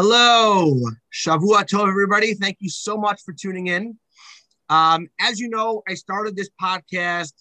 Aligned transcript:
Hello, 0.00 0.76
Shavua 1.12 1.64
Tov, 1.64 1.88
everybody. 1.88 2.32
Thank 2.32 2.58
you 2.60 2.70
so 2.70 2.96
much 2.96 3.20
for 3.24 3.32
tuning 3.32 3.66
in. 3.66 3.98
Um, 4.68 5.08
as 5.20 5.40
you 5.40 5.48
know, 5.48 5.82
I 5.88 5.94
started 5.94 6.36
this 6.36 6.50
podcast 6.62 7.32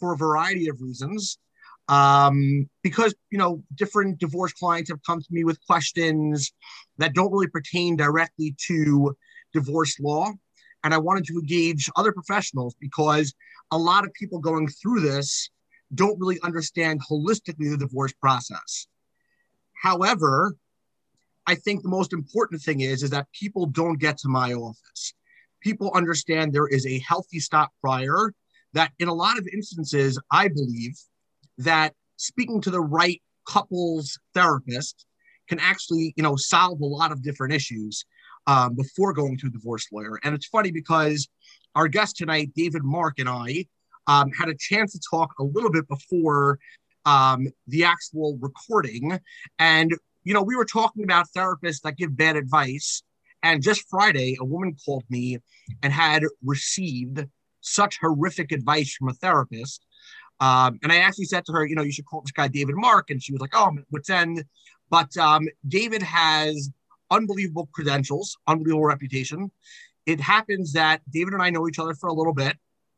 for 0.00 0.12
a 0.12 0.16
variety 0.16 0.68
of 0.68 0.80
reasons. 0.80 1.38
Um, 1.86 2.68
because 2.82 3.14
you 3.30 3.38
know, 3.38 3.62
different 3.76 4.18
divorce 4.18 4.52
clients 4.52 4.90
have 4.90 4.98
come 5.06 5.20
to 5.20 5.28
me 5.30 5.44
with 5.44 5.64
questions 5.68 6.52
that 6.98 7.14
don't 7.14 7.30
really 7.30 7.46
pertain 7.46 7.94
directly 7.94 8.56
to 8.66 9.16
divorce 9.52 10.00
law, 10.00 10.32
and 10.82 10.92
I 10.92 10.98
wanted 10.98 11.26
to 11.26 11.34
engage 11.34 11.88
other 11.94 12.10
professionals 12.10 12.74
because 12.80 13.32
a 13.70 13.78
lot 13.78 14.04
of 14.04 14.12
people 14.14 14.40
going 14.40 14.66
through 14.66 15.02
this 15.02 15.48
don't 15.94 16.18
really 16.18 16.40
understand 16.42 17.02
holistically 17.08 17.70
the 17.70 17.76
divorce 17.78 18.12
process. 18.14 18.88
However, 19.80 20.56
I 21.50 21.56
think 21.56 21.82
the 21.82 21.88
most 21.88 22.12
important 22.12 22.62
thing 22.62 22.80
is 22.80 23.02
is 23.02 23.10
that 23.10 23.26
people 23.32 23.66
don't 23.66 23.98
get 23.98 24.16
to 24.18 24.28
my 24.28 24.52
office. 24.52 25.14
People 25.60 25.90
understand 25.94 26.52
there 26.52 26.68
is 26.68 26.86
a 26.86 27.00
healthy 27.00 27.40
stop 27.40 27.70
prior. 27.80 28.32
That 28.72 28.92
in 29.00 29.08
a 29.08 29.14
lot 29.24 29.36
of 29.36 29.48
instances, 29.52 30.16
I 30.30 30.46
believe 30.46 30.96
that 31.58 31.92
speaking 32.16 32.60
to 32.60 32.70
the 32.70 32.80
right 32.80 33.20
couples 33.48 34.16
therapist 34.32 35.06
can 35.48 35.58
actually, 35.58 36.14
you 36.16 36.22
know, 36.22 36.36
solve 36.36 36.80
a 36.80 36.86
lot 36.86 37.10
of 37.10 37.20
different 37.20 37.52
issues 37.52 38.04
um, 38.46 38.76
before 38.76 39.12
going 39.12 39.36
to 39.38 39.48
a 39.48 39.50
divorce 39.50 39.86
lawyer. 39.92 40.20
And 40.22 40.36
it's 40.36 40.46
funny 40.46 40.70
because 40.70 41.28
our 41.74 41.88
guest 41.88 42.16
tonight, 42.16 42.52
David 42.54 42.84
Mark, 42.84 43.18
and 43.18 43.28
I 43.28 43.66
um, 44.06 44.30
had 44.38 44.48
a 44.48 44.54
chance 44.56 44.92
to 44.92 45.00
talk 45.10 45.30
a 45.40 45.42
little 45.42 45.70
bit 45.70 45.88
before 45.88 46.60
um, 47.04 47.48
the 47.66 47.84
actual 47.84 48.38
recording, 48.40 49.18
and 49.58 49.90
you 50.24 50.34
know, 50.34 50.42
we 50.42 50.56
were 50.56 50.64
talking 50.64 51.04
about 51.04 51.26
therapists 51.36 51.82
that 51.82 51.96
give 51.96 52.16
bad 52.16 52.36
advice. 52.36 53.02
And 53.42 53.62
just 53.62 53.88
Friday, 53.88 54.36
a 54.38 54.44
woman 54.44 54.76
called 54.84 55.04
me 55.08 55.38
and 55.82 55.92
had 55.92 56.24
received 56.44 57.24
such 57.62 57.98
horrific 58.00 58.52
advice 58.52 58.94
from 58.94 59.08
a 59.08 59.14
therapist. 59.14 59.86
Um, 60.40 60.78
and 60.82 60.92
I 60.92 60.96
actually 60.96 61.26
said 61.26 61.44
to 61.46 61.52
her, 61.52 61.66
you 61.66 61.74
know, 61.74 61.82
you 61.82 61.92
should 61.92 62.06
call 62.06 62.22
this 62.22 62.32
guy 62.32 62.48
David 62.48 62.74
Mark. 62.76 63.10
And 63.10 63.22
she 63.22 63.32
was 63.32 63.40
like, 63.40 63.54
oh, 63.54 63.70
what's 63.90 64.10
end? 64.10 64.44
But 64.90 65.16
um, 65.16 65.48
David 65.68 66.02
has 66.02 66.70
unbelievable 67.10 67.68
credentials, 67.72 68.36
unbelievable 68.46 68.84
reputation. 68.84 69.50
It 70.06 70.20
happens 70.20 70.72
that 70.72 71.02
David 71.10 71.34
and 71.34 71.42
I 71.42 71.50
know 71.50 71.68
each 71.68 71.78
other 71.78 71.94
for 71.94 72.08
a 72.08 72.12
little 72.12 72.34
bit. 72.34 72.56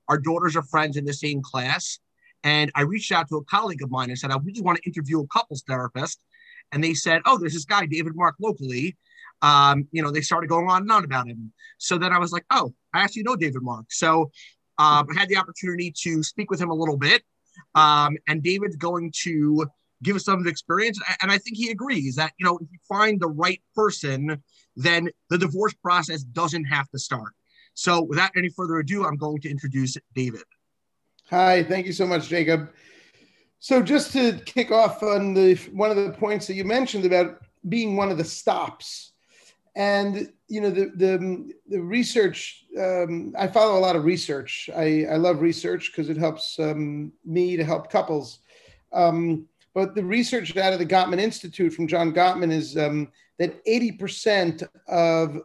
Our 0.09 0.19
daughters 0.19 0.57
are 0.57 0.63
friends 0.63 0.97
in 0.97 1.05
the 1.05 1.13
same 1.13 1.43
class. 1.43 1.99
And 2.45 2.73
I 2.75 2.83
reached 2.83 3.13
out 3.13 3.29
to 3.29 3.37
a 3.37 3.45
colleague 3.45 3.83
of 3.83 3.91
mine 3.91 4.11
and 4.11 4.19
said, 4.19 4.31
I 4.31 4.37
really 4.43 4.63
want 4.63 4.79
to 4.79 4.89
interview 4.89 5.21
a 5.21 5.27
couples 5.29 5.63
therapist 5.67 6.21
and 6.73 6.83
they 6.83 6.95
said, 6.95 7.23
"Oh, 7.27 7.39
there's 7.39 7.55
this 7.55 7.65
guy 7.65 7.87
David 7.87 8.17
Mark 8.17 8.37
locally." 8.41 8.97
Um, 9.43 9.89
you 9.91 10.03
know, 10.03 10.11
they 10.11 10.21
started 10.21 10.49
going 10.49 10.69
on 10.69 10.83
and 10.83 10.93
on 10.93 11.05
about 11.05 11.29
him. 11.29 11.53
So 11.79 11.99
then 11.99 12.13
I 12.13 12.19
was 12.19 12.33
like, 12.33 12.45
"Oh, 12.51 12.73
I 12.95 13.03
actually 13.03 13.25
know 13.25 13.37
David 13.37 13.63
Mark." 13.63 13.87
So 13.91 14.31
um, 14.79 15.07
I 15.11 15.19
had 15.19 15.29
the 15.29 15.37
opportunity 15.37 15.93
to 16.03 16.23
speak 16.23 16.51
with 16.51 16.61
him 16.61 16.71
a 16.71 16.75
little 16.75 16.97
bit, 16.97 17.23
um, 17.75 18.17
and 18.29 18.43
David's 18.43 18.77
going 18.77 19.13
to 19.23 19.67
give 20.03 20.17
us 20.17 20.25
some 20.25 20.47
experience, 20.49 20.99
and 21.23 21.31
I 21.31 21.39
think 21.39 21.57
he 21.57 21.71
agrees 21.71 22.17
that 22.17 22.33
you 22.39 22.47
know 22.47 22.59
if 22.59 22.69
you 22.71 22.79
find 22.89 23.21
the 23.21 23.29
right 23.29 23.63
person, 23.75 24.43
then 24.77 25.11
the 25.31 25.39
divorce 25.39 25.75
process 25.75 26.23
doesn't 26.23 26.65
have 26.65 26.89
to 26.91 26.99
start. 26.99 27.33
So 27.75 28.03
without 28.03 28.31
any 28.37 28.51
further 28.51 28.79
ado, 28.79 29.05
I'm 29.05 29.17
going 29.17 29.41
to 29.43 29.51
introduce 29.51 29.97
David. 30.15 30.43
Hi, 31.31 31.63
thank 31.65 31.87
you 31.87 31.93
so 31.93 32.07
much, 32.07 32.29
Jacob. 32.29 32.69
So 33.63 33.81
just 33.81 34.13
to 34.15 34.33
kick 34.45 34.73
off 34.73 35.05
on 35.05 35.35
the 35.35 35.55
one 35.73 35.93
of 35.93 35.97
the 35.97 36.11
points 36.11 36.49
that 36.49 36.55
you 36.55 36.65
mentioned 36.65 37.05
about 37.05 37.39
being 37.69 37.97
one 37.97 38.11
of 38.11 38.19
the 38.19 38.25
stops, 38.25 39.13
and 39.77 40.33
you 40.49 40.61
know 40.61 40.71
the 40.71 40.91
the, 40.97 41.53
the 41.69 41.81
research. 41.81 42.65
Um, 42.77 43.33
I 43.39 43.47
follow 43.47 43.79
a 43.79 43.87
lot 43.87 43.95
of 43.95 44.05
research. 44.05 44.69
I, 44.75 45.07
I 45.13 45.17
love 45.17 45.41
research 45.41 45.93
because 45.93 46.11
it 46.11 46.17
helps 46.17 46.59
um, 46.59 47.13
me 47.25 47.57
to 47.57 47.63
help 47.63 47.89
couples. 47.89 48.41
Um, 48.93 49.47
but 49.75 49.95
the 49.95 50.05
research 50.05 50.57
out 50.57 50.73
of 50.73 50.81
the 50.81 50.85
Gottman 50.85 51.21
Institute 51.21 51.73
from 51.73 51.87
John 51.87 52.13
Gottman 52.13 52.51
is 52.51 52.77
um, 52.77 53.13
that 53.39 53.65
80% 53.65 54.69
of 54.89 55.41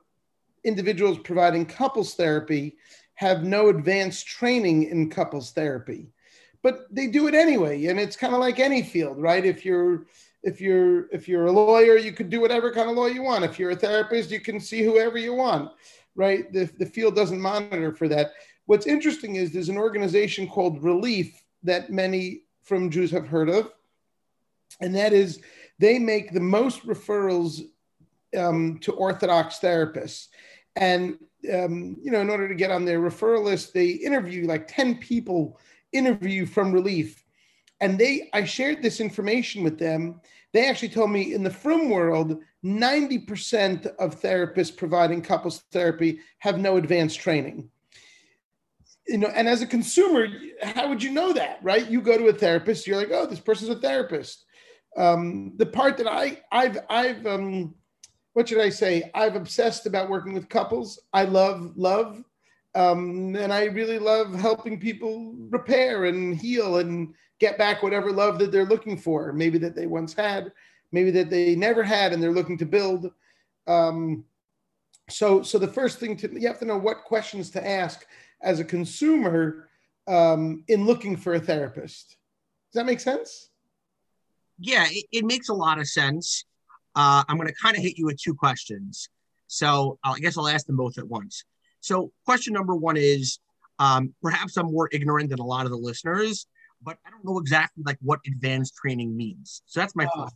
individuals 0.63 1.19
providing 1.19 1.67
couples 1.67 2.15
therapy 2.15 2.77
have 3.13 3.43
no 3.43 3.69
advanced 3.69 4.25
training 4.25 4.85
in 4.85 5.11
couples 5.11 5.51
therapy 5.51 6.09
but 6.67 6.93
they 6.93 7.07
do 7.07 7.27
it 7.27 7.33
anyway 7.33 7.85
and 7.85 7.97
it's 7.97 8.17
kind 8.17 8.33
of 8.33 8.41
like 8.41 8.59
any 8.59 8.83
field 8.83 9.17
right? 9.21 9.45
If 9.45 9.63
you're 9.63 10.05
if 10.43 10.59
you're 10.59 11.07
if 11.13 11.25
you're 11.25 11.45
a 11.45 11.51
lawyer 11.51 11.95
you 11.95 12.11
could 12.11 12.29
do 12.29 12.41
whatever 12.41 12.73
kind 12.73 12.89
of 12.89 12.97
law 12.97 13.05
you 13.05 13.21
want. 13.21 13.45
If 13.45 13.57
you're 13.57 13.71
a 13.71 13.75
therapist 13.75 14.31
you 14.31 14.41
can 14.41 14.59
see 14.59 14.83
whoever 14.83 15.17
you 15.17 15.33
want 15.33 15.71
right? 16.15 16.51
The, 16.51 16.65
the 16.77 16.85
field 16.85 17.15
doesn't 17.15 17.39
monitor 17.39 17.93
for 17.93 18.09
that. 18.09 18.31
What's 18.65 18.85
interesting 18.85 19.37
is 19.37 19.53
there's 19.53 19.69
an 19.69 19.77
organization 19.77 20.45
called 20.45 20.83
relief 20.83 21.41
that 21.63 21.89
many 21.89 22.41
frum 22.63 22.89
jews 22.89 23.11
have 23.11 23.29
heard 23.29 23.47
of 23.47 23.71
and 24.81 24.93
that 24.93 25.13
is 25.13 25.39
they 25.79 25.97
make 25.97 26.33
the 26.33 26.41
most 26.41 26.85
referrals 26.85 27.61
um, 28.37 28.77
to 28.79 28.91
orthodox 28.91 29.59
therapists. 29.59 30.27
And 30.75 31.17
um, 31.53 31.95
you 32.01 32.11
know 32.11 32.19
in 32.19 32.29
order 32.29 32.49
to 32.49 32.55
get 32.55 32.71
on 32.71 32.83
their 32.83 32.99
referral 32.99 33.45
list 33.45 33.73
they 33.73 33.91
interview 33.91 34.45
like 34.45 34.67
10 34.67 34.97
people 34.97 35.57
interview 35.93 36.45
from 36.45 36.71
Relief, 36.71 37.23
and 37.79 37.99
they 37.99 38.29
I 38.33 38.43
shared 38.43 38.81
this 38.81 38.99
information 38.99 39.63
with 39.63 39.77
them. 39.77 40.21
They 40.53 40.67
actually 40.67 40.89
told 40.89 41.11
me 41.11 41.33
in 41.33 41.43
the 41.43 41.49
frum 41.49 41.89
world, 41.89 42.41
90% 42.65 43.85
of 43.97 44.19
therapists 44.21 44.75
providing 44.75 45.21
couples 45.21 45.63
therapy 45.71 46.19
have 46.39 46.59
no 46.59 46.77
advanced 46.77 47.19
training. 47.19 47.69
You 49.07 49.19
know, 49.19 49.27
and 49.27 49.47
as 49.47 49.61
a 49.61 49.67
consumer, 49.67 50.27
how 50.61 50.89
would 50.89 51.03
you 51.03 51.11
know 51.11 51.31
that, 51.33 51.59
right? 51.61 51.89
You 51.89 52.01
go 52.01 52.17
to 52.17 52.27
a 52.27 52.33
therapist, 52.33 52.87
you're 52.87 52.97
like, 52.97 53.11
oh, 53.11 53.25
this 53.25 53.39
person's 53.39 53.69
a 53.69 53.79
therapist. 53.79 54.45
Um, 54.97 55.53
the 55.57 55.65
part 55.65 55.97
that 55.97 56.07
I 56.07 56.41
I've 56.51 56.79
I've 56.89 57.25
um, 57.27 57.75
what 58.33 58.49
should 58.49 58.59
I 58.59 58.69
say? 58.69 59.09
I've 59.13 59.35
obsessed 59.35 59.85
about 59.85 60.09
working 60.09 60.33
with 60.33 60.49
couples. 60.49 60.99
I 61.13 61.23
love 61.23 61.73
love 61.75 62.23
um, 62.77 63.35
and 63.35 63.51
I 63.51 63.65
really 63.65 63.97
love 63.97 64.35
helping 64.35 64.79
people 64.79 65.33
repair 65.49 66.05
and 66.05 66.39
heal 66.39 66.77
and 66.77 67.15
get 67.39 67.57
back 67.57 67.81
whatever 67.81 68.11
love 68.11 68.37
that 68.37 68.51
they're 68.51 68.65
looking 68.65 68.97
for, 68.97 69.33
maybe 69.33 69.57
that 69.57 69.75
they 69.75 69.87
once 69.87 70.13
had, 70.13 70.51
maybe 70.91 71.09
that 71.09 71.31
they 71.31 71.55
never 71.55 71.81
had 71.81 72.13
and 72.13 72.21
they're 72.21 72.31
looking 72.31 72.57
to 72.59 72.67
build. 72.67 73.11
Um, 73.65 74.25
so, 75.09 75.41
so 75.41 75.57
the 75.57 75.67
first 75.67 75.97
thing 75.97 76.15
to 76.17 76.39
you 76.39 76.47
have 76.47 76.59
to 76.59 76.65
know 76.65 76.77
what 76.77 77.03
questions 77.03 77.49
to 77.51 77.67
ask 77.67 78.05
as 78.43 78.59
a 78.59 78.63
consumer 78.63 79.69
um, 80.07 80.63
in 80.67 80.85
looking 80.85 81.17
for 81.17 81.33
a 81.33 81.39
therapist. 81.39 82.09
Does 82.71 82.79
that 82.79 82.85
make 82.85 82.99
sense? 82.99 83.49
Yeah, 84.59 84.85
it, 84.87 85.05
it 85.11 85.25
makes 85.25 85.49
a 85.49 85.53
lot 85.53 85.79
of 85.79 85.87
sense. 85.87 86.45
Uh, 86.95 87.23
I'm 87.27 87.37
going 87.37 87.47
to 87.47 87.55
kind 87.55 87.75
of 87.75 87.81
hit 87.81 87.97
you 87.97 88.05
with 88.05 88.21
two 88.21 88.35
questions. 88.35 89.09
So 89.47 89.97
I 90.03 90.19
guess 90.19 90.37
I'll 90.37 90.47
ask 90.47 90.67
them 90.67 90.77
both 90.77 90.99
at 90.99 91.07
once. 91.07 91.43
So, 91.81 92.11
question 92.25 92.53
number 92.53 92.75
one 92.75 92.97
is 92.97 93.39
um, 93.79 94.13
perhaps 94.21 94.57
I'm 94.57 94.71
more 94.71 94.89
ignorant 94.91 95.29
than 95.29 95.39
a 95.39 95.45
lot 95.45 95.65
of 95.65 95.71
the 95.71 95.77
listeners, 95.77 96.47
but 96.81 96.97
I 97.05 97.09
don't 97.09 97.23
know 97.23 97.39
exactly 97.39 97.83
like 97.85 97.97
what 98.01 98.19
advanced 98.25 98.75
training 98.75 99.15
means. 99.15 99.61
So 99.65 99.79
that's 99.79 99.95
my 99.95 100.05
uh, 100.05 100.23
first. 100.23 100.35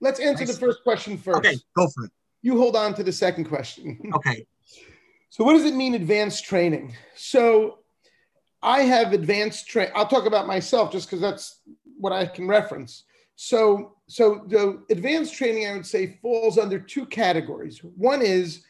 Let's 0.00 0.20
answer 0.20 0.44
the 0.44 0.52
first 0.52 0.82
question 0.82 1.16
first. 1.16 1.38
Okay, 1.38 1.56
go 1.76 1.88
for 1.88 2.04
it. 2.04 2.10
You 2.42 2.58
hold 2.58 2.74
on 2.74 2.94
to 2.94 3.02
the 3.02 3.12
second 3.12 3.44
question. 3.44 3.98
Okay. 4.14 4.46
so, 5.30 5.44
what 5.44 5.54
does 5.54 5.64
it 5.64 5.74
mean 5.74 5.94
advanced 5.94 6.44
training? 6.44 6.94
So, 7.14 7.78
I 8.62 8.82
have 8.82 9.12
advanced 9.12 9.68
train. 9.68 9.88
I'll 9.94 10.06
talk 10.06 10.26
about 10.26 10.46
myself 10.46 10.92
just 10.92 11.08
because 11.08 11.20
that's 11.20 11.60
what 11.98 12.12
I 12.12 12.26
can 12.26 12.48
reference. 12.48 13.04
So, 13.36 13.96
so 14.08 14.44
the 14.48 14.82
advanced 14.90 15.34
training 15.34 15.66
I 15.66 15.72
would 15.72 15.86
say 15.86 16.18
falls 16.20 16.58
under 16.58 16.78
two 16.78 17.06
categories. 17.06 17.78
One 17.82 18.22
is 18.22 18.64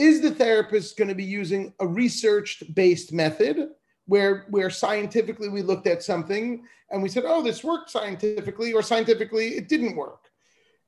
is 0.00 0.20
the 0.22 0.30
therapist 0.30 0.96
going 0.96 1.08
to 1.08 1.14
be 1.14 1.24
using 1.24 1.74
a 1.78 1.86
research 1.86 2.62
based 2.74 3.12
method 3.12 3.68
where 4.06 4.46
where 4.48 4.70
scientifically 4.70 5.48
we 5.48 5.62
looked 5.62 5.86
at 5.86 6.02
something 6.02 6.64
and 6.90 7.02
we 7.02 7.08
said 7.08 7.24
oh 7.26 7.42
this 7.42 7.62
worked 7.62 7.90
scientifically 7.90 8.72
or 8.72 8.82
scientifically 8.82 9.48
it 9.50 9.68
didn't 9.68 9.96
work. 9.96 10.24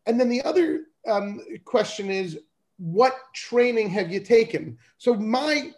And 0.06 0.18
then 0.18 0.28
the 0.28 0.42
other 0.42 0.86
um, 1.06 1.40
question 1.64 2.10
is 2.10 2.38
what 2.78 3.14
training 3.34 3.90
have 3.90 4.10
you 4.10 4.20
taken? 4.20 4.78
So 4.96 5.14
my 5.14 5.72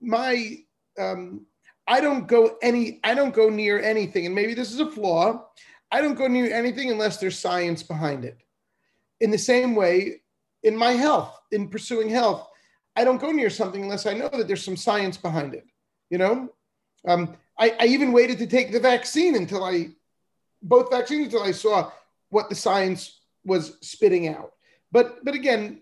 my 0.00 0.58
um, 0.98 1.46
i 1.86 2.00
don't 2.00 2.26
go 2.28 2.56
any 2.62 3.00
i 3.02 3.14
don't 3.14 3.34
go 3.34 3.48
near 3.48 3.80
anything 3.80 4.24
and 4.26 4.34
maybe 4.34 4.54
this 4.54 4.72
is 4.72 4.80
a 4.80 4.90
flaw 4.90 5.44
i 5.92 6.00
don't 6.00 6.14
go 6.14 6.26
near 6.26 6.54
anything 6.54 6.90
unless 6.90 7.18
there's 7.18 7.38
science 7.38 7.82
behind 7.82 8.24
it. 8.24 8.42
In 9.20 9.30
the 9.30 9.38
same 9.38 9.74
way 9.74 10.22
in 10.62 10.76
my 10.76 10.92
health 10.92 11.40
in 11.50 11.68
pursuing 11.68 12.08
health 12.08 12.48
I 12.96 13.04
don't 13.04 13.20
go 13.20 13.30
near 13.30 13.50
something 13.50 13.82
unless 13.82 14.06
I 14.06 14.14
know 14.14 14.28
that 14.28 14.46
there's 14.46 14.64
some 14.64 14.76
science 14.76 15.16
behind 15.16 15.54
it. 15.54 15.66
You 16.10 16.18
know, 16.18 16.48
um, 17.06 17.36
I, 17.58 17.74
I 17.80 17.86
even 17.86 18.12
waited 18.12 18.38
to 18.38 18.46
take 18.46 18.72
the 18.72 18.80
vaccine 18.80 19.36
until 19.36 19.64
I, 19.64 19.88
both 20.62 20.90
vaccines 20.90 21.26
until 21.26 21.42
I 21.42 21.52
saw 21.52 21.90
what 22.30 22.48
the 22.48 22.54
science 22.54 23.20
was 23.44 23.78
spitting 23.80 24.28
out. 24.28 24.52
But 24.92 25.24
but 25.24 25.34
again, 25.34 25.80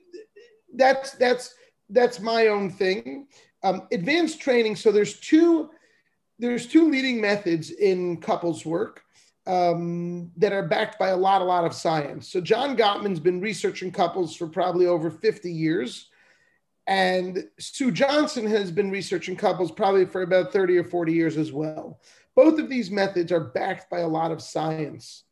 that's 0.74 1.12
that's 1.12 1.54
that's 1.90 2.20
my 2.20 2.48
own 2.48 2.70
thing. 2.70 3.26
Um, 3.62 3.86
advanced 3.92 4.40
training. 4.40 4.76
So 4.76 4.90
there's 4.90 5.20
two 5.20 5.70
there's 6.38 6.66
two 6.66 6.90
leading 6.90 7.20
methods 7.20 7.70
in 7.70 8.20
couples 8.20 8.64
work 8.66 9.02
um, 9.46 10.30
that 10.36 10.52
are 10.52 10.66
backed 10.66 10.98
by 10.98 11.08
a 11.08 11.16
lot 11.16 11.42
a 11.42 11.44
lot 11.44 11.64
of 11.64 11.74
science. 11.74 12.28
So 12.28 12.40
John 12.40 12.76
Gottman's 12.76 13.20
been 13.20 13.40
researching 13.40 13.92
couples 13.92 14.34
for 14.34 14.46
probably 14.46 14.86
over 14.86 15.10
50 15.10 15.52
years. 15.52 16.08
And 16.92 17.48
Sue 17.58 17.90
Johnson 17.90 18.46
has 18.48 18.70
been 18.70 18.90
researching 18.90 19.34
couples 19.34 19.72
probably 19.72 20.04
for 20.04 20.20
about 20.20 20.52
30 20.52 20.76
or 20.76 20.84
40 20.84 21.10
years 21.10 21.38
as 21.38 21.50
well. 21.50 22.02
Both 22.36 22.60
of 22.60 22.68
these 22.68 22.90
methods 22.90 23.32
are 23.32 23.40
backed 23.40 23.88
by 23.88 24.00
a 24.00 24.06
lot 24.06 24.30
of 24.30 24.42
science. 24.42 25.24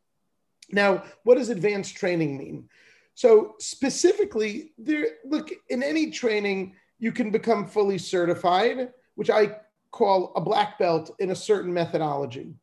Now, 0.71 1.05
what 1.25 1.37
does 1.37 1.51
advanced 1.51 1.95
training 1.95 2.39
mean? 2.39 2.71
So 3.15 3.57
specifically, 3.59 4.73
there 4.79 5.07
look 5.27 5.51
in 5.69 5.83
any 5.83 6.11
training, 6.11 6.77
you 6.99 7.12
can 7.12 7.31
become 7.31 7.67
fully 7.67 7.99
certified, 7.99 8.95
which 9.17 9.29
I 9.29 9.59
call 9.91 10.33
a 10.37 10.41
black 10.41 10.79
belt 10.79 11.15
in 11.19 11.31
a 11.31 11.37
certain 11.37 11.75
methodology, 11.75 12.55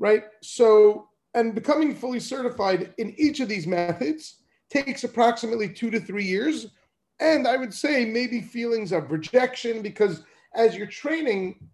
right? 0.00 0.24
So, 0.42 1.08
and 1.34 1.54
becoming 1.54 1.94
fully 1.94 2.18
certified 2.18 2.94
in 2.98 3.14
each 3.16 3.38
of 3.38 3.48
these 3.48 3.68
methods 3.68 4.40
takes 4.70 5.04
approximately 5.04 5.68
two 5.68 5.92
to 5.92 6.00
three 6.00 6.24
years. 6.24 6.66
And 7.20 7.46
I 7.46 7.56
would 7.56 7.72
say 7.72 8.04
maybe 8.04 8.40
feelings 8.40 8.92
of 8.92 9.12
rejection 9.12 9.82
because 9.82 10.24
as 10.54 10.74
you're 10.74 10.86
training, 10.86 11.68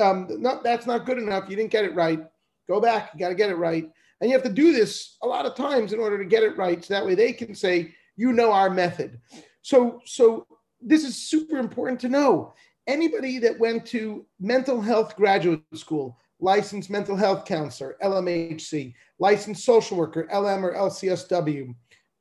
um, 0.00 0.26
not, 0.40 0.64
that's 0.64 0.86
not 0.86 1.06
good 1.06 1.18
enough. 1.18 1.48
You 1.48 1.56
didn't 1.56 1.70
get 1.70 1.84
it 1.84 1.94
right. 1.94 2.20
Go 2.68 2.80
back. 2.80 3.10
You 3.14 3.20
got 3.20 3.28
to 3.28 3.34
get 3.34 3.50
it 3.50 3.56
right. 3.56 3.88
And 4.20 4.28
you 4.28 4.36
have 4.36 4.44
to 4.44 4.52
do 4.52 4.72
this 4.72 5.16
a 5.22 5.26
lot 5.26 5.46
of 5.46 5.54
times 5.54 5.92
in 5.92 6.00
order 6.00 6.18
to 6.18 6.24
get 6.24 6.42
it 6.42 6.56
right. 6.56 6.84
So 6.84 6.94
that 6.94 7.06
way 7.06 7.14
they 7.14 7.32
can 7.32 7.54
say, 7.54 7.94
you 8.16 8.32
know 8.32 8.52
our 8.52 8.68
method. 8.68 9.20
So, 9.62 10.00
so 10.04 10.46
this 10.80 11.04
is 11.04 11.16
super 11.16 11.58
important 11.58 12.00
to 12.00 12.08
know. 12.08 12.52
Anybody 12.86 13.38
that 13.38 13.58
went 13.58 13.86
to 13.86 14.26
mental 14.40 14.80
health 14.80 15.14
graduate 15.14 15.62
school, 15.74 16.18
licensed 16.40 16.90
mental 16.90 17.16
health 17.16 17.44
counselor, 17.44 17.96
LMHC, 18.02 18.94
licensed 19.18 19.64
social 19.64 19.96
worker, 19.96 20.26
LM 20.32 20.64
or 20.64 20.74
LCSW, 20.74 21.74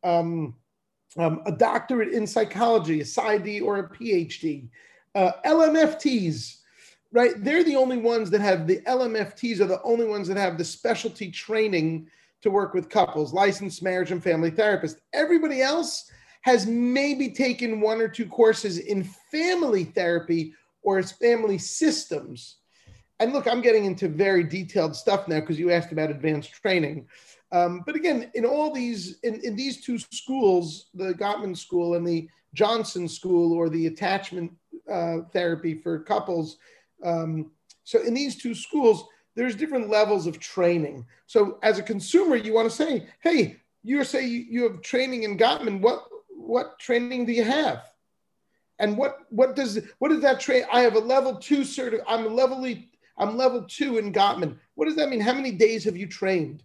um, 0.03 0.55
um, 1.17 1.41
a 1.45 1.51
doctorate 1.51 2.13
in 2.13 2.27
psychology, 2.27 3.01
a 3.01 3.03
PsyD 3.03 3.61
or 3.61 3.79
a 3.79 3.89
PhD, 3.89 4.67
uh, 5.15 5.31
LMFTs, 5.45 6.57
right? 7.11 7.31
They're 7.37 7.63
the 7.63 7.75
only 7.75 7.97
ones 7.97 8.29
that 8.29 8.41
have 8.41 8.67
the 8.67 8.81
LMFTs 8.81 9.59
are 9.61 9.65
the 9.65 9.81
only 9.83 10.05
ones 10.05 10.27
that 10.27 10.37
have 10.37 10.57
the 10.57 10.65
specialty 10.65 11.31
training 11.31 12.07
to 12.41 12.51
work 12.51 12.73
with 12.73 12.89
couples, 12.89 13.33
licensed 13.33 13.81
marriage 13.81 14.11
and 14.11 14.23
family 14.23 14.51
therapist. 14.51 14.99
Everybody 15.13 15.61
else 15.61 16.11
has 16.41 16.65
maybe 16.67 17.29
taken 17.29 17.81
one 17.81 17.99
or 17.99 18.07
two 18.07 18.25
courses 18.25 18.77
in 18.77 19.03
family 19.31 19.85
therapy 19.85 20.53
or 20.83 20.99
its 20.99 21.11
family 21.11 21.57
systems. 21.57 22.57
And 23.19 23.33
look, 23.33 23.47
I'm 23.47 23.61
getting 23.61 23.85
into 23.85 24.07
very 24.07 24.43
detailed 24.43 24.95
stuff 24.95 25.27
now 25.27 25.39
because 25.39 25.59
you 25.59 25.71
asked 25.71 25.91
about 25.91 26.11
advanced 26.11 26.53
training. 26.53 27.07
Um, 27.51 27.83
but 27.85 27.95
again, 27.95 28.29
in 28.33 28.45
all 28.45 28.73
these, 28.73 29.19
in, 29.23 29.39
in 29.43 29.55
these 29.55 29.81
two 29.85 29.97
schools, 29.97 30.87
the 30.93 31.13
Gottman 31.13 31.55
School 31.57 31.95
and 31.95 32.05
the 32.05 32.27
Johnson 32.53 33.07
School, 33.07 33.53
or 33.53 33.69
the 33.69 33.87
attachment 33.87 34.51
uh, 34.91 35.19
therapy 35.31 35.75
for 35.75 35.99
couples, 35.99 36.57
um, 37.03 37.51
so 37.83 38.01
in 38.01 38.13
these 38.13 38.35
two 38.35 38.53
schools, 38.53 39.05
there's 39.35 39.55
different 39.55 39.89
levels 39.89 40.27
of 40.27 40.39
training. 40.39 41.05
So 41.27 41.59
as 41.63 41.79
a 41.79 41.83
consumer, 41.83 42.35
you 42.35 42.53
want 42.53 42.69
to 42.69 42.75
say, 42.75 43.07
hey, 43.21 43.57
you 43.83 44.03
say 44.03 44.25
you 44.25 44.63
have 44.63 44.81
training 44.81 45.23
in 45.23 45.37
Gottman. 45.37 45.79
What 45.79 46.05
what 46.29 46.79
training 46.79 47.25
do 47.25 47.31
you 47.31 47.43
have? 47.43 47.83
And 48.79 48.97
what 48.97 49.19
what 49.29 49.55
does 49.55 49.79
what 49.99 50.09
does 50.09 50.21
that 50.21 50.39
train? 50.39 50.63
I 50.71 50.81
have 50.81 50.95
a 50.95 50.99
level 50.99 51.35
two 51.35 51.61
cert. 51.61 51.97
I'm 52.07 52.35
levelly 52.35 52.89
I'm 53.17 53.37
level 53.37 53.63
two 53.63 53.97
in 53.99 54.11
Gottman. 54.11 54.57
What 54.75 54.85
does 54.85 54.95
that 54.95 55.09
mean? 55.09 55.21
How 55.21 55.33
many 55.33 55.51
days 55.51 55.85
have 55.85 55.95
you 55.95 56.07
trained? 56.07 56.63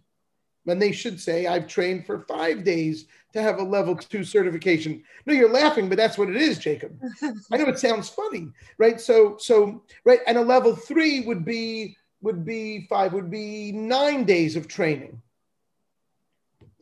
And 0.67 0.81
they 0.81 0.91
should 0.91 1.19
say, 1.19 1.45
I've 1.45 1.67
trained 1.67 2.05
for 2.05 2.21
five 2.21 2.63
days 2.63 3.05
to 3.33 3.41
have 3.41 3.59
a 3.59 3.63
level 3.63 3.95
two 3.95 4.23
certification. 4.23 5.03
No, 5.25 5.33
you're 5.33 5.51
laughing, 5.51 5.89
but 5.89 5.97
that's 5.97 6.17
what 6.17 6.29
it 6.29 6.37
is, 6.37 6.57
Jacob. 6.57 6.97
I 7.51 7.57
know 7.57 7.65
it 7.65 7.79
sounds 7.79 8.07
funny, 8.07 8.49
right? 8.77 9.01
So, 9.01 9.35
so, 9.39 9.83
right. 10.05 10.19
And 10.25 10.37
a 10.37 10.41
level 10.41 10.75
three 10.75 11.21
would 11.21 11.43
be, 11.43 11.97
would 12.21 12.45
be 12.45 12.85
five, 12.89 13.11
would 13.13 13.29
be 13.29 13.71
nine 13.73 14.23
days 14.23 14.55
of 14.55 14.67
training. 14.67 15.21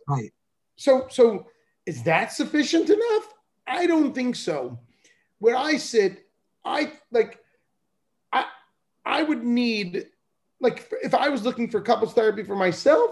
Right. 0.08 0.32
So, 0.76 1.08
so 1.10 1.48
is 1.86 2.04
that 2.04 2.32
sufficient 2.32 2.90
enough? 2.90 3.34
I 3.66 3.88
don't 3.88 4.14
think 4.14 4.36
so. 4.36 4.78
Where 5.40 5.56
I 5.56 5.78
sit, 5.78 6.28
I 6.64 6.94
like, 7.12 7.40
I, 8.32 8.46
I 9.06 9.24
would 9.24 9.44
need, 9.44 10.08
like, 10.60 10.92
if 11.02 11.16
I 11.16 11.30
was 11.30 11.44
looking 11.44 11.70
for 11.70 11.82
couples 11.82 12.14
therapy 12.14 12.44
for 12.44 12.56
myself, 12.56 13.12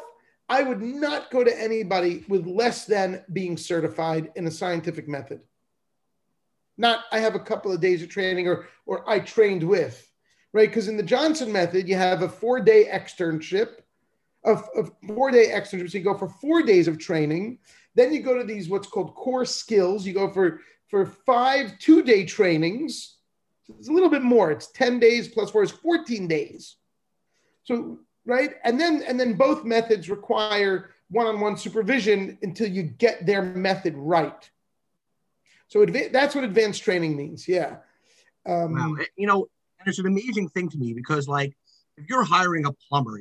I 0.50 0.64
would 0.64 0.82
not 0.82 1.30
go 1.30 1.44
to 1.44 1.62
anybody 1.62 2.26
with 2.28 2.48
less 2.48 2.86
than 2.86 3.24
being 3.32 3.56
certified 3.56 4.32
in 4.36 4.48
a 4.48 4.52
scientific 4.52 5.08
method. 5.08 5.42
Not 6.78 7.04
I 7.12 7.20
have 7.20 7.36
a 7.36 7.40
couple 7.40 7.72
of 7.72 7.80
days 7.80 8.02
of 8.02 8.10
training 8.10 8.48
or 8.48 8.68
or 8.86 9.08
I 9.08 9.20
trained 9.20 9.64
with, 9.64 10.12
right? 10.52 10.68
Because 10.68 10.88
in 10.88 10.98
the 10.98 11.04
Johnson 11.04 11.52
method, 11.52 11.88
you 11.88 11.96
have 11.96 12.24
a 12.24 12.30
four-day 12.30 12.90
externship, 12.92 13.82
a, 14.44 14.54
a 14.54 14.86
four-day 15.08 15.50
externship. 15.50 15.92
So 15.92 15.98
you 16.00 16.04
go 16.04 16.18
for 16.18 16.30
four 16.30 16.64
days 16.64 16.88
of 16.88 16.98
training. 16.98 17.60
Then 17.94 18.12
you 18.12 18.22
go 18.22 18.38
to 18.38 18.44
these 18.44 18.70
what's 18.70 18.88
called 18.88 19.14
core 19.14 19.46
skills. 19.46 20.06
You 20.06 20.14
go 20.14 20.32
for 20.32 20.62
for 20.88 21.06
five 21.06 21.78
two-day 21.78 22.26
trainings. 22.26 23.18
It's 23.78 23.90
a 23.90 23.94
little 23.94 24.10
bit 24.10 24.24
more. 24.24 24.50
It's 24.50 24.72
10 24.72 25.00
days 25.00 25.28
plus 25.28 25.52
four 25.52 25.62
is 25.62 25.70
14 25.70 26.28
days. 26.28 26.78
So 27.66 28.00
right? 28.30 28.52
And 28.64 28.80
then 28.80 29.04
and 29.08 29.20
then 29.20 29.34
both 29.34 29.66
methods 29.66 30.10
require 30.10 30.92
one-on-one 31.10 31.58
supervision 31.58 32.38
until 32.44 32.70
you 32.70 32.84
get 32.84 33.26
their 33.26 33.42
method 33.42 33.96
right. 33.98 34.50
So 35.68 35.86
that's 35.86 36.36
what 36.36 36.44
advanced 36.44 36.84
training 36.84 37.18
means. 37.18 37.48
Yeah. 37.48 37.78
Um, 38.46 38.74
wow. 38.74 38.96
You 39.18 39.28
know, 39.28 39.48
and 39.80 39.88
it's 39.88 40.00
an 40.00 40.06
amazing 40.06 40.50
thing 40.50 40.70
to 40.70 40.78
me 40.78 40.94
because 40.94 41.28
like 41.28 41.58
if 41.98 42.08
you're 42.08 42.24
hiring 42.24 42.66
a 42.66 42.72
plumber, 42.88 43.20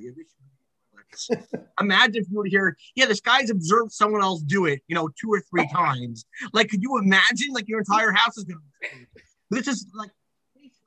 imagine 1.81 2.23
if 2.23 2.31
you 2.31 2.37
were 2.37 2.45
to 2.45 2.51
hear, 2.51 2.77
yeah, 2.95 3.07
this 3.07 3.21
guy's 3.21 3.51
observed 3.51 3.93
someone 3.93 4.23
else 4.23 4.43
do 4.43 4.67
it, 4.67 4.83
you 4.89 4.95
know, 4.95 5.09
two 5.21 5.33
or 5.33 5.41
three 5.41 5.67
times. 5.69 6.27
Like, 6.53 6.69
could 6.69 6.83
you 6.83 6.99
imagine 6.99 7.53
like 7.53 7.67
your 7.67 7.79
entire 7.79 8.12
house 8.12 8.37
is 8.37 8.45
going 8.45 8.59
to? 8.59 8.88
Be 8.91 9.07
this 9.50 9.69
is 9.69 9.87
like 9.95 10.11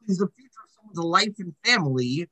is 0.07 0.19
the 0.19 0.27
future 0.35 0.59
of 0.63 0.69
someone's 0.75 0.99
life 0.99 1.33
and 1.39 1.53
family 1.65 2.29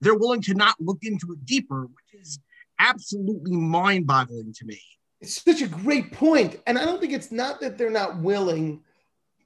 they're 0.00 0.14
willing 0.14 0.42
to 0.42 0.54
not 0.54 0.76
look 0.80 0.98
into 1.02 1.32
it 1.32 1.44
deeper, 1.44 1.82
which 1.82 2.20
is 2.20 2.38
absolutely 2.78 3.56
mind 3.56 4.06
boggling 4.06 4.52
to 4.52 4.64
me. 4.64 4.80
It's 5.20 5.42
such 5.42 5.62
a 5.62 5.68
great 5.68 6.12
point. 6.12 6.60
And 6.66 6.78
I 6.78 6.84
don't 6.84 7.00
think 7.00 7.12
it's 7.12 7.32
not 7.32 7.60
that 7.60 7.78
they're 7.78 7.90
not 7.90 8.18
willing. 8.18 8.80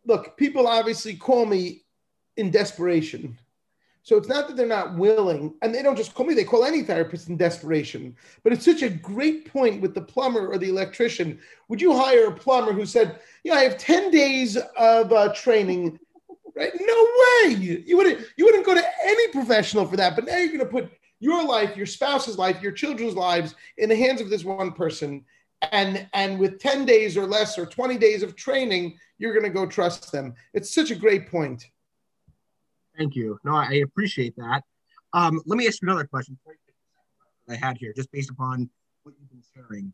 Look, 0.05 0.37
people 0.37 0.67
obviously 0.67 1.15
call 1.15 1.47
me 1.47 1.83
in 2.37 2.51
desperation. 2.51 3.39
So 4.03 4.17
it's 4.17 4.29
not 4.29 4.49
that 4.49 4.57
they're 4.57 4.67
not 4.67 4.97
willing, 4.97 5.55
and 5.61 5.75
they 5.75 5.83
don't 5.83 5.95
just 5.95 6.15
call 6.15 6.25
me, 6.25 6.33
they 6.33 6.43
call 6.43 6.65
any 6.65 6.83
therapist 6.83 7.29
in 7.29 7.37
desperation. 7.37 8.17
But 8.43 8.55
it's 8.55 8.65
such 8.65 8.83
a 8.83 8.89
great 8.89 9.53
point 9.53 9.83
with 9.83 9.95
the 9.95 10.01
plumber 10.01 10.49
or 10.49 10.57
the 10.57 10.71
electrician. 10.71 11.39
Would 11.69 11.83
you 11.83 11.93
hire 11.93 12.29
a 12.29 12.35
plumber 12.35 12.73
who 12.73 12.87
said, 12.87 13.21
Yeah, 13.45 13.55
I 13.55 13.63
have 13.65 13.77
10 13.77 14.11
days 14.11 14.57
of 14.57 15.13
uh, 15.13 15.33
training 15.35 15.99
Right? 16.57 16.73
No 16.79 17.09
way. 17.45 17.55
You 17.55 17.97
wouldn't 17.97 18.21
you 18.37 18.45
wouldn't 18.45 18.67
go 18.67 18.75
to 18.75 18.85
professional 19.33 19.87
for 19.87 19.97
that. 19.97 20.15
But 20.15 20.27
now 20.27 20.37
you're 20.37 20.49
going 20.49 20.61
to 20.61 20.67
put 20.67 20.91
your 21.19 21.45
life, 21.45 21.77
your 21.77 21.87
spouse's 21.87 22.39
life, 22.39 22.63
your 22.63 22.73
children's 22.73 23.15
lives 23.15 23.55
in 23.79 23.89
the 23.89 23.97
hands 23.97 24.21
of 24.21 24.31
this 24.31 24.45
one 24.45 24.73
person. 24.73 25.25
And 25.73 26.09
and 26.15 26.39
with 26.39 26.59
10 26.59 26.87
days 26.87 27.17
or 27.17 27.27
less 27.27 27.59
or 27.59 27.67
20 27.67 27.99
days 27.99 28.23
of 28.23 28.35
training, 28.35 28.99
you're 29.19 29.35
going 29.35 29.45
to 29.45 29.51
go 29.51 29.67
trust 29.67 30.11
them. 30.11 30.35
It's 30.55 30.75
such 30.75 30.91
a 30.91 30.95
great 30.95 31.31
point. 31.31 31.67
Thank 32.97 33.15
you. 33.15 33.39
No, 33.45 33.55
I 33.55 33.83
appreciate 33.85 34.35
that. 34.37 34.63
Um, 35.13 35.41
let 35.47 35.57
me 35.57 35.67
ask 35.67 35.83
you 35.83 35.89
another 35.89 36.07
question 36.07 36.39
I 37.49 37.57
had 37.57 37.77
here, 37.79 37.93
just 37.95 38.11
based 38.13 38.31
upon 38.31 38.71
what 39.03 39.15
you've 39.19 39.29
been 39.29 39.43
sharing. 39.55 39.93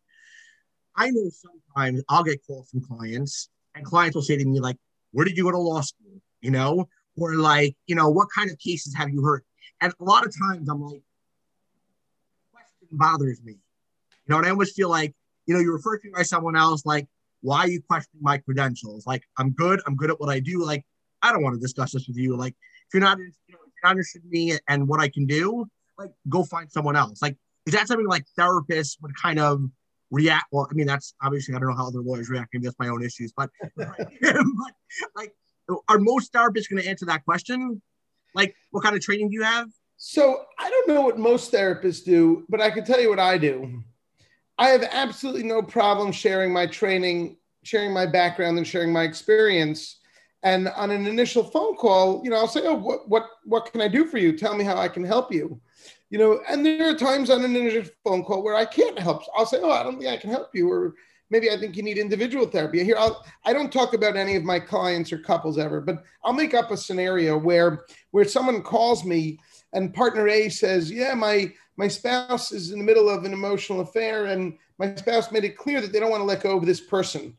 I 0.95 1.11
know 1.11 1.31
sometimes 1.31 2.02
I'll 2.09 2.23
get 2.23 2.47
calls 2.47 2.71
from 2.71 2.83
clients, 2.83 3.49
and 3.75 3.85
clients 3.85 4.14
will 4.14 4.23
say 4.23 4.37
to 4.37 4.45
me, 4.45 4.61
like, 4.61 4.76
where 5.12 5.25
did 5.25 5.37
you 5.37 5.45
go 5.45 5.50
to 5.50 5.59
law 5.59 5.81
school? 5.81 6.21
you 6.40 6.50
know, 6.50 6.88
or 7.16 7.37
like, 7.37 7.76
you 7.87 7.94
know, 7.94 8.08
what 8.08 8.28
kind 8.35 8.50
of 8.50 8.58
cases 8.58 8.94
have 8.94 9.11
you 9.11 9.23
heard? 9.23 9.42
And 9.80 9.92
a 10.00 10.04
lot 10.04 10.26
of 10.26 10.35
times 10.37 10.68
I'm 10.68 10.82
like, 10.82 11.02
question 12.52 12.88
bothers 12.92 13.42
me. 13.42 13.52
You 13.52 14.32
know, 14.32 14.38
and 14.38 14.46
I 14.46 14.50
always 14.50 14.73
feel 14.73 14.88
like, 14.88 15.14
you 15.46 15.54
know, 15.54 15.61
you're 15.61 15.75
referred 15.75 16.00
to 16.00 16.11
by 16.11 16.23
someone 16.23 16.56
else, 16.56 16.85
like, 16.85 17.06
why 17.42 17.61
are 17.61 17.68
you 17.68 17.80
questioning 17.80 18.23
my 18.23 18.38
credentials? 18.38 19.06
Like, 19.06 19.23
I'm 19.38 19.50
good, 19.50 19.80
I'm 19.87 19.94
good 19.94 20.11
at 20.11 20.18
what 20.18 20.30
I 20.30 20.40
do. 20.40 20.64
Like, 20.64 20.85
I 21.23 21.32
don't 21.32 21.42
want 21.42 21.54
to 21.54 21.61
discuss 21.61 21.92
this 21.92 22.08
with 22.08 22.16
you. 22.16 22.37
Like, 22.37 22.54
if 22.88 22.94
you're 22.94 23.02
not, 23.02 23.18
you 23.18 23.25
know, 23.25 23.58
if 23.66 23.73
you're 23.82 23.85
not 23.85 23.92
interested 23.92 24.25
in 24.25 24.30
me 24.30 24.58
and 24.68 24.88
what 24.88 25.00
I 25.00 25.08
can 25.08 25.26
do, 25.26 25.66
like, 25.99 26.11
go 26.28 26.42
find 26.42 26.70
someone 26.70 26.96
else. 26.96 27.23
Like, 27.23 27.37
is 27.66 27.75
that 27.75 27.88
something 27.88 28.08
like 28.08 28.25
therapists 28.38 28.96
would 29.00 29.12
kind 29.20 29.38
of 29.38 29.61
react. 30.11 30.46
Well, 30.52 30.66
I 30.70 30.75
mean, 30.75 30.87
that's 30.87 31.14
obviously 31.23 31.54
I 31.54 31.58
don't 31.58 31.70
know 31.70 31.76
how 31.76 31.88
other 31.88 32.00
lawyers 32.00 32.28
react. 32.28 32.50
Maybe 32.52 32.68
my 32.78 32.88
own 32.88 33.02
issues, 33.02 33.32
but, 33.37 33.50
but 33.76 33.88
like, 35.16 35.32
are 35.88 35.99
most 35.99 36.32
therapists 36.32 36.68
going 36.68 36.82
to 36.82 36.88
answer 36.88 37.06
that 37.06 37.25
question? 37.25 37.80
Like, 38.35 38.54
what 38.70 38.85
kind 38.85 38.94
of 38.94 39.02
training 39.02 39.30
do 39.30 39.35
you 39.35 39.42
have? 39.42 39.68
So 39.96 40.44
I 40.58 40.68
don't 40.68 40.88
know 40.88 41.00
what 41.00 41.18
most 41.18 41.52
therapists 41.52 42.04
do, 42.04 42.44
but 42.49 42.61
I 42.61 42.70
can 42.70 42.85
tell 42.85 43.00
you 43.00 43.08
what 43.08 43.18
I 43.18 43.38
do. 43.38 43.82
I 44.58 44.68
have 44.68 44.85
absolutely 44.90 45.42
no 45.42 45.62
problem 45.62 46.12
sharing 46.12 46.52
my 46.52 46.66
training, 46.66 47.38
sharing 47.62 47.92
my 47.92 48.06
background, 48.06 48.58
and 48.58 48.66
sharing 48.66 48.92
my 48.92 49.02
experience. 49.02 49.99
And 50.42 50.68
on 50.68 50.90
an 50.90 51.06
initial 51.06 51.42
phone 51.42 51.76
call, 51.76 52.23
you 52.25 52.30
know, 52.30 52.37
I'll 52.37 52.49
say, 52.49 52.61
"Oh, 52.64 52.75
what 52.75 53.08
what 53.08 53.28
what 53.44 53.73
can 53.73 53.80
I 53.80 53.88
do 53.88 54.06
for 54.06 54.18
you? 54.18 54.37
Tell 54.37 54.54
me 54.54 54.64
how 54.64 54.76
I 54.76 54.88
can 54.88 55.04
help 55.04 55.32
you." 55.32 55.61
You 56.08 56.18
know, 56.18 56.40
and 56.49 56.64
there 56.64 56.88
are 56.88 56.94
times 56.94 57.30
on 57.30 57.44
an 57.44 57.56
initial 57.56 57.90
phone 58.04 58.23
call 58.23 58.42
where 58.42 58.54
I 58.54 58.64
can't 58.64 58.99
help. 58.99 59.23
I'll 59.37 59.46
say, 59.46 59.58
"Oh, 59.61 59.70
I 59.70 59.82
don't 59.82 59.99
think 59.99 60.11
I 60.11 60.18
can 60.18 60.30
help 60.30 60.50
you," 60.54 60.70
or 60.70 60.94
maybe 61.30 61.50
I 61.50 61.59
think 61.59 61.76
you 61.76 61.83
need 61.83 61.99
individual 61.99 62.47
therapy. 62.47 62.83
Here, 62.85 62.97
I'll, 62.99 63.25
I 63.45 63.52
don't 63.52 63.73
talk 63.73 63.95
about 63.95 64.16
any 64.16 64.37
of 64.37 64.45
my 64.45 64.61
clients 64.61 65.12
or 65.12 65.18
couples 65.18 65.59
ever, 65.59 65.80
but 65.80 66.04
I'll 66.25 66.33
make 66.33 66.54
up 66.54 66.71
a 66.71 66.76
scenario 66.76 67.37
where 67.38 67.85
where 68.11 68.25
someone 68.25 68.62
calls 68.62 69.04
me 69.04 69.38
and 69.73 69.95
partner 69.95 70.28
A 70.28 70.49
says, 70.49 70.90
"Yeah, 70.90 71.14
my 71.14 71.52
my 71.76 71.88
spouse 71.88 72.52
is 72.52 72.71
in 72.71 72.78
the 72.78 72.85
middle 72.85 73.09
of 73.09 73.25
an 73.25 73.33
emotional 73.33 73.80
affair, 73.80 74.26
and 74.26 74.56
my 74.78 74.95
spouse 74.95 75.33
made 75.33 75.45
it 75.45 75.56
clear 75.56 75.80
that 75.80 75.92
they 75.92 76.00
don't 76.00 76.11
want 76.11 76.21
to 76.21 76.26
let 76.26 76.42
go 76.42 76.56
of 76.56 76.66
this 76.66 76.80
person." 76.80 77.37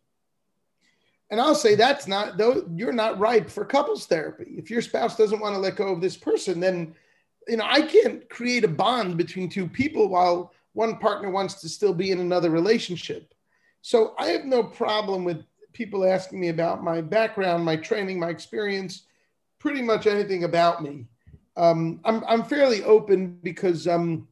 And 1.30 1.42
I'll 1.42 1.56
say 1.56 1.76
that's 1.76 2.08
not 2.08 2.38
though 2.38 2.66
you're 2.74 2.94
not 2.94 3.20
ripe 3.20 3.50
for 3.50 3.66
couples 3.66 4.06
therapy. 4.06 4.56
If 4.58 4.70
your 4.70 4.82
spouse 4.82 5.18
doesn't 5.18 5.40
want 5.40 5.56
to 5.56 5.60
let 5.60 5.76
go 5.76 5.90
of 5.90 6.02
this 6.02 6.18
person, 6.18 6.60
then 6.60 6.96
you 7.48 7.58
know 7.58 7.66
I 7.68 7.82
can't 7.82 8.30
create 8.30 8.64
a 8.64 8.70
bond 8.70 9.18
between 9.18 9.50
two 9.50 9.68
people 9.68 10.10
while 10.10 10.54
one 10.74 10.98
partner 11.00 11.30
wants 11.30 11.56
to 11.62 11.70
still 11.70 11.94
be 11.94 12.12
in 12.12 12.20
another 12.20 12.50
relationship. 12.50 13.34
So 13.88 14.14
I 14.18 14.28
have 14.28 14.46
no 14.46 14.64
problem 14.64 15.24
with 15.24 15.46
people 15.74 16.06
asking 16.06 16.40
me 16.40 16.50
about 16.50 16.84
my 16.84 17.00
background, 17.02 17.64
my 17.64 17.78
training, 17.78 18.20
my 18.20 18.30
experience, 18.30 19.04
pretty 19.60 19.82
much 19.82 20.08
anything 20.08 20.44
about 20.44 20.84
me 20.84 21.08
um, 21.58 22.00
I'm, 22.06 22.24
I'm 22.28 22.44
fairly 22.44 22.84
open 22.84 23.40
because 23.44 23.88
um, 23.88 24.28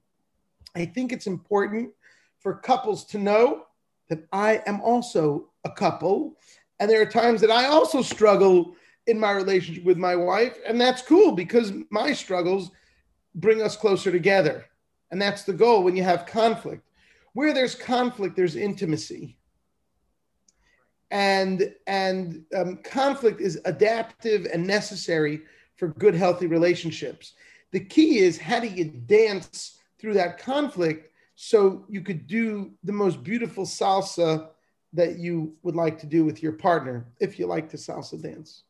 I 0.75 0.85
think 0.85 1.12
it's 1.12 1.27
important 1.27 1.91
for 2.39 2.53
couples 2.53 3.03
to 3.05 3.17
know 3.17 3.65
that 4.09 4.25
I 4.31 4.62
am 4.67 4.79
also 4.81 5.50
a 5.65 5.71
couple. 5.71 6.38
And 6.79 6.89
there 6.89 7.01
are 7.01 7.07
times 7.07 7.41
that 7.41 7.50
I 7.50 7.65
also 7.65 8.03
struggle 8.03 8.75
in 9.07 9.19
my 9.19 9.31
relationship 9.31 9.83
with 9.83 9.97
my 9.97 10.15
wife. 10.15 10.57
And 10.67 10.79
that's 10.79 11.01
cool 11.01 11.31
because 11.31 11.74
my 11.89 12.13
struggles 12.13 12.69
bring 13.33 13.62
us 13.62 13.75
closer 13.75 14.12
together. 14.12 14.65
And 15.09 15.19
that's 15.19 15.43
the 15.43 15.53
goal 15.53 15.83
when 15.83 15.95
you 15.95 16.03
have 16.03 16.27
conflict. 16.27 16.83
Where 17.33 17.53
there's 17.53 17.75
conflict, 17.75 18.35
there's 18.35 18.55
intimacy. 18.55 19.38
And, 21.12 21.74
and 21.88 22.43
um, 22.55 22.77
conflict 22.77 23.39
is 23.39 23.59
adaptive 23.65 24.47
and 24.51 24.65
necessary 24.65 25.41
for 25.75 25.89
good, 25.89 26.15
healthy 26.15 26.47
relationships. 26.47 27.33
The 27.71 27.79
key 27.79 28.19
is 28.19 28.38
how 28.38 28.59
do 28.59 28.67
you 28.67 28.85
dance 28.85 29.79
through 30.00 30.15
that 30.15 30.38
conflict 30.38 31.12
so 31.35 31.85
you 31.89 32.01
could 32.01 32.27
do 32.27 32.71
the 32.83 32.93
most 32.93 33.24
beautiful 33.24 33.65
salsa 33.65 34.50
that 34.93 35.19
you 35.19 35.55
would 35.63 35.75
like 35.75 36.00
to 36.00 36.05
do 36.05 36.24
with 36.24 36.41
your 36.41 36.53
partner 36.53 37.05
if 37.19 37.38
you 37.38 37.45
like 37.45 37.69
to 37.69 37.77
salsa 37.77 38.21
dance. 38.21 38.63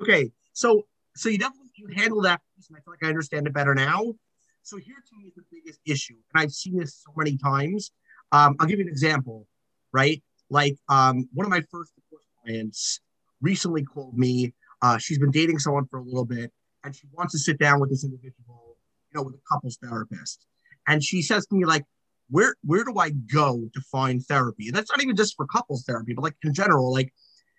Okay, 0.00 0.32
so 0.52 0.86
so 1.14 1.28
you 1.28 1.38
definitely 1.38 1.70
you 1.76 1.88
handle 1.94 2.22
that 2.22 2.40
and 2.68 2.76
I 2.76 2.80
feel 2.80 2.92
like 2.92 3.04
I 3.04 3.08
understand 3.08 3.46
it 3.46 3.52
better 3.52 3.74
now. 3.74 4.14
So 4.62 4.78
here 4.78 4.96
to 4.96 5.16
me 5.16 5.28
is 5.28 5.34
the 5.34 5.44
biggest 5.52 5.80
issue, 5.84 6.14
and 6.14 6.42
I've 6.42 6.52
seen 6.52 6.78
this 6.78 7.02
so 7.04 7.12
many 7.16 7.36
times. 7.36 7.92
Um, 8.34 8.56
I'll 8.58 8.66
give 8.66 8.80
you 8.80 8.84
an 8.84 8.90
example, 8.90 9.46
right? 9.92 10.20
Like 10.50 10.76
um, 10.88 11.28
one 11.32 11.46
of 11.46 11.50
my 11.50 11.62
first 11.70 11.92
clients, 12.42 13.00
recently 13.40 13.84
called 13.84 14.18
me. 14.18 14.52
Uh, 14.82 14.98
she's 14.98 15.18
been 15.18 15.30
dating 15.30 15.58
someone 15.60 15.86
for 15.86 15.98
a 15.98 16.02
little 16.02 16.24
bit, 16.24 16.50
and 16.82 16.94
she 16.96 17.06
wants 17.12 17.32
to 17.32 17.38
sit 17.38 17.58
down 17.58 17.80
with 17.80 17.90
this 17.90 18.02
individual, 18.02 18.76
you 19.08 19.14
know, 19.14 19.22
with 19.22 19.34
a 19.34 19.42
couples 19.50 19.78
therapist. 19.80 20.46
And 20.88 21.02
she 21.02 21.22
says 21.22 21.46
to 21.46 21.54
me, 21.54 21.64
like, 21.64 21.84
where 22.28 22.56
where 22.64 22.84
do 22.84 22.98
I 22.98 23.10
go 23.10 23.70
to 23.72 23.80
find 23.82 24.24
therapy? 24.24 24.66
And 24.66 24.76
that's 24.76 24.90
not 24.90 25.02
even 25.02 25.14
just 25.14 25.36
for 25.36 25.46
couples 25.46 25.84
therapy, 25.84 26.12
but 26.12 26.22
like 26.22 26.34
in 26.42 26.52
general, 26.52 26.92
like, 26.92 27.12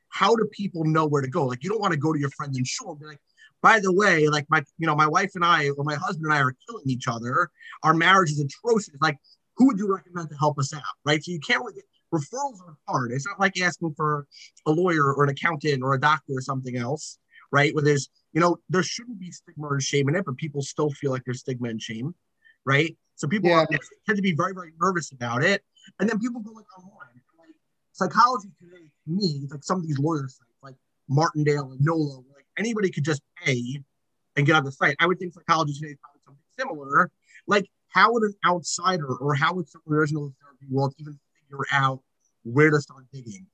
how 0.10 0.36
do 0.36 0.46
people 0.52 0.84
know 0.84 1.06
where 1.06 1.22
to 1.22 1.30
go? 1.30 1.46
Like, 1.46 1.64
you 1.64 1.70
don't 1.70 1.80
want 1.80 1.94
to 1.94 2.00
go 2.00 2.12
to 2.12 2.20
your 2.20 2.32
friend 2.32 2.54
and 2.54 2.68
show 2.68 2.96
be 2.96 3.06
like, 3.06 3.22
by 3.62 3.80
the 3.80 3.94
way, 3.94 4.28
like 4.28 4.46
my, 4.50 4.62
you 4.78 4.88
know, 4.88 4.96
my 4.96 5.08
wife 5.08 5.32
and 5.36 5.46
I, 5.46 5.70
or 5.70 5.84
my 5.86 5.96
husband 5.96 6.26
and 6.26 6.34
I 6.34 6.42
are 6.42 6.56
killing 6.68 6.84
each 6.88 7.08
other. 7.08 7.50
Our 7.84 7.94
marriage 7.94 8.32
is 8.32 8.40
atrocious. 8.40 8.94
Like, 9.02 9.18
who 9.58 9.68
would 9.68 9.78
you 9.78 9.94
recommend 9.94 10.30
to 10.30 10.36
help 10.38 10.60
us 10.60 10.74
out? 10.74 10.82
Right. 11.06 11.24
So 11.24 11.32
you 11.32 11.40
can't 11.40 11.62
really 11.62 11.74
get 11.74 11.86
referrals 12.14 12.62
are 12.66 12.78
hard. 12.88 13.12
It's 13.12 13.26
not 13.26 13.40
like 13.40 13.60
asking 13.60 13.94
for 13.96 14.28
a 14.66 14.72
lawyer 14.72 15.14
or 15.14 15.24
an 15.24 15.30
accountant 15.30 15.84
or 15.84 15.94
a 15.94 16.00
doctor 16.00 16.34
or 16.36 16.42
something 16.42 16.78
else, 16.78 17.18
right? 17.52 17.74
Where 17.74 17.84
there's, 17.84 18.10
you 18.34 18.42
know, 18.42 18.58
there 18.70 18.84
shouldn't 18.84 19.20
be 19.20 19.32
stigma 19.32 19.68
or 19.68 19.80
shame 19.80 20.10
in 20.10 20.16
it, 20.16 20.26
but 20.26 20.38
people 20.38 20.62
still 20.62 20.90
feel 20.90 21.12
like 21.12 21.24
there's 21.26 21.40
stigma 21.40 21.70
and 21.70 21.82
shame, 21.82 22.16
right? 22.66 22.96
So 23.16 23.28
people 23.28 23.50
yeah. 23.50 23.64
are, 23.64 23.68
tend 24.06 24.18
to 24.18 24.22
be 24.22 24.34
very, 24.34 24.54
very 24.54 24.74
nervous 24.82 25.12
about 25.12 25.44
it. 25.44 25.64
And 26.00 26.10
then 26.10 26.20
people 26.20 26.42
go 26.42 26.52
like 26.52 26.66
online. 26.78 27.22
Like 27.38 27.56
psychology 27.92 28.50
today, 28.60 28.86
to 29.06 29.12
me, 29.12 29.42
it's 29.44 29.52
like 29.52 29.64
some 29.64 29.80
of 29.80 29.88
these 29.88 30.00
lawyer 30.00 30.28
sites 30.28 30.60
like 30.62 30.76
Martindale 31.10 31.72
and 31.72 31.82
Nolo, 31.82 32.24
like 32.34 32.46
anybody 32.58 32.90
could 32.92 33.06
just 33.06 33.22
pay 33.44 33.82
and 34.36 34.46
get 34.46 34.56
on 34.56 34.64
the 34.64 34.72
site. 34.72 34.96
I 35.00 35.08
would 35.08 35.20
think 35.20 35.34
psychology 35.34 35.74
today 35.74 35.92
is 35.92 35.98
probably 36.02 36.22
something 36.26 36.44
similar. 36.58 37.12
Like 37.48 37.70
how 37.96 38.12
would 38.12 38.24
an 38.24 38.36
outsider 38.46 39.16
or 39.16 39.34
how 39.34 39.54
would 39.54 39.68
someone 39.70 39.98
original 39.98 40.34
therapy 40.42 40.66
world 40.70 40.94
even 41.00 41.18
figure 41.42 41.64
out 41.72 42.02
where 42.44 42.70
to 42.70 42.82
start 42.82 43.06
digging. 43.12 43.48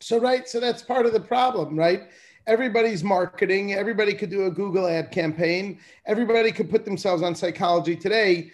So, 0.00 0.18
right. 0.18 0.48
So 0.48 0.60
that's 0.60 0.82
part 0.82 1.06
of 1.06 1.12
the 1.12 1.20
problem, 1.20 1.76
right? 1.76 2.10
Everybody's 2.46 3.04
marketing. 3.04 3.74
Everybody 3.74 4.12
could 4.14 4.30
do 4.30 4.46
a 4.46 4.50
Google 4.50 4.86
ad 4.86 5.10
campaign. 5.10 5.78
Everybody 6.06 6.50
could 6.52 6.68
put 6.68 6.84
themselves 6.84 7.22
on 7.22 7.34
psychology 7.34 7.94
today. 7.94 8.52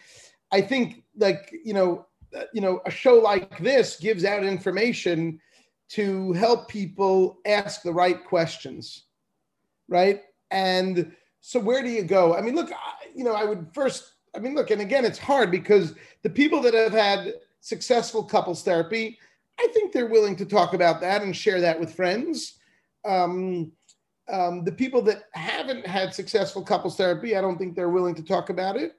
I 0.52 0.60
think, 0.60 1.02
like, 1.16 1.54
you 1.64 1.74
know, 1.74 2.06
uh, 2.36 2.44
you 2.52 2.60
know, 2.60 2.80
a 2.86 2.90
show 2.90 3.14
like 3.14 3.58
this 3.58 3.96
gives 3.96 4.24
out 4.24 4.44
information 4.44 5.40
to 5.90 6.32
help 6.32 6.68
people 6.68 7.38
ask 7.46 7.82
the 7.82 7.92
right 7.92 8.24
questions, 8.24 9.04
right? 9.88 10.22
And 10.50 11.12
so, 11.40 11.60
where 11.60 11.82
do 11.82 11.88
you 11.88 12.02
go? 12.02 12.34
I 12.34 12.40
mean, 12.40 12.54
look, 12.54 12.72
I, 12.72 13.08
you 13.14 13.24
know, 13.24 13.34
I 13.34 13.44
would 13.44 13.68
first, 13.72 14.13
I 14.34 14.40
mean, 14.40 14.54
look, 14.54 14.70
and 14.70 14.80
again, 14.80 15.04
it's 15.04 15.18
hard 15.18 15.50
because 15.50 15.94
the 16.22 16.30
people 16.30 16.60
that 16.62 16.74
have 16.74 16.92
had 16.92 17.34
successful 17.60 18.24
couples 18.24 18.62
therapy, 18.62 19.18
I 19.58 19.68
think 19.72 19.92
they're 19.92 20.08
willing 20.08 20.36
to 20.36 20.44
talk 20.44 20.74
about 20.74 21.00
that 21.00 21.22
and 21.22 21.34
share 21.34 21.60
that 21.60 21.78
with 21.78 21.94
friends. 21.94 22.58
Um, 23.04 23.72
um, 24.30 24.64
the 24.64 24.72
people 24.72 25.02
that 25.02 25.24
haven't 25.32 25.86
had 25.86 26.14
successful 26.14 26.62
couples 26.62 26.96
therapy, 26.96 27.36
I 27.36 27.40
don't 27.40 27.58
think 27.58 27.74
they're 27.74 27.90
willing 27.90 28.14
to 28.16 28.22
talk 28.22 28.50
about 28.50 28.76
it. 28.76 28.96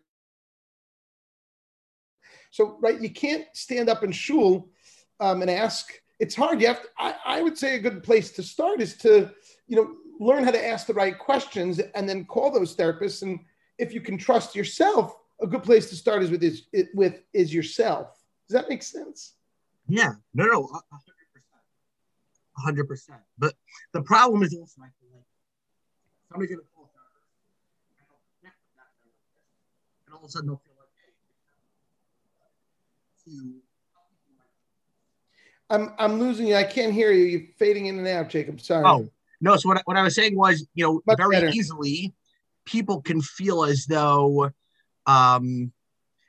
So, 2.51 2.77
right, 2.79 3.01
you 3.01 3.09
can't 3.09 3.45
stand 3.53 3.89
up 3.89 4.03
in 4.03 4.11
shul 4.11 4.69
um, 5.19 5.41
and 5.41 5.51
ask. 5.51 5.91
It's 6.19 6.35
hard. 6.35 6.61
You 6.61 6.67
have 6.67 6.81
to, 6.81 6.87
I, 6.97 7.15
I 7.25 7.41
would 7.41 7.57
say 7.57 7.75
a 7.75 7.79
good 7.79 8.01
place 8.01 8.31
to 8.31 8.43
start 8.43 8.79
is 8.79 8.95
to, 8.97 9.29
you 9.67 9.75
know, 9.75 9.95
learn 10.19 10.45
how 10.45 10.51
to 10.51 10.65
ask 10.65 10.87
the 10.87 10.93
right 10.93 11.17
questions 11.17 11.79
and 11.79 12.07
then 12.07 12.23
call 12.23 12.51
those 12.51 12.75
therapists. 12.75 13.21
And 13.21 13.39
if 13.77 13.93
you 13.93 13.99
can 13.99 14.17
trust 14.17 14.55
yourself, 14.55 15.17
a 15.41 15.47
good 15.47 15.63
place 15.63 15.89
to 15.89 15.95
start 15.95 16.23
is 16.23 16.31
with 16.31 16.43
is 16.43 16.63
with 16.93 17.21
is 17.33 17.53
yourself. 17.53 18.07
Does 18.47 18.53
that 18.61 18.69
make 18.69 18.83
sense? 18.83 19.33
Yeah, 19.87 20.13
no, 20.33 20.45
no, 20.45 20.63
hundred 20.63 21.27
percent, 21.33 21.61
hundred 22.57 22.87
percent. 22.87 23.19
But 23.37 23.53
the 23.93 24.01
problem 24.01 24.43
is 24.43 24.53
also, 24.53 24.81
I 24.81 24.89
feel 24.99 25.09
like 25.13 25.25
somebody's 26.31 26.55
gonna 26.55 26.67
call 26.75 26.89
and 28.43 28.51
and 30.07 30.13
all 30.15 30.19
of 30.23 30.25
a 30.25 30.31
sudden 30.31 30.47
they'll 30.47 30.61
feel 30.65 30.73
like, 30.79 30.89
hey, 33.27 33.59
I'm 35.69 35.93
I'm 35.97 36.19
losing 36.19 36.47
you. 36.47 36.55
I 36.55 36.63
can't 36.63 36.93
hear 36.93 37.11
you. 37.11 37.25
You're 37.25 37.47
fading 37.57 37.87
in 37.87 37.97
and 37.99 38.07
out, 38.07 38.29
Jacob. 38.29 38.61
Sorry. 38.61 38.83
Oh 38.85 39.09
no. 39.41 39.57
So 39.57 39.69
what 39.69 39.77
I, 39.77 39.81
what 39.85 39.97
I 39.97 40.03
was 40.03 40.15
saying 40.15 40.35
was, 40.37 40.67
you 40.75 40.85
know, 40.85 41.01
Much 41.05 41.17
very 41.17 41.31
better. 41.31 41.49
easily, 41.49 42.13
people 42.65 43.01
can 43.01 43.21
feel 43.21 43.63
as 43.65 43.85
though 43.85 44.51
um, 45.07 45.71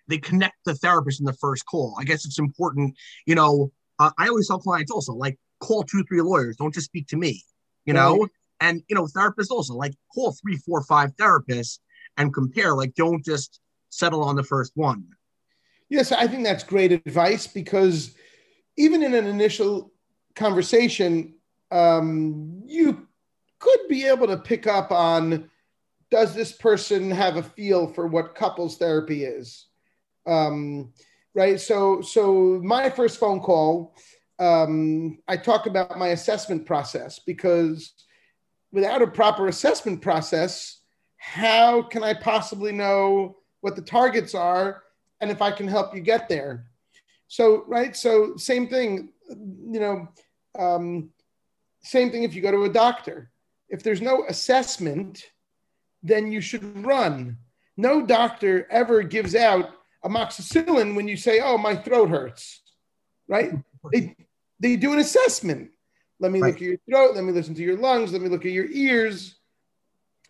they 0.08 0.18
connect 0.18 0.56
the 0.64 0.74
therapist 0.74 1.20
in 1.20 1.26
the 1.26 1.32
first 1.34 1.66
call. 1.66 1.96
I 1.98 2.04
guess 2.04 2.24
it's 2.24 2.38
important. 2.38 2.96
You 3.26 3.34
know, 3.34 3.72
uh, 3.98 4.10
I 4.18 4.28
always 4.28 4.48
tell 4.48 4.58
clients 4.58 4.90
also 4.90 5.12
like 5.12 5.38
call 5.60 5.82
two, 5.82 6.04
three 6.04 6.20
lawyers. 6.20 6.56
Don't 6.56 6.74
just 6.74 6.86
speak 6.86 7.06
to 7.08 7.16
me. 7.16 7.42
You 7.84 7.92
know, 7.92 8.18
right. 8.18 8.30
and 8.60 8.82
you 8.88 8.96
know, 8.96 9.06
therapists 9.06 9.50
also 9.50 9.74
like 9.74 9.94
call 10.12 10.32
three, 10.42 10.56
four, 10.56 10.82
five 10.82 11.14
therapists 11.16 11.78
and 12.16 12.34
compare. 12.34 12.74
Like, 12.74 12.94
don't 12.94 13.24
just 13.24 13.60
settle 13.90 14.24
on 14.24 14.36
the 14.36 14.42
first 14.42 14.72
one. 14.74 15.06
Yes, 15.88 16.10
I 16.10 16.26
think 16.26 16.42
that's 16.42 16.64
great 16.64 16.90
advice 16.90 17.46
because 17.46 18.14
even 18.76 19.02
in 19.02 19.14
an 19.14 19.26
initial 19.26 19.92
conversation, 20.34 21.34
um, 21.70 22.62
you 22.66 23.06
could 23.60 23.80
be 23.88 24.04
able 24.06 24.26
to 24.26 24.36
pick 24.36 24.66
up 24.66 24.90
on 24.90 25.48
does 26.10 26.34
this 26.34 26.52
person 26.52 27.10
have 27.10 27.36
a 27.36 27.42
feel 27.42 27.88
for 27.88 28.06
what 28.06 28.34
couples 28.34 28.76
therapy 28.76 29.24
is? 29.24 29.66
Um, 30.26 30.92
right. 31.34 31.60
So, 31.60 32.00
so 32.00 32.60
my 32.62 32.90
first 32.90 33.18
phone 33.18 33.40
call, 33.40 33.96
um, 34.38 35.18
I 35.26 35.36
talk 35.36 35.66
about 35.66 35.98
my 35.98 36.08
assessment 36.08 36.66
process 36.66 37.18
because 37.18 37.92
without 38.72 39.02
a 39.02 39.06
proper 39.06 39.48
assessment 39.48 40.02
process, 40.02 40.80
how 41.16 41.82
can 41.82 42.04
I 42.04 42.14
possibly 42.14 42.72
know 42.72 43.38
what 43.60 43.74
the 43.74 43.82
targets 43.82 44.34
are 44.34 44.82
and 45.20 45.30
if 45.30 45.40
I 45.40 45.50
can 45.50 45.66
help 45.66 45.94
you 45.94 46.00
get 46.00 46.28
there? 46.28 46.66
So, 47.28 47.64
right. 47.66 47.96
So, 47.96 48.36
same 48.36 48.68
thing, 48.68 49.12
you 49.28 49.80
know, 49.80 50.08
um, 50.56 51.10
same 51.82 52.10
thing 52.10 52.22
if 52.22 52.34
you 52.34 52.42
go 52.42 52.50
to 52.50 52.64
a 52.64 52.72
doctor. 52.72 53.30
If 53.68 53.82
there's 53.82 54.00
no 54.00 54.24
assessment, 54.28 55.24
then 56.06 56.30
you 56.32 56.40
should 56.40 56.84
run. 56.84 57.38
No 57.76 58.04
doctor 58.04 58.66
ever 58.70 59.02
gives 59.02 59.34
out 59.34 59.70
amoxicillin 60.04 60.94
when 60.94 61.08
you 61.08 61.16
say, 61.16 61.40
"Oh, 61.40 61.58
my 61.58 61.74
throat 61.74 62.10
hurts," 62.10 62.62
right? 63.28 63.52
They 63.92 64.16
they 64.60 64.76
do 64.76 64.92
an 64.92 64.98
assessment. 64.98 65.70
Let 66.18 66.32
me 66.32 66.40
right. 66.40 66.48
look 66.48 66.56
at 66.56 66.62
your 66.62 66.78
throat. 66.88 67.14
Let 67.14 67.24
me 67.24 67.32
listen 67.32 67.54
to 67.54 67.62
your 67.62 67.76
lungs. 67.76 68.12
Let 68.12 68.22
me 68.22 68.28
look 68.28 68.46
at 68.46 68.52
your 68.52 68.70
ears. 68.70 69.36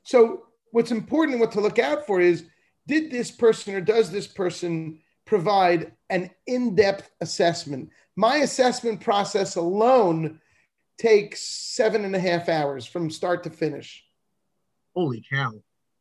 So, 0.02 0.46
what's 0.72 0.90
important, 0.90 1.38
what 1.38 1.52
to 1.52 1.60
look 1.60 1.78
out 1.78 2.06
for 2.06 2.20
is, 2.20 2.44
did 2.86 3.10
this 3.10 3.30
person 3.30 3.74
or 3.74 3.80
does 3.80 4.10
this 4.10 4.26
person 4.26 5.00
provide 5.24 5.92
an 6.10 6.30
in-depth 6.46 7.10
assessment? 7.20 7.90
My 8.16 8.38
assessment 8.38 9.00
process 9.00 9.56
alone 9.56 10.40
takes 10.98 11.42
seven 11.42 12.04
and 12.04 12.16
a 12.16 12.20
half 12.20 12.48
hours 12.48 12.86
from 12.86 13.10
start 13.10 13.44
to 13.44 13.50
finish. 13.50 14.04
Holy 14.94 15.24
cow! 15.30 15.52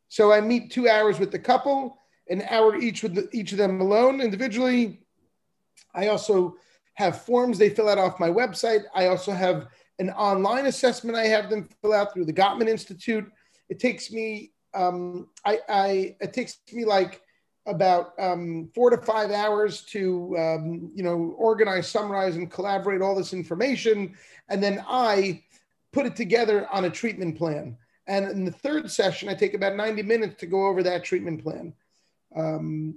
So 0.08 0.32
I 0.32 0.42
meet 0.42 0.72
two 0.72 0.88
hours 0.88 1.20
with 1.20 1.32
the 1.32 1.40
couple, 1.40 1.98
an 2.30 2.44
hour 2.50 2.76
each 2.76 3.04
with 3.04 3.16
the, 3.16 3.30
each 3.32 3.52
of 3.52 3.58
them 3.58 3.82
alone 3.82 4.22
individually. 4.22 5.02
I 5.94 6.08
also 6.08 6.56
have 6.96 7.22
forms 7.22 7.58
they 7.58 7.70
fill 7.70 7.90
out 7.90 7.98
off 7.98 8.20
my 8.20 8.30
website. 8.30 8.84
I 8.94 9.08
also 9.08 9.32
have 9.32 9.68
an 10.00 10.10
online 10.12 10.66
assessment 10.66 11.18
I 11.18 11.26
have 11.26 11.50
them 11.50 11.70
fill 11.82 11.94
out 11.94 12.14
through 12.14 12.26
the 12.26 12.34
Gottman 12.34 12.68
Institute. 12.68 13.26
It 13.70 13.80
takes 13.80 14.12
me, 14.12 14.52
um, 14.74 15.28
I, 15.46 15.60
I, 15.70 16.16
it 16.20 16.34
takes 16.34 16.60
me 16.74 16.86
like 16.86 17.22
about 17.66 18.14
um, 18.20 18.70
four 18.76 18.90
to 18.90 18.98
five 18.98 19.32
hours 19.32 19.82
to, 19.82 20.36
um, 20.38 20.92
you 20.94 21.04
know, 21.04 21.34
organize, 21.38 21.88
summarize, 21.88 22.36
and 22.36 22.52
collaborate 22.52 23.02
all 23.02 23.16
this 23.16 23.34
information, 23.34 24.16
and 24.50 24.62
then 24.62 24.84
I 24.88 25.44
put 25.92 26.06
it 26.06 26.16
together 26.16 26.68
on 26.72 26.86
a 26.86 26.90
treatment 26.90 27.38
plan. 27.38 27.78
And 28.08 28.30
in 28.30 28.46
the 28.46 28.52
third 28.52 28.90
session, 28.92 29.30
I 29.30 29.34
take 29.34 29.54
about 29.54 29.76
90 29.76 30.04
minutes 30.04 30.36
to 30.40 30.46
go 30.46 30.68
over 30.68 30.84
that 30.84 31.04
treatment 31.04 31.44
plan. 31.44 31.74
Um, 32.36 32.96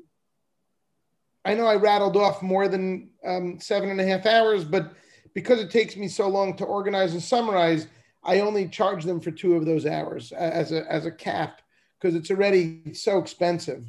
I 1.45 1.55
know 1.55 1.67
I 1.67 1.77
rattled 1.77 2.17
off 2.17 2.43
more 2.43 2.69
than 2.69 3.11
um, 3.25 3.59
seven 3.59 3.91
and 3.91 4.01
a 4.01 4.07
half 4.07 4.27
hours, 4.27 4.65
but 4.65 4.93
because 5.35 5.61
it 5.61 5.71
takes 5.71 5.97
me 5.97 6.09
so 6.09 6.29
long 6.29 6.57
to 6.57 6.65
organize 6.65 7.13
and 7.13 7.23
summarize, 7.23 7.87
I 8.23 8.41
only 8.41 8.69
charge 8.69 9.05
them 9.05 9.21
for 9.21 9.31
two 9.31 9.55
of 9.55 9.65
those 9.65 9.87
hours 9.87 10.33
as 10.33 10.73
a, 10.73 10.91
as 10.93 11.07
a 11.07 11.11
cap 11.11 11.63
because 11.99 12.15
it's 12.15 12.31
already 12.31 12.93
so 12.93 13.19
expensive. 13.19 13.87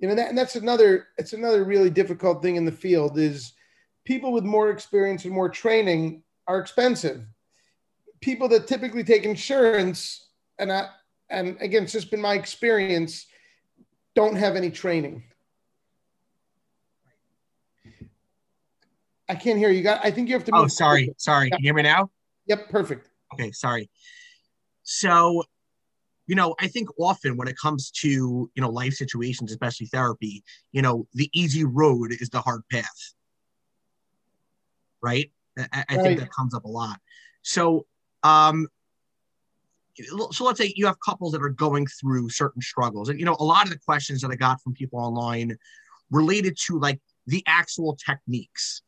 You 0.00 0.08
know, 0.08 0.14
that, 0.14 0.30
and 0.30 0.38
that's 0.38 0.56
another, 0.56 1.08
it's 1.18 1.34
another 1.34 1.62
really 1.62 1.90
difficult 1.90 2.42
thing 2.42 2.56
in 2.56 2.64
the 2.64 2.72
field 2.72 3.18
is 3.18 3.52
people 4.04 4.32
with 4.32 4.44
more 4.44 4.70
experience 4.70 5.24
and 5.24 5.34
more 5.34 5.50
training 5.50 6.22
are 6.48 6.58
expensive 6.58 7.22
people 8.20 8.48
that 8.48 8.66
typically 8.66 9.04
take 9.04 9.24
insurance, 9.24 10.28
and 10.58 10.72
I, 10.72 10.88
and 11.28 11.56
again, 11.60 11.84
it's 11.84 11.92
just 11.92 12.10
been 12.10 12.20
my 12.20 12.34
experience, 12.34 13.26
don't 14.14 14.36
have 14.36 14.56
any 14.56 14.70
training. 14.70 15.24
I 19.28 19.36
can't 19.36 19.58
hear 19.58 19.70
you. 19.70 19.82
Got. 19.82 20.04
I 20.04 20.10
think 20.10 20.28
you 20.28 20.34
have 20.34 20.44
to. 20.46 20.52
Oh, 20.54 20.66
sorry, 20.66 21.04
forward. 21.04 21.20
sorry. 21.20 21.46
Yeah. 21.46 21.56
Can 21.56 21.64
you 21.64 21.68
hear 21.68 21.74
me 21.74 21.82
now? 21.82 22.10
Yep, 22.46 22.68
perfect. 22.68 23.08
Okay, 23.32 23.52
sorry. 23.52 23.88
So, 24.82 25.44
you 26.26 26.34
know, 26.34 26.56
I 26.58 26.66
think 26.66 26.88
often 26.98 27.36
when 27.36 27.46
it 27.46 27.56
comes 27.56 27.92
to 28.02 28.08
you 28.08 28.50
know 28.56 28.70
life 28.70 28.94
situations, 28.94 29.52
especially 29.52 29.86
therapy, 29.86 30.42
you 30.72 30.82
know, 30.82 31.06
the 31.14 31.30
easy 31.32 31.64
road 31.64 32.12
is 32.18 32.28
the 32.28 32.40
hard 32.40 32.62
path. 32.72 33.14
Right. 35.00 35.30
I, 35.56 35.64
I 35.72 35.96
right. 35.96 36.02
think 36.02 36.20
that 36.20 36.32
comes 36.32 36.52
up 36.52 36.64
a 36.64 36.68
lot. 36.68 36.98
So 37.42 37.86
um, 38.22 38.66
so 40.30 40.44
let's 40.44 40.58
say 40.58 40.72
you 40.76 40.86
have 40.86 40.96
couples 41.00 41.32
that 41.32 41.42
are 41.42 41.50
going 41.50 41.86
through 41.86 42.30
certain 42.30 42.62
struggles. 42.62 43.08
And 43.08 43.18
you 43.18 43.26
know 43.26 43.36
a 43.38 43.44
lot 43.44 43.64
of 43.64 43.70
the 43.70 43.78
questions 43.78 44.20
that 44.22 44.30
i 44.30 44.36
got 44.36 44.60
from 44.62 44.72
people 44.72 44.98
online 44.98 45.56
related 46.10 46.56
to 46.66 46.78
like 46.78 47.00
the 47.26 47.42
actual 47.46 47.96
techniques. 47.96 48.82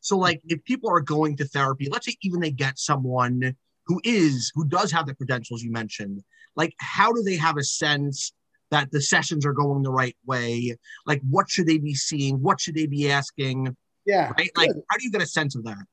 So 0.00 0.16
like 0.16 0.40
if 0.48 0.62
people 0.64 0.90
are 0.90 1.00
going 1.00 1.36
to 1.36 1.44
therapy 1.44 1.88
let's 1.90 2.06
say 2.06 2.16
even 2.22 2.40
they 2.40 2.50
get 2.50 2.78
someone 2.78 3.56
who 3.86 4.00
is 4.04 4.52
who 4.54 4.66
does 4.66 4.92
have 4.92 5.06
the 5.06 5.14
credentials 5.14 5.62
you 5.62 5.72
mentioned 5.72 6.22
like 6.56 6.74
how 6.78 7.12
do 7.12 7.22
they 7.22 7.36
have 7.36 7.56
a 7.56 7.64
sense 7.64 8.32
that 8.70 8.90
the 8.90 9.00
sessions 9.00 9.46
are 9.46 9.54
going 9.54 9.82
the 9.82 9.90
right 9.90 10.16
way? 10.26 10.76
Like 11.06 11.22
what 11.28 11.50
should 11.50 11.66
they 11.66 11.78
be 11.78 11.94
seeing? 11.94 12.42
What 12.42 12.60
should 12.60 12.74
they 12.74 12.86
be 12.86 13.10
asking? 13.10 13.76
Yeah 14.04 14.32
right? 14.38 14.50
Like 14.56 14.70
how 14.88 14.96
do 14.98 15.04
you 15.04 15.10
get 15.10 15.22
a 15.22 15.26
sense 15.26 15.56
of 15.56 15.64
that 15.64 15.84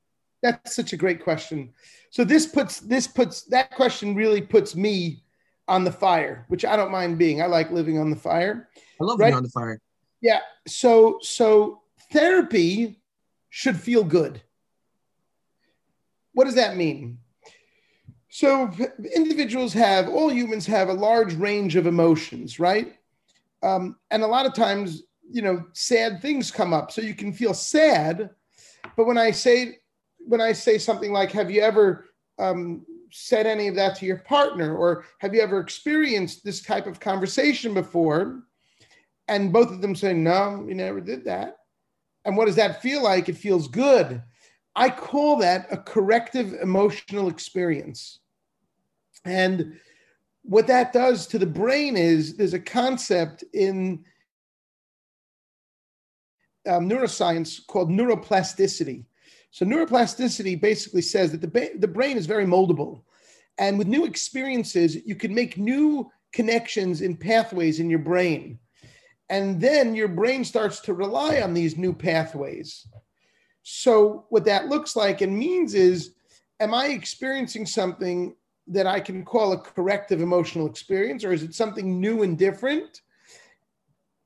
that's 0.45 0.75
such 0.75 0.93
a 0.93 0.97
great 0.97 1.23
question. 1.23 1.73
So 2.11 2.23
this 2.23 2.45
puts 2.45 2.79
this 2.79 3.07
puts 3.07 3.41
that 3.43 3.71
question 3.71 4.15
really 4.15 4.41
puts 4.41 4.75
me 4.75 5.23
on 5.67 5.83
the 5.83 5.91
fire, 5.91 6.45
which 6.47 6.63
I 6.63 6.75
don't 6.75 6.91
mind 6.91 7.17
being. 7.17 7.41
I 7.41 7.47
like 7.47 7.71
living 7.71 7.97
on 7.97 8.09
the 8.09 8.15
fire. 8.15 8.69
I 9.01 9.03
love 9.03 9.19
right? 9.19 9.27
being 9.27 9.37
on 9.37 9.43
the 9.43 9.49
fire. 9.49 9.81
Yeah. 10.21 10.39
So 10.67 11.17
so 11.21 11.81
therapy 12.11 13.01
should 13.49 13.79
feel 13.79 14.03
good. 14.03 14.41
What 16.33 16.45
does 16.45 16.55
that 16.55 16.77
mean? 16.77 17.19
So 18.29 18.69
individuals 19.15 19.73
have 19.73 20.09
all 20.09 20.29
humans 20.29 20.65
have 20.67 20.89
a 20.89 20.93
large 20.93 21.33
range 21.35 21.75
of 21.75 21.87
emotions, 21.87 22.59
right? 22.59 22.95
Um, 23.63 23.95
and 24.11 24.23
a 24.23 24.27
lot 24.27 24.45
of 24.45 24.53
times, 24.53 25.03
you 25.31 25.41
know, 25.41 25.65
sad 25.73 26.21
things 26.21 26.51
come 26.51 26.73
up. 26.73 26.91
So 26.91 27.01
you 27.01 27.15
can 27.15 27.31
feel 27.33 27.53
sad, 27.53 28.29
but 28.97 29.05
when 29.05 29.17
I 29.17 29.31
say 29.31 29.79
when 30.27 30.41
I 30.41 30.51
say 30.51 30.77
something 30.77 31.11
like, 31.11 31.31
"Have 31.31 31.51
you 31.51 31.61
ever 31.61 32.05
um, 32.39 32.85
said 33.11 33.45
any 33.45 33.67
of 33.67 33.75
that 33.75 33.95
to 33.97 34.05
your 34.05 34.19
partner?" 34.19 34.75
or 34.75 35.05
"Have 35.19 35.33
you 35.33 35.41
ever 35.41 35.59
experienced 35.59 36.43
this 36.43 36.61
type 36.61 36.87
of 36.87 36.99
conversation 36.99 37.73
before?" 37.73 38.43
and 39.27 39.51
both 39.51 39.71
of 39.71 39.81
them 39.81 39.95
say, 39.95 40.13
"No, 40.13 40.63
we 40.65 40.73
never 40.73 41.01
did 41.01 41.25
that." 41.25 41.57
And 42.25 42.35
what 42.35 42.45
does 42.47 42.55
that 42.55 42.81
feel 42.81 43.03
like? 43.03 43.29
It 43.29 43.37
feels 43.37 43.67
good. 43.67 44.21
I 44.75 44.89
call 44.89 45.37
that 45.37 45.67
a 45.71 45.77
corrective 45.77 46.53
emotional 46.53 47.29
experience. 47.29 48.19
And 49.23 49.79
what 50.41 50.67
that 50.67 50.91
does 50.91 51.27
to 51.27 51.39
the 51.39 51.45
brain 51.45 51.95
is 51.95 52.35
there's 52.35 52.53
a 52.53 52.59
concept 52.59 53.43
in 53.53 54.03
um, 56.67 56.89
neuroscience 56.89 57.65
called 57.65 57.89
neuroplasticity. 57.89 59.05
So 59.55 59.65
neuroplasticity 59.65 60.59
basically 60.59 61.01
says 61.01 61.31
that 61.31 61.39
the, 61.39 61.47
ba- 61.47 61.79
the 61.79 61.87
brain 61.87 62.17
is 62.17 62.25
very 62.25 62.43
moldable. 62.43 63.03
And 63.57 63.77
with 63.77 63.87
new 63.87 64.03
experiences, 64.03 64.97
you 65.05 65.15
can 65.15 65.33
make 65.33 65.57
new 65.57 66.11
connections 66.33 66.99
in 66.99 67.15
pathways 67.15 67.79
in 67.79 67.89
your 67.89 67.99
brain. 67.99 68.59
And 69.29 69.61
then 69.61 69.95
your 69.95 70.09
brain 70.09 70.43
starts 70.43 70.81
to 70.81 70.93
rely 70.93 71.39
on 71.39 71.53
these 71.53 71.77
new 71.77 71.93
pathways. 71.93 72.85
So, 73.63 74.25
what 74.27 74.43
that 74.43 74.67
looks 74.67 74.97
like 74.97 75.21
and 75.21 75.39
means 75.39 75.73
is, 75.73 76.15
am 76.59 76.73
I 76.73 76.87
experiencing 76.87 77.65
something 77.65 78.35
that 78.67 78.87
I 78.87 78.99
can 78.99 79.23
call 79.23 79.53
a 79.53 79.57
corrective 79.57 80.21
emotional 80.21 80.67
experience, 80.67 81.23
or 81.23 81.31
is 81.31 81.43
it 81.43 81.55
something 81.55 82.01
new 82.01 82.23
and 82.23 82.37
different? 82.37 83.03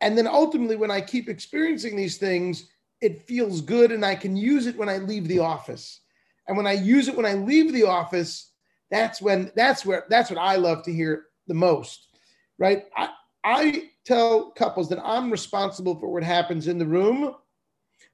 And 0.01 0.17
then 0.17 0.25
ultimately, 0.25 0.75
when 0.75 0.89
I 0.89 1.01
keep 1.01 1.29
experiencing 1.29 1.95
these 1.95 2.17
things, 2.17 2.71
it 3.01 3.27
feels 3.27 3.61
good 3.61 3.91
and 3.91 4.05
I 4.05 4.15
can 4.15 4.35
use 4.35 4.67
it 4.67 4.77
when 4.77 4.89
I 4.89 4.97
leave 4.97 5.27
the 5.27 5.39
office. 5.39 6.01
And 6.47 6.57
when 6.57 6.67
I 6.67 6.73
use 6.73 7.07
it 7.07 7.15
when 7.15 7.25
I 7.25 7.33
leave 7.33 7.71
the 7.73 7.85
office, 7.85 8.51
that's 8.91 9.21
when 9.21 9.51
that's 9.55 9.85
where 9.85 10.05
that's 10.09 10.29
what 10.29 10.39
I 10.39 10.55
love 10.55 10.83
to 10.83 10.93
hear 10.93 11.25
the 11.47 11.53
most. 11.53 12.07
Right? 12.57 12.85
I, 12.95 13.09
I 13.43 13.89
tell 14.05 14.51
couples 14.51 14.89
that 14.89 14.99
I'm 15.03 15.31
responsible 15.31 15.99
for 15.99 16.11
what 16.11 16.23
happens 16.23 16.67
in 16.67 16.77
the 16.77 16.85
room, 16.85 17.35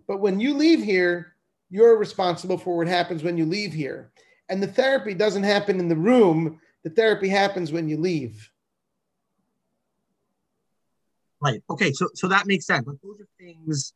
but 0.08 0.20
when 0.20 0.40
you 0.40 0.54
leave 0.54 0.84
here, 0.84 1.36
you're 1.70 1.98
responsible 1.98 2.58
for 2.58 2.78
what 2.78 2.88
happens 2.88 3.24
when 3.24 3.38
you 3.38 3.46
leave 3.46 3.74
here. 3.74 4.12
And 4.50 4.62
the 4.62 4.68
therapy 4.68 5.16
doesn't 5.16 5.44
happen 5.44 5.80
in 5.80 5.90
the 5.90 5.96
room, 5.96 6.60
the 6.84 6.92
therapy 6.92 7.30
happens 7.30 7.72
when 7.72 7.90
you 7.90 7.98
leave. 7.98 8.52
Right. 11.42 11.64
Okay. 11.70 11.92
So 11.94 12.10
so 12.14 12.28
that 12.28 12.48
makes 12.48 12.66
sense. 12.66 12.86
But 12.86 13.02
those 13.02 13.22
are 13.22 13.28
things 13.40 13.94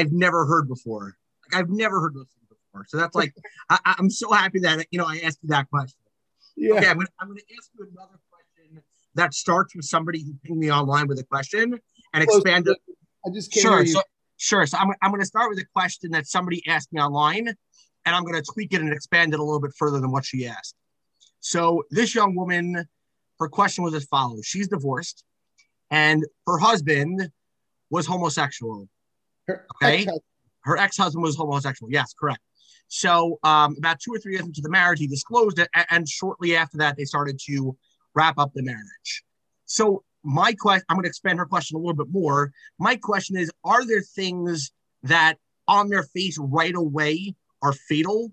I've 0.00 0.12
never 0.12 0.46
heard 0.46 0.68
before. 0.68 1.16
Like 1.44 1.60
I've 1.60 1.70
never 1.70 2.00
heard 2.00 2.14
those 2.14 2.28
things 2.28 2.48
before. 2.48 2.84
So 2.88 2.96
that's 2.96 3.14
like 3.14 3.34
I, 3.70 3.94
am 3.98 4.10
so 4.10 4.32
happy 4.32 4.60
that 4.60 4.86
you 4.90 4.98
know 4.98 5.06
I 5.06 5.20
asked 5.24 5.38
you 5.42 5.48
that 5.48 5.68
question. 5.70 5.98
Yeah. 6.56 6.74
Okay, 6.74 6.86
I'm 6.88 6.96
gonna, 6.96 7.08
I'm 7.20 7.28
gonna 7.28 7.40
ask 7.58 7.70
you 7.78 7.86
another 7.90 8.18
question 8.30 8.82
that 9.14 9.34
starts 9.34 9.74
with 9.74 9.84
somebody 9.84 10.22
who 10.22 10.34
pinged 10.44 10.58
me 10.58 10.70
online 10.70 11.06
with 11.08 11.18
a 11.18 11.24
question 11.24 11.78
and 12.12 12.22
expand 12.22 12.68
it 12.68 12.78
I 13.26 13.30
just 13.30 13.52
can't 13.52 13.62
sure. 13.62 13.86
So, 13.86 14.02
sure. 14.36 14.66
So 14.66 14.78
I'm, 14.78 14.90
I'm 15.02 15.10
going 15.10 15.20
to 15.20 15.26
start 15.26 15.50
with 15.50 15.58
a 15.58 15.66
question 15.74 16.10
that 16.12 16.26
somebody 16.26 16.62
asked 16.68 16.92
me 16.92 17.00
online, 17.00 17.48
and 17.48 18.16
I'm 18.16 18.24
going 18.24 18.34
to 18.34 18.52
tweak 18.52 18.72
it 18.72 18.80
and 18.80 18.92
expand 18.92 19.34
it 19.34 19.40
a 19.40 19.42
little 19.42 19.60
bit 19.60 19.72
further 19.76 20.00
than 20.00 20.10
what 20.10 20.24
she 20.24 20.46
asked. 20.46 20.74
So 21.40 21.84
this 21.90 22.14
young 22.14 22.34
woman, 22.34 22.84
her 23.38 23.48
question 23.48 23.84
was 23.84 23.94
as 23.94 24.04
follows: 24.04 24.46
She's 24.46 24.68
divorced, 24.68 25.24
and 25.90 26.24
her 26.46 26.58
husband 26.58 27.30
was 27.90 28.06
homosexual. 28.06 28.88
Her 29.50 29.66
Okay. 29.82 29.94
ex-husband. 29.98 30.20
Her 30.62 30.76
ex-husband 30.76 31.22
was 31.22 31.36
homosexual. 31.36 31.90
Yes, 31.90 32.12
correct. 32.18 32.40
So 32.88 33.38
um, 33.44 33.76
about 33.78 34.00
two 34.00 34.12
or 34.12 34.18
three 34.18 34.32
years 34.32 34.44
into 34.44 34.60
the 34.60 34.68
marriage, 34.68 34.98
he 34.98 35.06
disclosed 35.06 35.58
it, 35.58 35.68
a- 35.74 35.92
and 35.94 36.08
shortly 36.08 36.56
after 36.56 36.76
that, 36.78 36.96
they 36.96 37.04
started 37.04 37.38
to 37.46 37.76
wrap 38.14 38.36
up 38.38 38.52
the 38.52 38.62
marriage. 38.62 39.24
So 39.64 40.04
my 40.24 40.52
question, 40.52 40.84
I'm 40.88 40.96
going 40.96 41.04
to 41.04 41.08
expand 41.08 41.38
her 41.38 41.46
question 41.46 41.76
a 41.76 41.78
little 41.80 41.94
bit 41.94 42.12
more. 42.12 42.52
My 42.78 42.96
question 42.96 43.36
is: 43.36 43.50
Are 43.64 43.86
there 43.86 44.02
things 44.02 44.72
that, 45.04 45.36
on 45.68 45.88
their 45.88 46.02
face, 46.02 46.36
right 46.38 46.74
away, 46.74 47.34
are 47.62 47.72
fatal 47.72 48.32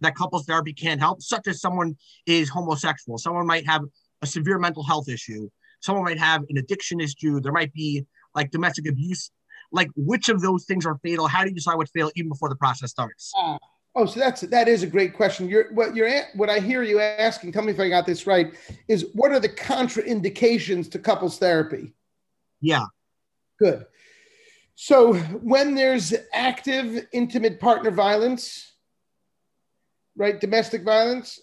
that 0.00 0.14
couples 0.16 0.46
therapy 0.46 0.72
can't 0.72 1.00
help? 1.00 1.22
Such 1.22 1.46
as 1.46 1.60
someone 1.60 1.96
is 2.26 2.48
homosexual, 2.48 3.18
someone 3.18 3.46
might 3.46 3.66
have 3.66 3.82
a 4.22 4.26
severe 4.26 4.58
mental 4.58 4.82
health 4.82 5.08
issue, 5.08 5.48
someone 5.80 6.04
might 6.04 6.18
have 6.18 6.42
an 6.48 6.56
addiction 6.56 6.98
issue, 7.00 7.40
there 7.40 7.52
might 7.52 7.72
be 7.72 8.04
like 8.34 8.50
domestic 8.50 8.88
abuse. 8.88 9.30
Like, 9.70 9.90
which 9.96 10.28
of 10.28 10.40
those 10.40 10.64
things 10.64 10.86
are 10.86 10.98
fatal? 11.02 11.26
How 11.26 11.42
do 11.42 11.50
you 11.50 11.54
decide 11.54 11.76
what's 11.76 11.90
fatal 11.90 12.10
even 12.16 12.28
before 12.28 12.48
the 12.48 12.56
process 12.56 12.90
starts? 12.90 13.32
Oh, 13.94 14.06
so 14.06 14.20
that's 14.20 14.42
that 14.42 14.68
is 14.68 14.82
a 14.82 14.86
great 14.86 15.14
question. 15.14 15.48
You're 15.48 15.72
what 15.72 15.96
you're 15.96 16.10
what 16.34 16.48
I 16.48 16.60
hear 16.60 16.82
you 16.82 17.00
asking. 17.00 17.52
Tell 17.52 17.62
me 17.64 17.72
if 17.72 17.80
I 17.80 17.88
got 17.88 18.06
this 18.06 18.26
right. 18.26 18.54
Is 18.86 19.06
what 19.14 19.32
are 19.32 19.40
the 19.40 19.48
contraindications 19.48 20.90
to 20.92 20.98
couples 20.98 21.38
therapy? 21.38 21.92
Yeah, 22.60 22.84
Good. 23.58 23.86
So 24.76 25.14
when 25.14 25.74
there's 25.74 26.14
active 26.32 27.06
intimate 27.12 27.58
partner 27.58 27.90
violence, 27.90 28.74
right, 30.16 30.40
domestic 30.40 30.84
violence, 30.84 31.40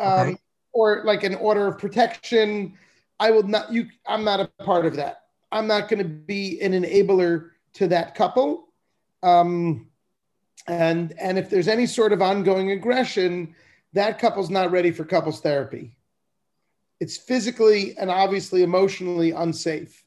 um, 0.00 0.08
Okay. 0.30 0.36
or 0.72 1.02
like 1.04 1.22
an 1.22 1.36
order 1.36 1.68
of 1.68 1.78
protection, 1.78 2.76
I 3.20 3.30
will 3.30 3.44
not. 3.44 3.72
You, 3.72 3.86
I'm 4.06 4.24
not 4.24 4.40
a 4.40 4.50
part 4.64 4.86
of 4.86 4.96
that. 4.96 5.22
I'm 5.52 5.68
not 5.68 5.88
going 5.88 5.98
to 5.98 6.08
be 6.08 6.60
an 6.60 6.72
enabler 6.72 7.50
to 7.74 7.88
that 7.88 8.14
couple. 8.14 8.68
Um, 9.22 9.88
and 10.66 11.14
and 11.18 11.38
if 11.38 11.50
there's 11.50 11.68
any 11.68 11.86
sort 11.86 12.12
of 12.12 12.22
ongoing 12.22 12.70
aggression, 12.70 13.54
that 13.92 14.18
couple's 14.18 14.50
not 14.50 14.70
ready 14.70 14.90
for 14.90 15.04
couples 15.04 15.40
therapy. 15.40 15.96
It's 17.00 17.16
physically 17.16 17.96
and 17.98 18.10
obviously 18.10 18.62
emotionally 18.62 19.32
unsafe. 19.32 20.04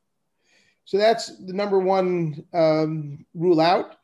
So 0.86 0.98
that's 0.98 1.36
the 1.40 1.54
number 1.54 1.80
one 1.80 2.46
um, 2.54 3.26
rule 3.34 3.60
out. 3.60 3.98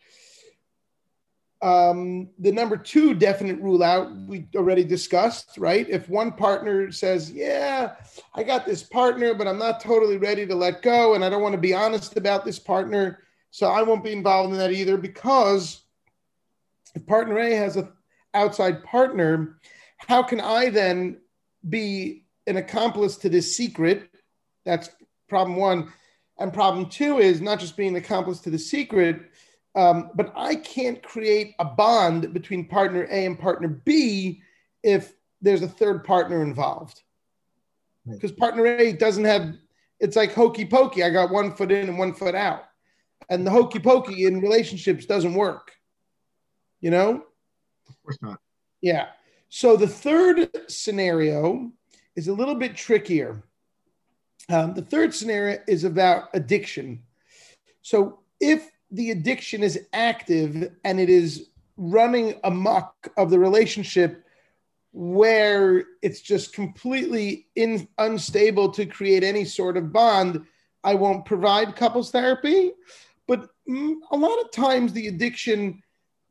Um, 1.62 2.30
the 2.40 2.52
number 2.52 2.76
two 2.76 3.14
definite 3.14 3.62
rule 3.62 3.84
out 3.84 4.12
we 4.28 4.48
already 4.56 4.84
discussed, 4.84 5.60
right? 5.60 5.88
If 5.88 6.10
one 6.10 6.32
partner 6.32 6.92
says, 6.92 7.32
Yeah, 7.32 7.94
I 8.34 8.42
got 8.42 8.66
this 8.66 8.82
partner, 8.82 9.36
but 9.36 9.48
I'm 9.48 9.60
not 9.60 9.80
totally 9.80 10.18
ready 10.18 10.48
to 10.48 10.56
let 10.56 10.82
go, 10.82 11.14
and 11.14 11.24
I 11.24 11.30
don't 11.30 11.44
want 11.44 11.54
to 11.54 11.62
be 11.62 11.76
honest 11.76 12.18
about 12.18 12.46
this 12.46 12.58
partner, 12.58 13.20
so 13.52 13.68
I 13.68 13.84
won't 13.84 14.04
be 14.04 14.14
involved 14.14 14.54
in 14.54 14.60
that 14.60 14.72
either 14.72 14.98
because 14.98 15.82
if 16.96 17.06
partner 17.06 17.38
A 17.38 17.54
has 17.56 17.76
an 17.76 17.90
outside 18.34 18.84
partner, 18.84 19.60
how 19.98 20.24
can 20.24 20.40
I 20.40 20.70
then 20.70 21.18
be 21.70 22.24
an 22.48 22.58
accomplice 22.58 23.18
to 23.18 23.30
this 23.30 23.56
secret? 23.56 24.10
That's 24.66 24.90
problem 25.28 25.58
one. 25.58 25.92
And 26.40 26.54
problem 26.54 26.90
two 26.90 27.20
is 27.20 27.42
not 27.42 27.60
just 27.60 27.78
being 27.78 27.90
an 27.90 28.04
accomplice 28.04 28.40
to 28.42 28.50
the 28.50 28.58
secret, 28.58 29.22
um, 29.76 30.12
but 30.16 30.34
I 30.36 30.56
can't 30.56 31.04
create 31.04 31.56
a 31.60 31.66
bond 31.66 32.34
between 32.34 32.68
partner 32.68 33.04
A 33.12 33.26
and 33.26 33.38
partner 33.38 33.68
B 33.68 34.42
if 34.82 35.14
there's 35.42 35.62
a 35.62 35.68
third 35.68 36.04
partner 36.04 36.42
involved. 36.42 37.02
Right. 38.06 38.16
Because 38.16 38.32
partner 38.32 38.66
A 38.66 38.94
doesn't 38.94 39.26
have, 39.26 39.56
it's 40.00 40.16
like 40.16 40.34
hokey 40.34 40.66
pokey. 40.66 41.04
I 41.04 41.10
got 41.10 41.32
one 41.32 41.54
foot 41.54 41.72
in 41.72 41.90
and 41.90 42.00
one 42.00 42.14
foot 42.14 42.36
out. 42.36 42.64
And 43.30 43.46
the 43.46 43.52
hokey 43.52 43.80
pokey 43.80 44.26
in 44.26 44.42
relationships 44.42 45.06
doesn't 45.06 45.34
work. 45.34 45.72
You 46.82 46.92
know? 46.92 47.24
of 47.88 48.04
course 48.04 48.18
not. 48.22 48.40
Yeah. 48.82 49.08
So 49.50 49.76
the 49.76 49.88
third 49.88 50.50
scenario 50.68 51.72
is 52.16 52.28
a 52.28 52.34
little 52.34 52.56
bit 52.56 52.76
trickier. 52.76 53.44
Um, 54.50 54.74
the 54.74 54.82
third 54.82 55.14
scenario 55.14 55.60
is 55.68 55.84
about 55.84 56.30
addiction. 56.34 57.04
So 57.82 58.20
if 58.40 58.70
the 58.92 59.12
addiction 59.12 59.64
is 59.64 59.88
active 59.94 60.72
and 60.84 61.00
it 61.00 61.10
is 61.10 61.50
running 61.78 62.36
amok 62.44 63.08
of 63.18 63.30
the 63.30 63.40
relationship 63.40 64.26
where 64.94 65.86
it's 66.02 66.22
just 66.22 66.54
completely 66.54 67.48
in, 67.56 67.88
unstable 67.98 68.70
to 68.72 68.86
create 68.86 69.24
any 69.24 69.46
sort 69.46 69.78
of 69.78 69.94
bond, 69.94 70.46
I 70.84 70.96
won't 70.96 71.26
provide 71.26 71.76
couples 71.76 72.12
therapy. 72.12 72.74
A 73.68 74.18
lot 74.18 74.42
of 74.42 74.52
times 74.52 74.94
the 74.94 75.08
addiction 75.08 75.82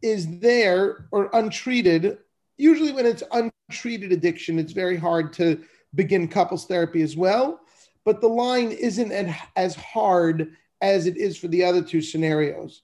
is 0.03 0.38
there 0.40 1.09
or 1.11 1.31
untreated. 1.33 2.19
Usually, 2.59 2.93
when 2.93 3.07
it's 3.07 3.23
untreated 3.33 4.12
addiction, 4.12 4.59
it's 4.59 4.73
very 4.73 4.97
hard 4.97 5.33
to 5.35 5.62
begin 5.95 6.29
couples 6.29 6.66
therapy 6.66 7.03
as 7.03 7.16
well. 7.16 7.61
But 8.05 8.21
the 8.21 8.29
line 8.29 8.71
isn't 8.71 9.12
as 9.57 9.75
hard 9.75 10.55
as 10.81 11.07
it 11.07 11.16
is 11.16 11.37
for 11.37 11.49
the 11.49 11.64
other 11.64 11.83
two 11.83 12.01
scenarios. 12.01 12.83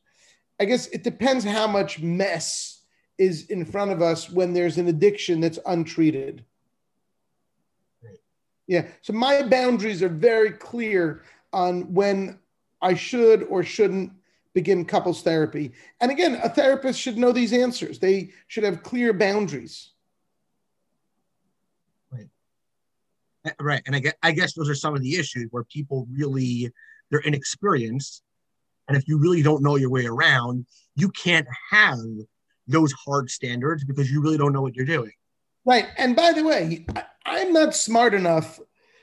I 0.61 0.65
guess 0.65 0.87
it 0.89 1.03
depends 1.05 1.45
how 1.45 1.67
much 1.67 2.01
mess 2.01 2.83
is 3.19 3.47
in 3.47 3.65
front 3.65 3.91
of 3.91 4.03
us 4.03 4.31
when 4.31 4.53
there's 4.53 4.79
an 4.79 4.89
addiction 4.89 5.41
that's 5.41 5.59
untreated. 5.67 6.45
Yeah. 8.67 8.89
So 9.01 9.13
my 9.13 9.43
boundaries 9.43 10.03
are 10.03 10.09
very 10.09 10.51
clear 10.51 11.23
on 11.53 11.95
when 11.95 12.39
I 12.83 12.95
should 12.95 13.45
or 13.45 13.63
shouldn't 13.63 14.13
begin 14.57 14.87
couples 14.87 15.21
therapy. 15.21 15.71
And 16.01 16.11
again, 16.11 16.41
a 16.43 16.49
therapist 16.49 16.99
should 16.99 17.19
know 17.19 17.31
these 17.31 17.53
answers. 17.53 17.99
They 17.99 18.31
should 18.47 18.65
have 18.65 18.83
clear 18.83 19.13
boundaries. 19.13 19.93
Right. 22.11 22.29
Right. 23.61 23.83
And 23.85 23.95
I 23.95 23.99
guess, 23.99 24.15
I 24.23 24.33
guess 24.33 24.55
those 24.55 24.71
are 24.71 24.75
some 24.75 24.97
of 24.97 25.03
the 25.03 25.17
issues 25.17 25.49
where 25.51 25.65
people 25.65 26.09
really, 26.11 26.73
they're 27.11 27.21
inexperienced. 27.21 28.23
And 28.89 28.97
if 28.97 29.07
you 29.07 29.19
really 29.19 29.43
don't 29.43 29.63
know 29.63 29.77
your 29.77 29.91
way 29.91 30.07
around, 30.07 30.65
you 30.95 31.11
can't 31.11 31.47
have 31.71 31.99
those 32.67 32.93
hard 32.93 33.29
standards 33.29 33.85
because 33.85 34.11
you 34.11 34.23
really 34.23 34.39
don't 34.39 34.55
know 34.55 34.63
what 34.63 34.75
you're 34.75 34.87
doing. 34.87 35.13
Right. 35.67 35.89
And 35.99 36.17
by 36.17 36.33
the 36.33 36.45
way, 36.45 36.87
I'm 37.27 37.53
not 37.53 37.75
smart 37.75 38.15
enough 38.15 38.59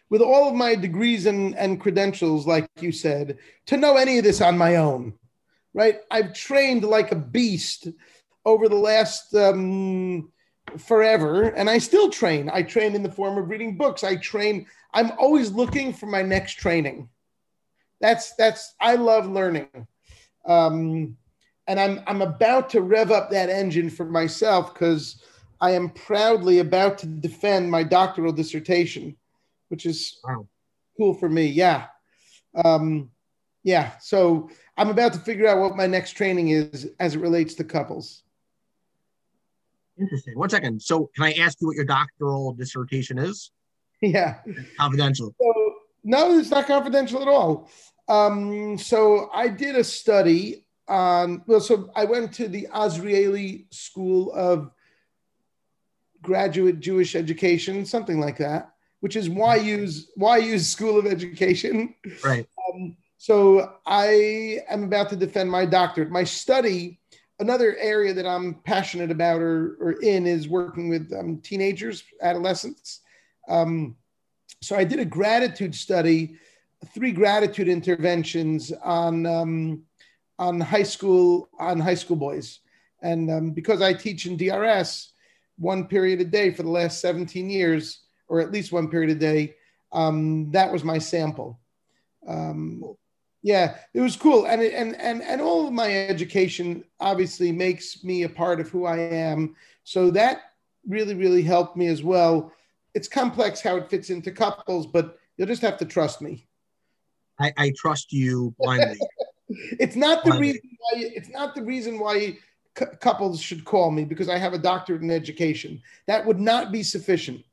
with 0.10 0.22
all 0.22 0.50
of 0.50 0.56
my 0.56 0.74
degrees 0.74 1.28
and, 1.28 1.56
and 1.58 1.80
credentials, 1.80 2.48
like 2.48 2.68
you 2.80 2.92
said, 2.92 3.38
to 3.68 3.78
know 3.78 3.98
any 3.98 4.18
of 4.18 4.24
this 4.24 4.42
on 4.42 4.58
my 4.58 4.78
own. 4.78 5.14
Right. 5.74 6.02
I've 6.12 6.34
trained 6.34 6.84
like 6.84 7.12
a 7.12 7.16
beast 7.16 7.88
over 8.46 8.70
the 8.70 8.76
last 8.76 9.34
um, 9.36 10.32
forever, 10.78 11.46
and 11.46 11.70
I 11.70 11.78
still 11.80 12.10
train. 12.10 12.50
I 12.54 12.62
train 12.64 12.96
in 12.96 13.04
the 13.04 13.12
form 13.12 13.38
of 13.38 13.50
reading 13.50 13.78
books. 13.78 14.04
I 14.04 14.18
train. 14.18 14.68
I'm 14.94 15.12
always 15.18 15.52
looking 15.52 15.94
for 15.94 16.06
my 16.06 16.22
next 16.22 16.54
training. 16.60 17.10
That's 18.02 18.36
that's 18.36 18.76
I 18.80 18.96
love 18.96 19.28
learning. 19.28 19.70
Um, 20.46 21.18
and 21.68 21.80
I'm 21.80 22.02
I'm 22.06 22.22
about 22.22 22.70
to 22.72 22.82
rev 22.82 23.12
up 23.12 23.32
that 23.32 23.50
engine 23.50 23.90
for 23.90 24.06
myself 24.06 24.74
because 24.74 25.24
I 25.62 25.72
am 25.72 25.90
proudly 25.90 26.60
about 26.60 26.98
to 27.00 27.08
defend 27.08 27.72
my 27.72 27.84
doctoral 27.84 28.34
dissertation, 28.34 29.16
which 29.70 29.86
is 29.86 30.20
Wow. 30.24 30.48
cool 30.98 31.14
for 31.14 31.30
me. 31.30 31.46
Yeah, 31.46 31.88
um, 32.64 33.10
yeah. 33.64 33.98
So 34.00 34.50
I'm 34.78 34.90
about 34.90 35.14
to 35.14 35.20
figure 35.20 35.48
out 35.48 35.60
what 35.60 35.76
my 35.76 35.88
next 35.88 36.12
training 36.12 36.50
is 36.50 36.90
as 37.00 37.16
it 37.16 37.20
relates 37.20 37.54
to 37.56 37.64
couples. 37.64 38.24
Interesting. 40.00 40.38
One 40.38 40.50
second. 40.50 40.82
So, 40.82 41.10
can 41.16 41.26
I 41.26 41.34
ask 41.34 41.62
you 41.62 41.68
what 41.68 41.76
your 41.76 41.86
doctoral 41.86 42.54
dissertation 42.54 43.18
is? 43.18 43.52
Yeah. 44.02 44.40
Confidential. 44.78 45.34
So 45.42 45.74
no, 46.04 46.38
it's 46.38 46.52
not 46.52 46.68
confidential 46.68 47.22
at 47.22 47.30
all. 47.30 47.70
Um, 48.10 48.78
so 48.78 49.30
I 49.34 49.48
did 49.48 49.78
a 49.78 49.84
study 49.86 50.66
on. 50.90 51.42
Well, 51.48 51.62
so 51.62 51.90
I 51.96 52.04
went 52.04 52.34
to 52.34 52.50
the 52.50 52.68
Azrieli 52.74 53.74
School 53.74 54.34
of 54.34 54.72
Graduate 56.22 56.82
Jewish 56.82 57.16
Education, 57.16 57.86
something 57.86 58.20
like 58.20 58.38
that, 58.40 58.74
which 59.00 59.16
is 59.16 59.30
YU's 59.30 60.12
YU's 60.18 60.68
School 60.68 61.00
of 61.00 61.06
Education. 61.06 61.96
Right. 62.26 62.46
Um, 62.74 62.98
so 63.24 63.76
I 63.86 64.60
am 64.70 64.84
about 64.84 65.08
to 65.12 65.16
defend 65.16 65.50
my 65.50 65.66
doctorate. 65.66 66.12
My 66.12 66.26
study, 66.26 67.00
another 67.40 67.78
area 67.78 68.14
that 68.14 68.28
I'm 68.28 68.56
passionate 68.66 69.12
about 69.12 69.40
or, 69.40 69.78
or 69.80 69.94
in, 70.02 70.28
is 70.28 70.50
working 70.50 70.90
with 70.90 71.10
um, 71.18 71.38
teenagers, 71.38 72.04
adolescents. 72.22 73.00
Um, 73.48 73.96
so 74.62 74.76
I 74.76 74.84
did 74.84 75.00
a 75.00 75.06
gratitude 75.06 75.74
study, 75.74 76.36
three 76.94 77.14
gratitude 77.14 77.70
interventions 77.70 78.74
on 78.84 79.26
um, 79.26 79.84
on 80.38 80.60
high 80.60 80.84
school 80.84 81.48
on 81.58 81.80
high 81.80 81.96
school 81.96 82.18
boys, 82.18 82.60
and 83.04 83.32
um, 83.32 83.52
because 83.52 83.82
I 83.82 83.94
teach 83.94 84.26
in 84.26 84.36
DRS 84.36 85.14
one 85.58 85.88
period 85.88 86.20
a 86.20 86.26
day 86.26 86.52
for 86.52 86.64
the 86.64 86.70
last 86.70 87.00
17 87.00 87.50
years, 87.50 88.02
or 88.28 88.42
at 88.42 88.52
least 88.52 88.74
one 88.74 88.90
period 88.90 89.12
a 89.12 89.16
day, 89.16 89.56
um, 89.94 90.52
that 90.52 90.74
was 90.74 90.84
my 90.84 90.98
sample. 90.98 91.58
Um, 92.28 92.98
yeah, 93.44 93.76
it 93.94 94.00
was 94.00 94.16
cool, 94.16 94.46
and 94.46 94.62
and 94.62 94.96
and 94.96 95.22
and 95.22 95.42
all 95.42 95.68
of 95.68 95.74
my 95.74 95.94
education 95.94 96.84
obviously 97.02 97.52
makes 97.52 98.02
me 98.02 98.24
a 98.24 98.30
part 98.30 98.62
of 98.62 98.70
who 98.70 98.86
I 98.86 98.98
am. 98.98 99.56
So 99.84 100.10
that 100.12 100.54
really 100.88 101.14
really 101.14 101.44
helped 101.44 101.76
me 101.76 101.88
as 101.88 102.02
well. 102.02 102.54
It's 102.96 103.10
complex 103.10 103.60
how 103.60 103.76
it 103.76 103.90
fits 103.90 104.10
into 104.10 104.32
couples, 104.32 104.88
but 104.88 105.20
you'll 105.36 105.48
just 105.48 105.62
have 105.62 105.78
to 105.80 105.86
trust 105.86 106.22
me. 106.22 106.48
I, 107.38 107.52
I 107.58 107.74
trust 107.76 108.14
you 108.14 108.56
blindly. 108.58 108.98
it's 109.50 109.98
not 109.98 110.24
the 110.24 110.32
blindly. 110.32 110.48
reason 110.48 110.70
why. 110.80 111.12
It's 111.14 111.30
not 111.30 111.54
the 111.54 111.64
reason 111.64 112.00
why 112.00 112.38
couples 113.02 113.42
should 113.42 113.66
call 113.66 113.92
me 113.92 114.06
because 114.06 114.30
I 114.30 114.38
have 114.38 114.54
a 114.54 114.58
doctorate 114.58 115.02
in 115.02 115.12
education. 115.12 115.82
That 116.08 116.26
would 116.26 116.40
not 116.40 116.72
be 116.72 116.82
sufficient. 116.82 117.44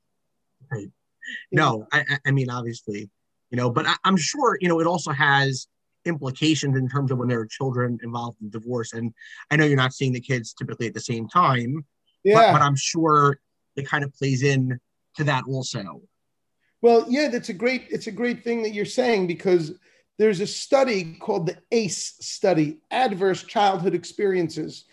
Right. 0.71 0.91
No, 1.51 1.89
I, 1.93 2.05
I 2.25 2.31
mean 2.31 2.49
obviously, 2.49 3.11
you 3.51 3.57
know, 3.57 3.71
but 3.71 3.89
I, 3.89 3.97
I'm 4.05 4.17
sure 4.17 4.57
you 4.61 4.69
know 4.69 4.79
it 4.79 4.87
also 4.87 5.11
has 5.11 5.67
implications 6.05 6.77
in 6.77 6.89
terms 6.89 7.11
of 7.11 7.19
when 7.19 7.29
there 7.29 7.41
are 7.41 7.47
children 7.47 7.99
involved 8.03 8.39
in 8.41 8.51
divorce. 8.51 8.93
And 8.93 9.13
I 9.51 9.57
know 9.57 9.65
you're 9.65 9.77
not 9.77 9.93
seeing 9.93 10.13
the 10.13 10.21
kids 10.21 10.53
typically 10.53 10.87
at 10.87 10.95
the 10.95 11.01
same 11.01 11.29
time, 11.29 11.85
yeah. 12.25 12.35
but, 12.35 12.53
but 12.53 12.63
I'm 12.63 12.77
sure 12.77 13.39
it 13.77 13.89
kind 13.89 14.05
of 14.05 14.15
plays 14.15 14.43
in 14.43 14.81
to 15.17 15.25
that 15.25 15.45
also. 15.47 16.03
Well, 16.83 17.05
yeah, 17.09 17.29
that's 17.29 17.51
a 17.51 17.55
great 17.55 17.87
it's 17.91 18.07
a 18.07 18.13
great 18.13 18.43
thing 18.43 18.63
that 18.63 18.71
you're 18.71 18.85
saying 18.85 19.27
because 19.27 19.73
there's 20.19 20.41
a 20.41 20.47
study 20.47 21.15
called 21.15 21.47
the 21.47 21.57
ACE 21.73 22.15
study, 22.21 22.81
Adverse 22.91 23.43
Childhood 23.43 23.95
Experiences. 23.95 24.85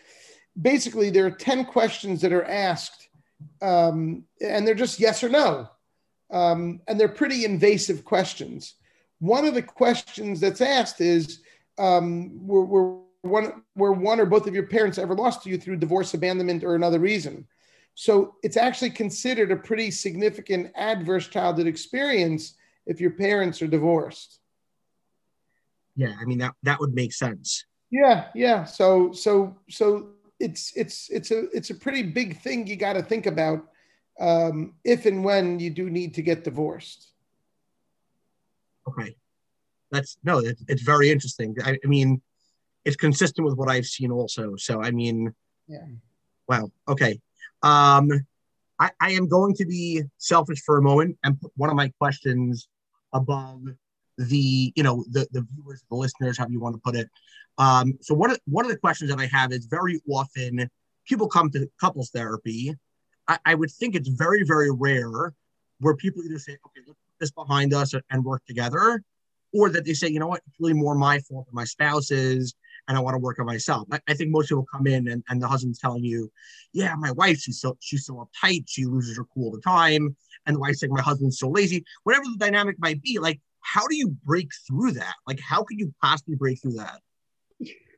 Basically, 0.59 1.09
there 1.09 1.25
are 1.25 1.31
10 1.31 1.65
questions 1.65 2.21
that 2.21 2.31
are 2.31 2.45
asked, 2.45 3.09
um, 3.61 4.23
and 4.41 4.65
they're 4.65 4.73
just 4.73 4.99
yes 4.99 5.23
or 5.23 5.29
no. 5.29 5.69
Um, 6.31 6.81
and 6.87 6.99
they're 6.99 7.09
pretty 7.09 7.45
invasive 7.45 8.03
questions. 8.03 8.75
One 9.19 9.45
of 9.45 9.53
the 9.53 9.61
questions 9.61 10.39
that's 10.39 10.61
asked 10.61 11.01
is 11.01 11.39
um, 11.77 12.45
were, 12.45 12.65
were, 12.65 12.99
one, 13.21 13.63
were 13.75 13.93
one 13.93 14.19
or 14.19 14.25
both 14.25 14.47
of 14.47 14.53
your 14.53 14.67
parents 14.67 14.97
ever 14.97 15.15
lost 15.15 15.43
to 15.43 15.49
you 15.49 15.57
through 15.57 15.77
divorce, 15.77 16.13
abandonment, 16.13 16.63
or 16.63 16.75
another 16.75 16.99
reason? 16.99 17.47
So 17.95 18.35
it's 18.43 18.57
actually 18.57 18.91
considered 18.91 19.51
a 19.51 19.55
pretty 19.55 19.89
significant 19.89 20.71
adverse 20.75 21.27
childhood 21.27 21.65
experience 21.65 22.53
if 22.85 23.01
your 23.01 23.11
parents 23.11 23.59
are 23.61 23.67
divorced. 23.67 24.39
Yeah, 25.95 26.13
I 26.21 26.25
mean 26.25 26.37
that 26.37 26.53
that 26.61 26.79
would 26.79 26.93
make 26.93 27.11
sense. 27.11 27.65
Yeah, 27.89 28.27
yeah. 28.35 28.65
So 28.65 29.11
so 29.13 29.57
so 29.67 30.09
it's 30.39 30.71
it's 30.75 31.09
it's 31.09 31.31
a 31.31 31.49
it's 31.55 31.71
a 31.71 31.75
pretty 31.75 32.03
big 32.03 32.39
thing 32.39 32.67
you 32.67 32.75
got 32.75 32.93
to 32.93 33.01
think 33.01 33.25
about 33.25 33.65
um, 34.19 34.75
if 34.83 35.07
and 35.07 35.23
when 35.23 35.59
you 35.59 35.71
do 35.71 35.89
need 35.89 36.13
to 36.13 36.21
get 36.21 36.43
divorced. 36.43 37.13
Okay, 38.87 39.15
that's 39.91 40.17
no, 40.23 40.39
it, 40.39 40.57
it's 40.67 40.81
very 40.81 41.11
interesting. 41.11 41.55
I, 41.63 41.77
I, 41.83 41.87
mean, 41.87 42.21
it's 42.85 42.95
consistent 42.95 43.45
with 43.45 43.57
what 43.57 43.69
I've 43.69 43.85
seen 43.85 44.11
also. 44.11 44.55
So 44.55 44.81
I 44.81 44.91
mean, 44.91 45.33
yeah. 45.67 45.85
Wow. 46.47 46.71
Okay. 46.87 47.19
Um, 47.61 48.11
I, 48.79 48.91
I 49.01 49.11
am 49.11 49.27
going 49.27 49.55
to 49.55 49.65
be 49.65 50.03
selfish 50.17 50.61
for 50.61 50.77
a 50.77 50.81
moment 50.81 51.17
and 51.23 51.39
put 51.39 51.51
one 51.55 51.69
of 51.69 51.75
my 51.75 51.89
questions 51.99 52.67
above 53.13 53.61
the 54.17 54.73
you 54.75 54.83
know 54.83 55.03
the 55.11 55.27
the 55.31 55.45
viewers, 55.53 55.83
the 55.89 55.95
listeners, 55.95 56.37
however 56.37 56.53
you 56.53 56.59
want 56.59 56.75
to 56.75 56.81
put 56.81 56.95
it. 56.95 57.09
Um, 57.57 57.97
so 58.01 58.13
one 58.13 58.31
of 58.31 58.39
one 58.45 58.65
of 58.65 58.71
the 58.71 58.77
questions 58.77 59.09
that 59.09 59.19
I 59.19 59.27
have 59.27 59.51
is 59.51 59.65
very 59.65 59.99
often 60.09 60.69
people 61.07 61.27
come 61.27 61.51
to 61.51 61.69
couples 61.79 62.09
therapy. 62.11 62.75
I, 63.27 63.37
I 63.45 63.55
would 63.55 63.71
think 63.71 63.95
it's 63.95 64.09
very 64.09 64.43
very 64.43 64.71
rare 64.71 65.33
where 65.79 65.95
people 65.95 66.23
either 66.23 66.39
say, 66.39 66.53
okay, 66.53 66.81
let's 66.87 66.99
this 67.19 67.31
behind 67.31 67.73
us 67.73 67.93
and 68.09 68.23
work 68.23 68.43
together, 68.45 69.01
or 69.53 69.69
that 69.69 69.85
they 69.85 69.93
say, 69.93 70.07
you 70.07 70.19
know 70.19 70.27
what, 70.27 70.41
it's 70.47 70.59
really 70.59 70.73
more 70.73 70.95
my 70.95 71.19
fault 71.19 71.45
than 71.47 71.55
my 71.55 71.63
spouse's, 71.63 72.53
and 72.87 72.97
I 72.97 73.01
want 73.01 73.15
to 73.15 73.19
work 73.19 73.39
on 73.39 73.45
myself. 73.45 73.87
I, 73.91 73.99
I, 74.07 74.13
think 74.13 74.31
most 74.31 74.49
people 74.49 74.65
come 74.71 74.87
in 74.87 75.07
and, 75.09 75.23
and 75.29 75.41
the 75.41 75.47
husband's 75.47 75.79
telling 75.79 76.03
you, 76.03 76.31
yeah, 76.73 76.95
my 76.95 77.11
wife, 77.11 77.39
she's 77.39 77.59
so 77.59 77.77
she's 77.79 78.05
so 78.05 78.27
uptight, 78.27 78.65
she 78.67 78.85
loses 78.85 79.17
her 79.17 79.25
cool 79.33 79.45
all 79.45 79.51
the 79.51 79.61
time. 79.61 80.15
And 80.45 80.55
the 80.55 80.59
wife's 80.59 80.79
saying, 80.79 80.93
my 80.93 81.01
husband's 81.01 81.39
so 81.39 81.49
lazy. 81.49 81.83
Whatever 82.03 82.25
the 82.25 82.37
dynamic 82.37 82.77
might 82.79 83.01
be, 83.01 83.19
like, 83.19 83.41
how 83.61 83.85
do 83.87 83.95
you 83.95 84.15
break 84.25 84.49
through 84.67 84.93
that? 84.93 85.15
Like, 85.25 85.39
how 85.39 85.63
could 85.63 85.79
you 85.79 85.93
possibly 86.01 86.35
break 86.35 86.61
through 86.61 86.75
that? 86.75 87.01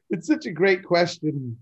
It's 0.10 0.26
such 0.26 0.48
a 0.48 0.52
great 0.52 0.84
question. 0.84 1.58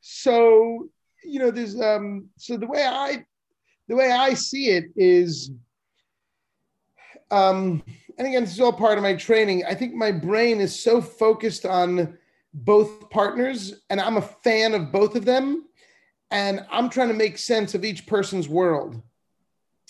So, 0.00 0.88
you 1.22 1.38
know, 1.38 1.50
there's 1.50 1.78
um, 1.78 2.28
so 2.38 2.56
the 2.56 2.66
way 2.66 2.84
I 2.84 3.24
the 3.88 3.96
way 3.96 4.10
I 4.10 4.34
see 4.34 4.70
it 4.70 4.86
is 4.96 5.50
um, 7.32 7.82
and 8.18 8.28
again, 8.28 8.44
this 8.44 8.52
is 8.52 8.60
all 8.60 8.72
part 8.72 8.98
of 8.98 9.02
my 9.02 9.14
training. 9.14 9.64
I 9.64 9.74
think 9.74 9.94
my 9.94 10.12
brain 10.12 10.60
is 10.60 10.78
so 10.78 11.00
focused 11.00 11.64
on 11.64 12.18
both 12.54 13.08
partners, 13.10 13.82
and 13.88 14.00
I'm 14.00 14.18
a 14.18 14.22
fan 14.22 14.74
of 14.74 14.92
both 14.92 15.16
of 15.16 15.24
them. 15.24 15.64
And 16.30 16.64
I'm 16.70 16.88
trying 16.88 17.08
to 17.08 17.14
make 17.14 17.36
sense 17.38 17.74
of 17.74 17.84
each 17.84 18.06
person's 18.06 18.48
world. 18.48 19.00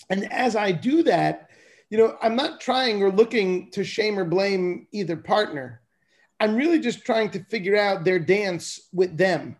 And 0.09 0.31
as 0.31 0.55
I 0.55 0.71
do 0.71 1.03
that, 1.03 1.49
you 1.89 1.97
know, 1.97 2.17
I'm 2.21 2.35
not 2.35 2.59
trying 2.59 3.03
or 3.03 3.11
looking 3.11 3.71
to 3.71 3.83
shame 3.83 4.17
or 4.17 4.25
blame 4.25 4.87
either 4.91 5.15
partner. 5.15 5.81
I'm 6.39 6.55
really 6.55 6.79
just 6.79 7.05
trying 7.05 7.29
to 7.31 7.43
figure 7.45 7.77
out 7.77 8.03
their 8.03 8.19
dance 8.19 8.89
with 8.91 9.17
them. 9.17 9.57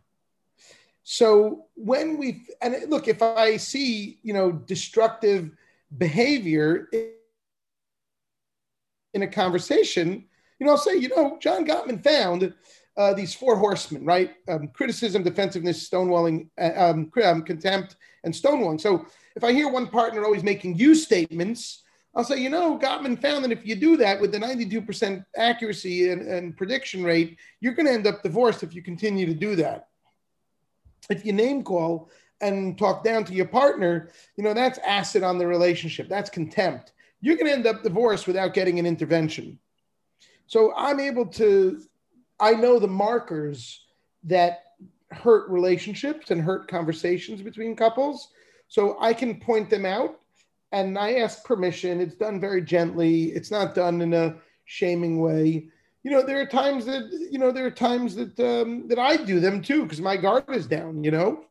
So 1.04 1.66
when 1.76 2.18
we 2.18 2.46
and 2.62 2.76
look, 2.90 3.08
if 3.08 3.22
I 3.22 3.58
see, 3.58 4.20
you 4.24 4.34
know, 4.34 4.52
destructive 4.52 5.52
behavior 5.98 6.90
in 9.14 9.24
a 9.24 9.28
conversation, 9.28 10.26
you 10.60 10.66
know, 10.66 10.74
I'll 10.74 10.78
say, 10.78 10.96
you 10.96 11.10
know, 11.10 11.38
John 11.42 11.66
Gottman 11.66 12.04
found 12.04 12.54
uh, 12.98 13.14
these 13.14 13.34
four 13.34 13.58
horsemen, 13.58 14.06
right? 14.06 14.32
Um, 14.48 14.70
criticism, 14.70 15.24
defensiveness, 15.24 15.90
stonewalling, 15.90 16.48
uh, 16.60 16.72
um, 16.76 17.12
um, 17.24 17.44
contempt, 17.44 17.96
and 18.24 18.34
stonewalling. 18.34 18.80
So 18.80 19.06
if 19.36 19.44
I 19.44 19.52
hear 19.52 19.70
one 19.70 19.88
partner 19.88 20.24
always 20.24 20.44
making 20.44 20.78
you 20.78 20.96
statements, 20.96 21.84
I'll 22.16 22.24
say, 22.24 22.38
you 22.38 22.50
know, 22.50 22.78
Gottman 22.78 23.20
found 23.20 23.44
that 23.44 23.52
if 23.52 23.66
you 23.66 23.76
do 23.76 23.98
that 23.98 24.22
with 24.22 24.32
the 24.32 24.38
92% 24.38 25.26
accuracy 25.36 26.12
and, 26.12 26.22
and 26.22 26.56
prediction 26.56 27.04
rate, 27.04 27.40
you're 27.60 27.74
going 27.74 27.88
to 27.88 27.92
end 27.92 28.06
up 28.06 28.22
divorced 28.22 28.62
if 28.62 28.76
you 28.76 28.84
continue 28.84 29.26
to 29.26 29.34
do 29.34 29.56
that. 29.56 29.88
If 31.10 31.26
you 31.26 31.34
name 31.34 31.64
call 31.64 32.12
and 32.40 32.78
talk 32.78 33.04
down 33.04 33.24
to 33.26 33.34
your 33.34 33.48
partner, 33.48 34.12
you 34.36 34.44
know, 34.44 34.54
that's 34.54 34.78
acid 34.80 35.24
on 35.24 35.40
the 35.40 35.48
relationship. 35.48 36.08
That's 36.08 36.30
contempt. 36.30 36.94
You're 37.24 37.38
going 37.38 37.48
to 37.48 37.54
end 37.54 37.66
up 37.66 37.84
divorced 37.84 38.28
without 38.28 38.54
getting 38.54 38.80
an 38.80 38.86
intervention. 38.86 39.58
So 40.46 40.74
I'm 40.76 41.00
able 41.00 41.26
to 41.28 41.82
I 42.38 42.52
know 42.52 42.78
the 42.78 42.88
markers 42.88 43.86
that 44.26 44.64
hurt 45.12 45.50
relationships 45.50 46.30
and 46.30 46.42
hurt 46.42 46.68
conversations 46.68 47.42
between 47.42 47.78
couples. 47.78 48.28
So 48.68 48.98
I 49.00 49.14
can 49.14 49.40
point 49.40 49.70
them 49.70 49.86
out 49.86 50.20
and 50.74 50.98
I 50.98 51.14
ask 51.14 51.46
permission. 51.46 52.02
It's 52.02 52.16
done 52.16 52.42
very 52.42 52.62
gently, 52.62 53.32
it's 53.32 53.52
not 53.52 53.74
done 53.74 54.02
in 54.02 54.14
a 54.14 54.36
shaming 54.66 55.22
way. 55.22 55.70
You 56.04 56.12
know, 56.12 56.22
there 56.22 56.42
are 56.42 56.46
times 56.46 56.86
that, 56.88 57.10
you 57.32 57.40
know, 57.40 57.54
there 57.54 57.66
are 57.66 57.72
times 57.72 58.14
that, 58.16 58.38
um, 58.42 58.90
that 58.90 59.00
I 59.00 59.16
do 59.16 59.40
them 59.40 59.62
too, 59.62 59.84
because 59.84 60.02
my 60.02 60.18
guard 60.18 60.44
is 60.50 60.68
down, 60.68 61.02
you 61.02 61.12
know, 61.12 61.46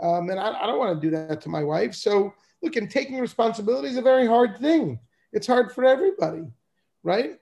um, 0.00 0.30
and 0.30 0.38
I, 0.38 0.52
I 0.52 0.66
don't 0.66 0.78
want 0.78 1.00
to 1.00 1.04
do 1.04 1.16
that 1.16 1.40
to 1.40 1.48
my 1.48 1.64
wife. 1.64 1.96
So, 1.96 2.32
look, 2.62 2.76
and 2.76 2.88
taking 2.88 3.18
responsibility 3.18 3.88
is 3.88 3.96
a 3.96 4.02
very 4.02 4.26
hard 4.26 4.58
thing. 4.58 5.00
It's 5.32 5.46
hard 5.46 5.72
for 5.72 5.84
everybody, 5.84 6.44
right? 7.02 7.38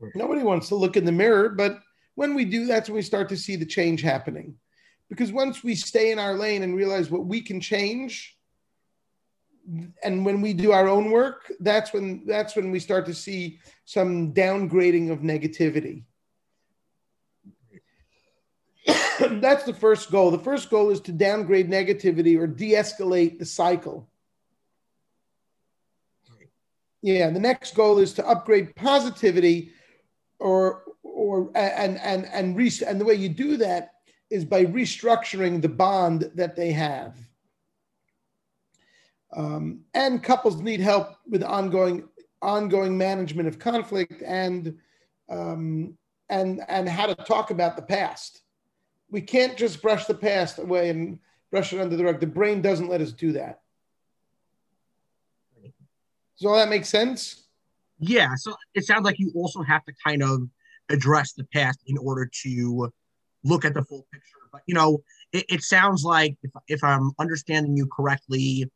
right? 0.00 0.12
Nobody 0.14 0.42
wants 0.42 0.68
to 0.68 0.74
look 0.74 0.96
in 0.96 1.04
the 1.04 1.12
mirror, 1.12 1.48
but 1.48 1.80
when 2.14 2.34
we 2.34 2.44
do, 2.44 2.66
that's 2.66 2.88
when 2.88 2.96
we 2.96 3.02
start 3.02 3.28
to 3.30 3.36
see 3.36 3.56
the 3.56 3.66
change 3.66 4.02
happening. 4.02 4.54
Because 5.08 5.32
once 5.32 5.62
we 5.62 5.74
stay 5.74 6.10
in 6.10 6.18
our 6.18 6.34
lane 6.34 6.62
and 6.62 6.74
realize 6.74 7.10
what 7.10 7.26
we 7.26 7.40
can 7.40 7.60
change, 7.60 8.36
and 10.02 10.24
when 10.24 10.40
we 10.40 10.52
do 10.52 10.72
our 10.72 10.88
own 10.88 11.10
work, 11.10 11.52
that's 11.60 11.92
when 11.92 12.24
that's 12.26 12.56
when 12.56 12.70
we 12.70 12.80
start 12.80 13.06
to 13.06 13.14
see 13.14 13.60
some 13.84 14.32
downgrading 14.32 15.10
of 15.10 15.20
negativity. 15.20 16.02
that's 19.40 19.64
the 19.64 19.74
first 19.74 20.10
goal. 20.10 20.30
The 20.30 20.38
first 20.38 20.70
goal 20.70 20.90
is 20.90 21.00
to 21.02 21.12
downgrade 21.12 21.70
negativity 21.70 22.38
or 22.38 22.46
de-escalate 22.46 23.38
the 23.38 23.46
cycle. 23.46 24.08
Yeah, 27.02 27.30
the 27.30 27.40
next 27.40 27.74
goal 27.74 27.98
is 27.98 28.12
to 28.14 28.26
upgrade 28.26 28.74
positivity 28.76 29.72
or 30.38 30.84
or 31.02 31.50
and 31.54 31.98
and 31.98 32.26
and 32.26 32.56
re- 32.56 32.70
and 32.86 33.00
the 33.00 33.04
way 33.04 33.14
you 33.14 33.28
do 33.28 33.56
that 33.58 33.94
is 34.30 34.44
by 34.44 34.64
restructuring 34.64 35.60
the 35.60 35.68
bond 35.68 36.30
that 36.34 36.56
they 36.56 36.72
have. 36.72 37.16
Um, 39.34 39.80
and 39.94 40.22
couples 40.22 40.60
need 40.60 40.80
help 40.80 41.16
with 41.26 41.42
ongoing 41.42 42.08
ongoing 42.40 42.96
management 42.96 43.48
of 43.48 43.58
conflict 43.58 44.22
and 44.24 44.78
um, 45.28 45.98
and 46.28 46.60
and 46.68 46.88
how 46.88 47.06
to 47.06 47.14
talk 47.14 47.50
about 47.50 47.76
the 47.76 47.82
past. 47.82 48.42
We 49.10 49.22
can't 49.22 49.56
just 49.56 49.82
brush 49.82 50.06
the 50.06 50.14
past 50.14 50.58
away 50.58 50.88
and 50.90 51.18
brush 51.50 51.72
it 51.72 51.80
under 51.80 51.96
the 51.96 52.04
rug. 52.04 52.20
The 52.20 52.26
brain 52.26 52.62
doesn't 52.62 52.88
let 52.88 53.00
us 53.00 53.12
do 53.12 53.32
that. 53.32 53.60
Does 56.38 56.46
all 56.46 56.56
that 56.56 56.68
make 56.68 56.84
sense? 56.84 57.44
Yeah. 57.98 58.34
So 58.36 58.54
it 58.74 58.84
sounds 58.84 59.04
like 59.04 59.18
you 59.18 59.32
also 59.34 59.62
have 59.62 59.84
to 59.84 59.92
kind 60.04 60.22
of 60.22 60.48
address 60.88 61.32
the 61.32 61.44
past 61.52 61.80
in 61.86 61.96
order 61.98 62.30
to 62.42 62.92
look 63.44 63.64
at 63.64 63.74
the 63.74 63.82
full 63.84 64.06
picture. 64.12 64.38
But 64.52 64.62
you 64.66 64.74
know, 64.74 65.02
it, 65.32 65.44
it 65.48 65.62
sounds 65.62 66.04
like 66.04 66.36
if, 66.42 66.50
if 66.68 66.84
I'm 66.84 67.12
understanding 67.18 67.76
you 67.76 67.86
correctly, 67.86 68.70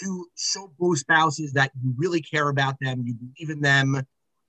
to 0.00 0.26
show 0.36 0.72
both 0.78 0.98
spouses 0.98 1.52
that 1.52 1.70
you 1.82 1.94
really 1.96 2.20
care 2.22 2.48
about 2.48 2.76
them, 2.80 3.02
you 3.04 3.14
believe 3.14 3.50
in 3.50 3.60
them, 3.60 4.02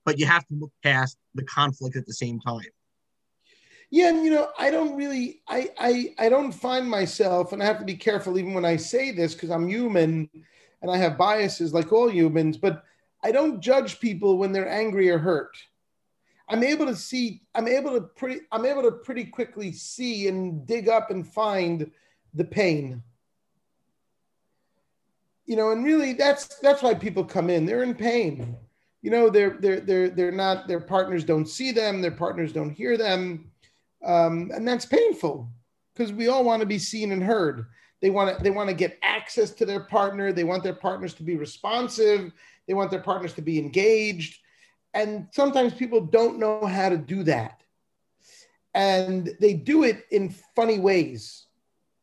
but 0.04 0.18
you 0.18 0.26
have 0.26 0.46
to 0.46 0.54
look 0.54 0.72
past 0.82 1.16
the 1.34 1.44
conflict 1.44 1.96
at 1.96 2.06
the 2.06 2.14
same 2.14 2.40
time. 2.40 2.64
Yeah, 3.90 4.08
and 4.08 4.24
you 4.24 4.30
know, 4.30 4.48
I 4.58 4.70
don't 4.70 4.96
really, 4.96 5.42
I, 5.46 5.70
I, 5.78 6.14
I 6.18 6.28
don't 6.28 6.52
find 6.52 6.88
myself, 6.88 7.52
and 7.52 7.62
I 7.62 7.66
have 7.66 7.78
to 7.78 7.84
be 7.84 7.94
careful 7.94 8.38
even 8.38 8.54
when 8.54 8.64
I 8.64 8.76
say 8.76 9.12
this 9.12 9.34
because 9.34 9.50
I'm 9.50 9.68
human, 9.68 10.28
and 10.84 10.92
I 10.92 10.98
have 10.98 11.16
biases 11.16 11.72
like 11.72 11.94
all 11.94 12.10
humans. 12.10 12.58
But 12.58 12.84
I 13.22 13.32
don't 13.32 13.62
judge 13.62 14.00
people 14.00 14.36
when 14.36 14.52
they're 14.52 14.68
angry 14.68 15.08
or 15.08 15.16
hurt. 15.16 15.56
I'm 16.46 16.62
able 16.62 16.84
to 16.84 16.94
see, 16.94 17.40
I'm 17.54 17.66
able 17.66 17.92
to 17.92 18.02
pretty, 18.02 18.40
I'm 18.52 18.66
able 18.66 18.82
to 18.82 18.90
pretty 18.90 19.24
quickly 19.24 19.72
see 19.72 20.28
and 20.28 20.66
dig 20.66 20.90
up 20.90 21.10
and 21.10 21.26
find 21.26 21.90
the 22.34 22.44
pain. 22.44 23.02
You 25.46 25.56
know, 25.56 25.70
and 25.72 25.86
really 25.86 26.12
that's 26.12 26.58
that's 26.60 26.82
why 26.82 26.92
people 26.92 27.24
come 27.24 27.48
in. 27.48 27.64
They're 27.64 27.82
in 27.82 27.94
pain. 27.94 28.54
You 29.00 29.10
know, 29.10 29.30
they're 29.30 29.56
they're 29.58 29.80
they're 29.80 30.10
they're 30.10 30.32
not, 30.32 30.68
their 30.68 30.80
partners 30.80 31.24
don't 31.24 31.48
see 31.48 31.72
them, 31.72 32.02
their 32.02 32.10
partners 32.10 32.52
don't 32.52 32.70
hear 32.70 32.98
them. 32.98 33.50
Um, 34.04 34.50
and 34.54 34.68
that's 34.68 34.84
painful 34.84 35.48
because 35.94 36.12
we 36.12 36.28
all 36.28 36.44
want 36.44 36.60
to 36.60 36.66
be 36.66 36.78
seen 36.78 37.10
and 37.10 37.22
heard. 37.22 37.64
They 38.04 38.10
want 38.10 38.36
to 38.36 38.44
they 38.44 38.50
want 38.50 38.68
to 38.68 38.74
get 38.74 38.98
access 39.02 39.50
to 39.52 39.64
their 39.64 39.80
partner. 39.80 40.30
They 40.30 40.44
want 40.44 40.62
their 40.62 40.74
partners 40.74 41.14
to 41.14 41.22
be 41.22 41.36
responsive. 41.36 42.32
They 42.68 42.74
want 42.74 42.90
their 42.90 43.00
partners 43.00 43.32
to 43.34 43.42
be 43.42 43.58
engaged 43.58 44.38
and 44.94 45.26
sometimes 45.32 45.74
people 45.74 46.00
don't 46.00 46.38
know 46.38 46.64
how 46.64 46.88
to 46.88 46.96
do 46.96 47.24
that. 47.24 47.60
And 48.72 49.36
they 49.40 49.52
do 49.52 49.82
it 49.82 50.04
in 50.10 50.30
funny 50.54 50.78
ways, 50.78 51.46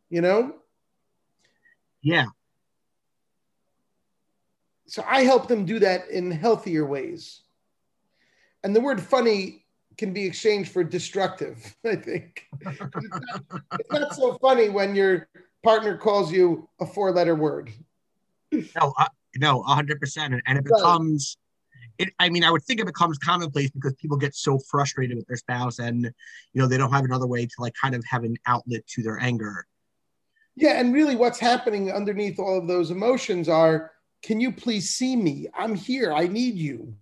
you 0.09 0.21
know? 0.21 0.55
Yeah. 2.01 2.25
So 4.87 5.03
I 5.07 5.23
help 5.23 5.47
them 5.47 5.65
do 5.65 5.79
that 5.79 6.09
in 6.09 6.31
healthier 6.31 6.85
ways. 6.85 7.41
And 8.63 8.75
the 8.75 8.81
word 8.81 9.01
funny 9.01 9.65
can 9.97 10.13
be 10.13 10.25
exchanged 10.25 10.71
for 10.71 10.83
destructive, 10.83 11.75
I 11.85 11.95
think. 11.95 12.45
it's, 12.61 12.79
not, 12.79 13.43
it's 13.79 13.91
not 13.91 14.15
so 14.15 14.37
funny 14.41 14.69
when 14.69 14.95
your 14.95 15.29
partner 15.63 15.97
calls 15.97 16.31
you 16.31 16.69
a 16.79 16.85
four 16.85 17.11
letter 17.11 17.35
word. 17.35 17.71
No, 18.51 18.93
uh, 18.99 19.07
no, 19.37 19.63
100%. 19.63 20.17
And, 20.17 20.41
and 20.45 20.57
it 20.57 20.65
becomes 20.65 21.37
it, 21.97 22.09
I 22.19 22.29
mean, 22.29 22.43
I 22.43 22.51
would 22.51 22.63
think 22.63 22.79
it 22.79 22.85
becomes 22.85 23.17
commonplace 23.17 23.69
because 23.69 23.93
people 23.93 24.17
get 24.17 24.35
so 24.35 24.57
frustrated 24.57 25.15
with 25.17 25.27
their 25.27 25.37
spouse 25.37 25.79
and, 25.79 26.05
you 26.53 26.61
know, 26.61 26.67
they 26.67 26.77
don't 26.77 26.91
have 26.91 27.05
another 27.05 27.27
way 27.27 27.45
to 27.45 27.53
like 27.59 27.73
kind 27.79 27.93
of 27.93 28.03
have 28.09 28.23
an 28.23 28.37
outlet 28.47 28.85
to 28.87 29.03
their 29.03 29.19
anger. 29.19 29.67
Yeah. 30.55 30.79
And 30.79 30.93
really 30.93 31.15
what's 31.15 31.39
happening 31.39 31.91
underneath 31.91 32.39
all 32.39 32.57
of 32.57 32.67
those 32.67 32.91
emotions 32.91 33.47
are, 33.47 33.91
can 34.23 34.39
you 34.39 34.51
please 34.51 34.89
see 34.89 35.15
me? 35.15 35.47
I'm 35.57 35.75
here. 35.75 36.11
I 36.11 36.27
need 36.27 36.55
you. 36.55 36.95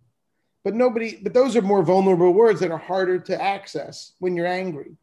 But 0.63 0.75
nobody, 0.75 1.17
but 1.21 1.33
those 1.33 1.55
are 1.55 1.61
more 1.61 1.83
vulnerable 1.83 2.33
words 2.33 2.59
that 2.59 2.71
are 2.71 2.77
harder 2.77 3.19
to 3.19 3.41
access 3.41 4.13
when 4.19 4.35
you're 4.35 4.45
angry. 4.45 4.97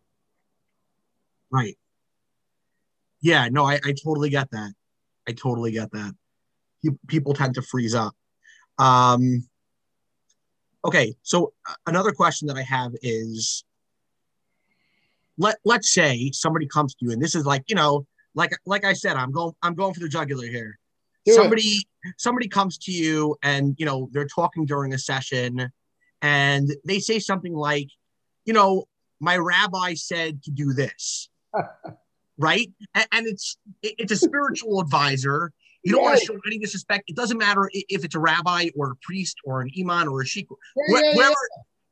Right. 1.51 1.79
Yeah. 3.27 3.49
No, 3.51 3.65
I, 3.65 3.75
I 3.85 3.95
totally 4.05 4.31
get 4.31 4.51
that. 4.51 4.73
I 5.29 5.33
totally 5.33 5.73
get 5.73 5.91
that. 5.93 6.15
People 7.09 7.35
tend 7.35 7.55
to 7.55 7.63
freeze 7.63 7.95
up. 7.95 8.15
Um, 8.79 9.47
Okay, 10.87 11.17
so 11.23 11.53
uh, 11.69 11.75
another 11.89 12.13
question 12.13 12.47
that 12.47 12.57
I 12.57 12.63
have 12.63 12.93
is 13.03 13.65
let 15.37 15.57
let's 15.65 15.93
say 15.93 16.31
somebody 16.33 16.69
comes 16.69 16.95
to 16.95 17.05
you 17.05 17.11
and 17.11 17.21
this 17.21 17.35
is 17.35 17.45
like, 17.45 17.65
you 17.67 17.75
know, 17.75 18.07
like 18.37 18.53
like 18.67 18.85
I 18.85 18.93
said, 18.93 19.17
I'm 19.17 19.33
going 19.33 19.53
I'm 19.63 19.75
going 19.75 19.95
for 19.95 20.01
the 20.01 20.09
jugular 20.09 20.47
here. 20.47 20.79
Do 21.25 21.33
somebody 21.33 21.63
it. 22.05 22.15
somebody 22.19 22.47
comes 22.47 22.79
to 22.79 22.93
you 22.93 23.37
and 23.43 23.75
you 23.79 23.85
know 23.85 24.09
they're 24.13 24.29
talking 24.29 24.65
during 24.65 24.95
a 24.95 24.99
session 24.99 25.73
and 26.23 26.71
they 26.85 27.01
say 27.01 27.19
something 27.19 27.53
like, 27.53 27.89
you 28.45 28.53
know, 28.53 28.85
my 29.19 29.37
rabbi 29.37 29.95
said 29.95 30.41
to 30.45 30.53
do 30.53 30.73
this. 30.73 31.29
right? 32.39 32.71
And, 32.95 33.07
and 33.13 33.27
it's 33.27 33.57
it's 33.83 34.13
a 34.13 34.17
spiritual 34.17 34.81
advisor 34.81 35.53
you 35.87 35.93
don't 35.93 36.03
yeah. 36.03 36.09
want 36.09 36.19
to 36.19 36.27
show 36.27 36.39
any 36.45 36.59
disrespect. 36.59 37.05
It 37.07 37.15
doesn't 37.15 37.39
matter 37.39 37.71
if 37.73 38.05
it's 38.05 38.17
a 38.17 38.19
rabbi 38.19 38.71
or 38.77 38.91
a 38.91 38.97
priest 39.03 39.37
or 39.45 39.61
an 39.61 39.71
imam 39.79 40.09
or 40.09 40.21
a 40.21 40.27
sheikh, 40.27 40.49
yeah, 40.89 41.31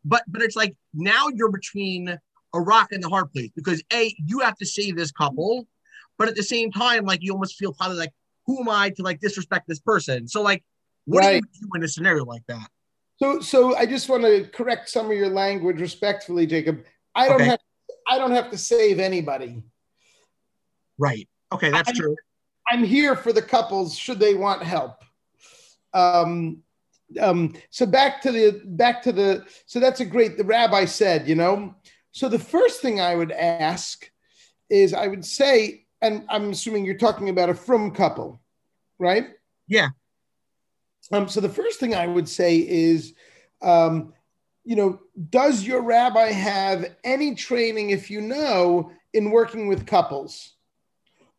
But 0.05 0.25
but 0.27 0.43
it's 0.43 0.57
like 0.57 0.75
now 0.93 1.29
you're 1.33 1.53
between 1.53 2.09
a 2.09 2.61
rock 2.61 2.91
and 2.91 3.01
the 3.01 3.09
hard 3.09 3.33
place 3.33 3.51
because 3.55 3.85
a 3.93 4.13
you 4.27 4.41
have 4.41 4.57
to 4.59 4.67
save 4.67 4.97
this 4.97 5.13
couple, 5.13 5.69
but 6.19 6.27
at 6.27 6.35
the 6.35 6.43
same 6.43 6.73
time, 6.73 7.05
like 7.05 7.21
you 7.23 7.33
almost 7.33 7.55
feel 7.55 7.73
kind 7.73 7.93
of 7.93 7.99
like 7.99 8.11
who 8.47 8.63
am 8.63 8.69
I 8.69 8.91
to 8.91 9.03
like 9.03 9.21
disrespect 9.21 9.69
this 9.69 9.79
person? 9.79 10.27
So 10.27 10.43
like, 10.43 10.65
what 11.05 11.21
right. 11.21 11.41
do 11.41 11.49
you 11.53 11.69
do 11.69 11.77
in 11.77 11.85
a 11.85 11.89
scenario 11.89 12.25
like 12.25 12.43
that? 12.49 12.67
So 13.23 13.39
so 13.39 13.77
I 13.77 13.87
just 13.87 14.09
want 14.09 14.25
to 14.25 14.49
correct 14.53 14.89
some 14.89 15.07
of 15.07 15.17
your 15.17 15.29
language 15.29 15.81
respectfully, 15.81 16.47
Jacob. 16.47 16.85
I 17.15 17.29
don't 17.29 17.37
okay. 17.37 17.51
have 17.51 17.61
I 18.09 18.19
don't 18.19 18.33
have 18.33 18.51
to 18.51 18.59
save 18.59 18.99
anybody. 18.99 19.63
Right. 20.99 21.29
Okay, 21.53 21.71
that's 21.71 21.91
I, 21.91 21.93
true. 21.93 22.17
I'm 22.71 22.85
here 22.85 23.15
for 23.17 23.33
the 23.33 23.43
couples 23.43 23.97
should 23.97 24.19
they 24.19 24.35
want 24.35 24.63
help. 24.63 25.05
Um, 25.93 26.63
um, 27.21 27.55
so 27.71 27.87
back 27.87 28.21
to 28.23 28.33
the 28.33 28.61
back 28.65 29.03
to 29.03 29.13
the 29.13 29.45
so 29.67 29.81
that's 29.81 30.01
a 30.01 30.05
great 30.05 30.37
the 30.37 30.45
rabbi 30.45 30.85
said 30.85 31.29
you 31.29 31.35
know 31.35 31.75
so 32.13 32.29
the 32.29 32.39
first 32.39 32.81
thing 32.81 33.01
i 33.01 33.15
would 33.15 33.33
ask 33.33 34.11
is 34.71 34.95
i 34.95 35.07
would 35.07 35.25
say 35.25 35.85
and 36.03 36.25
i'm 36.29 36.51
assuming 36.51 36.85
you're 36.85 36.97
talking 36.97 37.29
about 37.29 37.51
a 37.51 37.55
frum 37.55 37.91
couple 37.91 38.41
right 38.99 39.29
yeah 39.69 39.89
um, 41.13 41.29
so 41.29 41.41
the 41.41 41.49
first 41.49 41.79
thing 41.79 41.95
i 41.95 42.07
would 42.07 42.29
say 42.29 42.57
is 42.57 43.15
um, 43.63 44.13
you 44.65 44.75
know 44.77 44.99
does 45.31 45.63
your 45.63 45.83
rabbi 45.83 46.33
have 46.33 46.97
any 47.05 47.35
training 47.35 47.91
if 47.91 48.11
you 48.11 48.21
know 48.21 48.91
in 49.13 49.31
working 49.31 49.69
with 49.69 49.87
couples 49.87 50.54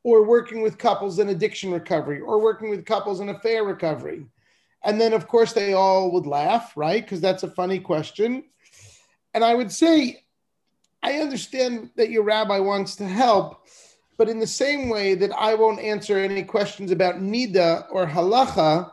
or 0.06 0.24
working 0.24 0.62
with 0.62 0.78
couples 0.78 1.18
in 1.18 1.30
addiction 1.30 1.72
recovery 1.72 2.22
or 2.22 2.40
working 2.40 2.70
with 2.70 2.86
couples 2.86 3.22
in 3.22 3.30
affair 3.30 3.64
recovery? 3.64 4.24
And 4.84 5.02
then, 5.02 5.14
of 5.14 5.28
course, 5.28 5.52
they 5.52 5.74
all 5.74 6.12
would 6.12 6.28
laugh, 6.28 6.78
right? 6.78 7.04
Because 7.04 7.20
that's 7.22 7.42
a 7.42 7.50
funny 7.50 7.80
question. 7.80 8.44
And 9.34 9.44
I 9.44 9.56
would 9.56 9.72
say, 9.72 10.24
I 11.02 11.14
understand 11.14 11.90
that 11.96 12.12
your 12.12 12.22
rabbi 12.22 12.60
wants 12.60 12.96
to 12.98 13.08
help, 13.08 13.66
but 14.16 14.30
in 14.30 14.38
the 14.38 14.46
same 14.46 14.90
way 14.90 15.16
that 15.16 15.32
I 15.36 15.56
won't 15.56 15.80
answer 15.80 16.20
any 16.20 16.44
questions 16.44 16.92
about 16.92 17.16
nida 17.16 17.88
or 17.90 18.06
halacha, 18.06 18.92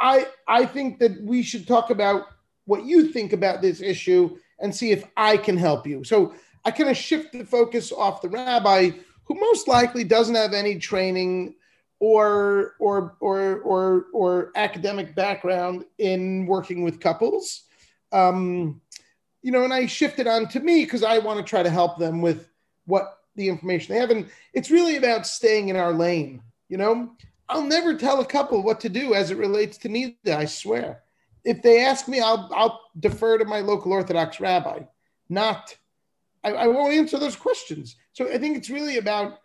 I 0.00 0.28
I 0.48 0.64
think 0.64 0.98
that 1.00 1.22
we 1.22 1.42
should 1.42 1.68
talk 1.68 1.90
about 1.90 2.28
what 2.64 2.86
you 2.86 3.08
think 3.12 3.34
about 3.34 3.60
this 3.60 3.82
issue 3.82 4.38
and 4.60 4.74
see 4.74 4.92
if 4.92 5.04
I 5.14 5.36
can 5.36 5.58
help 5.58 5.86
you. 5.86 6.04
So 6.04 6.34
I 6.64 6.70
kind 6.70 6.88
of 6.88 6.96
shift 6.96 7.32
the 7.32 7.44
focus 7.44 7.92
off 7.92 8.22
the 8.22 8.30
rabbi 8.30 8.92
who 9.26 9.34
most 9.34 9.68
likely 9.68 10.04
doesn't 10.04 10.34
have 10.34 10.52
any 10.52 10.78
training 10.78 11.54
or 11.98 12.74
or 12.78 13.16
or 13.20 13.60
or 13.60 14.06
or 14.12 14.52
academic 14.54 15.14
background 15.14 15.84
in 15.98 16.46
working 16.46 16.82
with 16.82 17.00
couples. 17.00 17.64
Um, 18.12 18.80
you 19.42 19.52
know, 19.52 19.64
and 19.64 19.72
I 19.72 19.86
shifted 19.86 20.26
on 20.26 20.48
to 20.48 20.60
me 20.60 20.84
because 20.84 21.02
I 21.02 21.18
want 21.18 21.38
to 21.38 21.44
try 21.44 21.62
to 21.62 21.70
help 21.70 21.98
them 21.98 22.20
with 22.20 22.48
what 22.86 23.18
the 23.36 23.48
information 23.48 23.94
they 23.94 24.00
have. 24.00 24.10
And 24.10 24.28
it's 24.52 24.70
really 24.70 24.96
about 24.96 25.26
staying 25.26 25.68
in 25.68 25.76
our 25.76 25.92
lane. 25.92 26.42
You 26.68 26.78
know, 26.78 27.12
I'll 27.48 27.62
never 27.62 27.94
tell 27.94 28.20
a 28.20 28.26
couple 28.26 28.62
what 28.62 28.80
to 28.80 28.88
do 28.88 29.14
as 29.14 29.30
it 29.30 29.38
relates 29.38 29.78
to 29.78 29.88
nida. 29.88 30.36
I 30.36 30.44
swear. 30.46 31.02
If 31.44 31.62
they 31.62 31.84
ask 31.84 32.08
me, 32.08 32.20
I'll 32.20 32.50
I'll 32.54 32.80
defer 32.98 33.38
to 33.38 33.44
my 33.44 33.60
local 33.60 33.92
Orthodox 33.92 34.40
rabbi, 34.40 34.80
not 35.28 35.76
I, 36.46 36.52
I 36.52 36.66
won't 36.68 36.94
answer 36.94 37.18
those 37.18 37.36
questions. 37.36 37.96
So 38.16 38.26
I 38.32 38.38
think 38.38 38.56
it's 38.56 38.70
really 38.70 38.96
about 38.96 39.40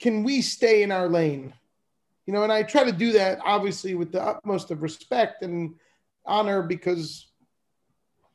can 0.00 0.22
we 0.22 0.42
stay 0.42 0.82
in 0.82 0.92
our 0.92 1.08
lane? 1.08 1.54
You 2.26 2.34
know, 2.34 2.42
and 2.42 2.52
I 2.52 2.62
try 2.62 2.84
to 2.84 2.92
do 2.92 3.12
that 3.12 3.38
obviously 3.42 3.94
with 3.94 4.12
the 4.12 4.22
utmost 4.22 4.70
of 4.70 4.82
respect 4.82 5.42
and 5.42 5.76
honor 6.26 6.62
because 6.62 7.26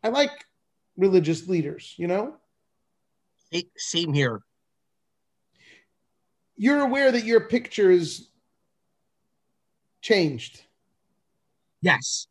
I 0.03 0.07
like 0.07 0.31
religious 0.97 1.47
leaders, 1.47 1.93
you 1.95 2.07
know? 2.07 2.37
Same 3.77 4.13
here. 4.13 4.41
You're 6.57 6.81
aware 6.81 7.11
that 7.11 7.23
your 7.23 7.41
picture 7.41 7.91
is 7.91 8.29
changed. 10.01 10.63
Yes. 11.83 12.25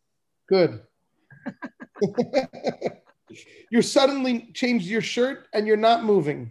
Good. 0.48 0.80
you're 3.70 3.82
suddenly 3.82 4.50
changed 4.52 4.86
your 4.86 5.00
shirt 5.00 5.46
and 5.52 5.68
you're 5.68 5.76
not 5.76 6.02
moving. 6.02 6.50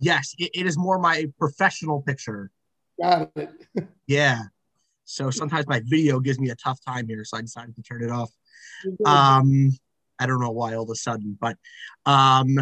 Yes, 0.00 0.34
it, 0.38 0.50
it 0.54 0.66
is 0.66 0.76
more 0.76 0.98
my 0.98 1.26
professional 1.38 2.02
picture. 2.02 2.50
Got 3.00 3.30
it. 3.36 3.50
Yeah. 4.06 4.42
So 5.04 5.30
sometimes 5.30 5.68
my 5.68 5.80
video 5.84 6.18
gives 6.18 6.40
me 6.40 6.50
a 6.50 6.56
tough 6.56 6.80
time 6.84 7.06
here, 7.06 7.24
so 7.24 7.36
I 7.36 7.42
decided 7.42 7.76
to 7.76 7.82
turn 7.82 8.02
it 8.02 8.10
off. 8.10 8.30
Um, 9.04 9.70
I 10.18 10.26
don't 10.26 10.40
know 10.40 10.50
why 10.50 10.74
all 10.74 10.82
of 10.82 10.90
a 10.90 10.94
sudden, 10.96 11.36
but 11.40 11.56
um, 12.06 12.58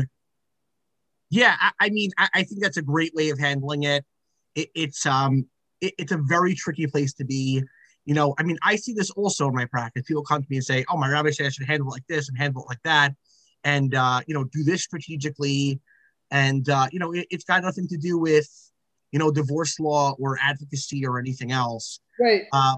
yeah, 1.31 1.57
I, 1.61 1.73
I 1.81 1.91
mean, 1.91 2.11
I, 2.19 2.29
I, 2.35 2.43
think 2.45 2.63
that's 2.63 2.77
a 2.77 2.83
great 2.83 3.15
way 3.15 3.31
of 3.31 3.39
handling 3.39 3.83
it. 3.83 4.05
it 4.55 4.71
it's 4.75 5.05
um, 5.05 5.47
it, 5.81 5.95
it's 5.99 6.13
a 6.13 6.19
very 6.19 6.55
tricky 6.55 6.87
place 6.87 7.13
to 7.15 7.25
be. 7.25 7.63
You 8.05 8.15
know, 8.15 8.35
I 8.39 8.43
mean, 8.43 8.57
I 8.63 8.77
see 8.77 8.95
this 8.95 9.11
also 9.11 9.49
in 9.49 9.55
my 9.55 9.67
practice. 9.67 10.05
People 10.07 10.23
come 10.23 10.43
to 10.43 10.49
me 10.49 10.57
and 10.57 10.65
say, 10.65 10.85
"Oh, 10.91 10.97
my 10.97 11.09
rabbi 11.11 11.31
said 11.31 11.47
I 11.47 11.51
should 11.51 11.67
handle 11.67 11.89
it 11.89 11.93
like 11.93 12.07
this 12.09 12.29
and 12.29 12.39
handle 12.39 12.63
it 12.63 12.69
like 12.69 12.83
that," 12.85 13.15
and 13.65 13.95
uh, 13.95 14.21
you 14.27 14.35
know, 14.35 14.45
do 14.45 14.65
this 14.65 14.83
strategically. 14.83 15.81
And 16.31 16.69
uh, 16.69 16.89
you 16.93 16.99
know, 16.99 17.13
it, 17.13 17.27
it's 17.31 17.45
got 17.45 17.63
nothing 17.63 17.89
to 17.89 17.97
do 17.97 18.19
with 18.19 18.49
you 19.13 19.19
know 19.19 19.31
divorce 19.31 19.79
law 19.81 20.15
or 20.19 20.39
advocacy 20.43 21.07
or 21.07 21.19
anything 21.19 21.53
else. 21.53 22.01
Right. 22.21 22.43
Uh, 22.53 22.77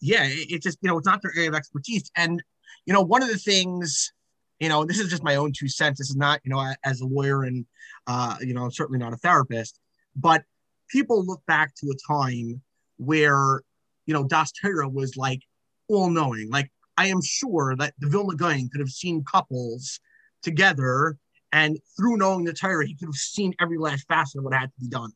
yeah, 0.00 0.24
it, 0.24 0.50
it 0.50 0.62
just 0.62 0.78
you 0.82 0.88
know 0.88 0.98
it's 0.98 1.06
not 1.06 1.22
their 1.22 1.32
area 1.36 1.48
of 1.48 1.54
expertise. 1.54 2.10
And 2.16 2.42
you 2.84 2.92
know, 2.92 3.02
one 3.02 3.22
of 3.22 3.28
the 3.28 3.38
things 3.38 4.12
you 4.60 4.68
know, 4.68 4.84
this 4.84 4.98
is 4.98 5.10
just 5.10 5.22
my 5.22 5.36
own 5.36 5.52
two 5.52 5.68
cents. 5.68 5.98
This 5.98 6.10
is 6.10 6.16
not, 6.16 6.40
you 6.44 6.50
know, 6.50 6.72
as 6.84 7.00
a 7.00 7.06
lawyer 7.06 7.44
and, 7.44 7.66
uh, 8.06 8.36
you 8.40 8.54
know, 8.54 8.68
certainly 8.70 8.98
not 8.98 9.12
a 9.12 9.16
therapist, 9.16 9.78
but 10.14 10.44
people 10.88 11.24
look 11.24 11.42
back 11.46 11.74
to 11.76 11.90
a 11.90 12.12
time 12.12 12.62
where, 12.96 13.60
you 14.06 14.14
know, 14.14 14.24
Das 14.24 14.52
Torah 14.52 14.88
was 14.88 15.16
like 15.16 15.42
all 15.88 16.08
knowing. 16.08 16.50
Like, 16.50 16.70
I 16.96 17.08
am 17.08 17.20
sure 17.22 17.76
that 17.76 17.92
the 17.98 18.08
Vilna 18.08 18.36
Gaon 18.36 18.70
could 18.70 18.80
have 18.80 18.88
seen 18.88 19.24
couples 19.24 20.00
together 20.42 21.18
and 21.56 21.78
through 21.96 22.18
knowing 22.18 22.44
the 22.44 22.52
Torah, 22.52 22.86
he 22.86 22.94
could 22.94 23.08
have 23.08 23.14
seen 23.14 23.54
every 23.60 23.78
last 23.78 24.06
facet 24.06 24.38
of 24.38 24.44
what 24.44 24.54
had 24.54 24.66
to 24.66 24.80
be 24.80 24.88
done. 24.88 25.10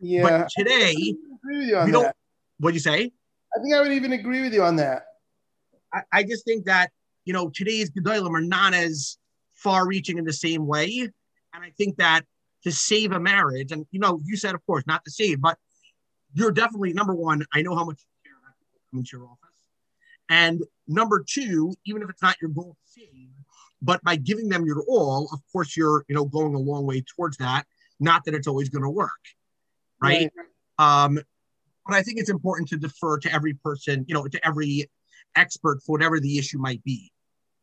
Yeah. 0.00 0.22
But 0.22 0.48
today, 0.56 0.94
we 1.44 1.70
that. 1.70 1.90
don't, 1.90 2.14
what'd 2.58 2.74
you 2.74 2.80
say? 2.80 3.12
I 3.56 3.62
think 3.62 3.74
I 3.74 3.80
would 3.80 3.92
even 3.92 4.12
agree 4.12 4.42
with 4.42 4.52
you 4.52 4.62
on 4.62 4.76
that. 4.76 5.04
I, 5.92 6.02
I 6.12 6.22
just 6.22 6.44
think 6.44 6.66
that 6.66 6.90
you 7.26 7.32
know, 7.32 7.50
today's 7.50 7.90
Gedolim 7.90 8.34
are 8.34 8.40
not 8.40 8.72
as 8.72 9.18
far 9.52 9.86
reaching 9.86 10.16
in 10.16 10.24
the 10.24 10.32
same 10.32 10.66
way. 10.66 11.10
And 11.52 11.64
I 11.64 11.70
think 11.76 11.96
that 11.96 12.22
to 12.62 12.72
save 12.72 13.12
a 13.12 13.20
marriage, 13.20 13.72
and 13.72 13.84
you 13.90 14.00
know, 14.00 14.20
you 14.24 14.36
said, 14.36 14.54
of 14.54 14.64
course, 14.64 14.84
not 14.86 15.04
to 15.04 15.10
save, 15.10 15.40
but 15.40 15.58
you're 16.32 16.52
definitely 16.52 16.92
number 16.92 17.14
one. 17.14 17.44
I 17.52 17.62
know 17.62 17.74
how 17.74 17.84
much 17.84 17.98
you 18.00 18.30
care 18.30 18.38
about 18.38 18.54
people 18.60 18.80
coming 18.90 19.04
to 19.04 19.16
your 19.16 19.26
office. 19.26 19.40
And 20.28 20.62
number 20.86 21.24
two, 21.26 21.74
even 21.84 22.02
if 22.02 22.10
it's 22.10 22.22
not 22.22 22.36
your 22.40 22.50
goal 22.50 22.76
to 22.80 23.00
save, 23.00 23.30
but 23.82 24.02
by 24.02 24.16
giving 24.16 24.48
them 24.48 24.64
your 24.64 24.82
all, 24.88 25.28
of 25.32 25.40
course, 25.52 25.76
you're, 25.76 26.04
you 26.08 26.14
know, 26.14 26.24
going 26.24 26.54
a 26.54 26.58
long 26.58 26.86
way 26.86 27.02
towards 27.02 27.36
that. 27.38 27.64
Not 28.00 28.24
that 28.24 28.34
it's 28.34 28.46
always 28.46 28.68
going 28.68 28.82
to 28.82 28.90
work. 28.90 29.10
Right. 30.02 30.30
right. 30.78 31.04
Um, 31.04 31.18
but 31.86 31.94
I 31.94 32.02
think 32.02 32.18
it's 32.18 32.30
important 32.30 32.68
to 32.70 32.76
defer 32.76 33.18
to 33.18 33.32
every 33.32 33.54
person, 33.54 34.04
you 34.08 34.14
know, 34.14 34.26
to 34.26 34.46
every 34.46 34.90
expert 35.36 35.80
for 35.84 35.92
whatever 35.92 36.20
the 36.20 36.38
issue 36.38 36.58
might 36.58 36.82
be. 36.84 37.12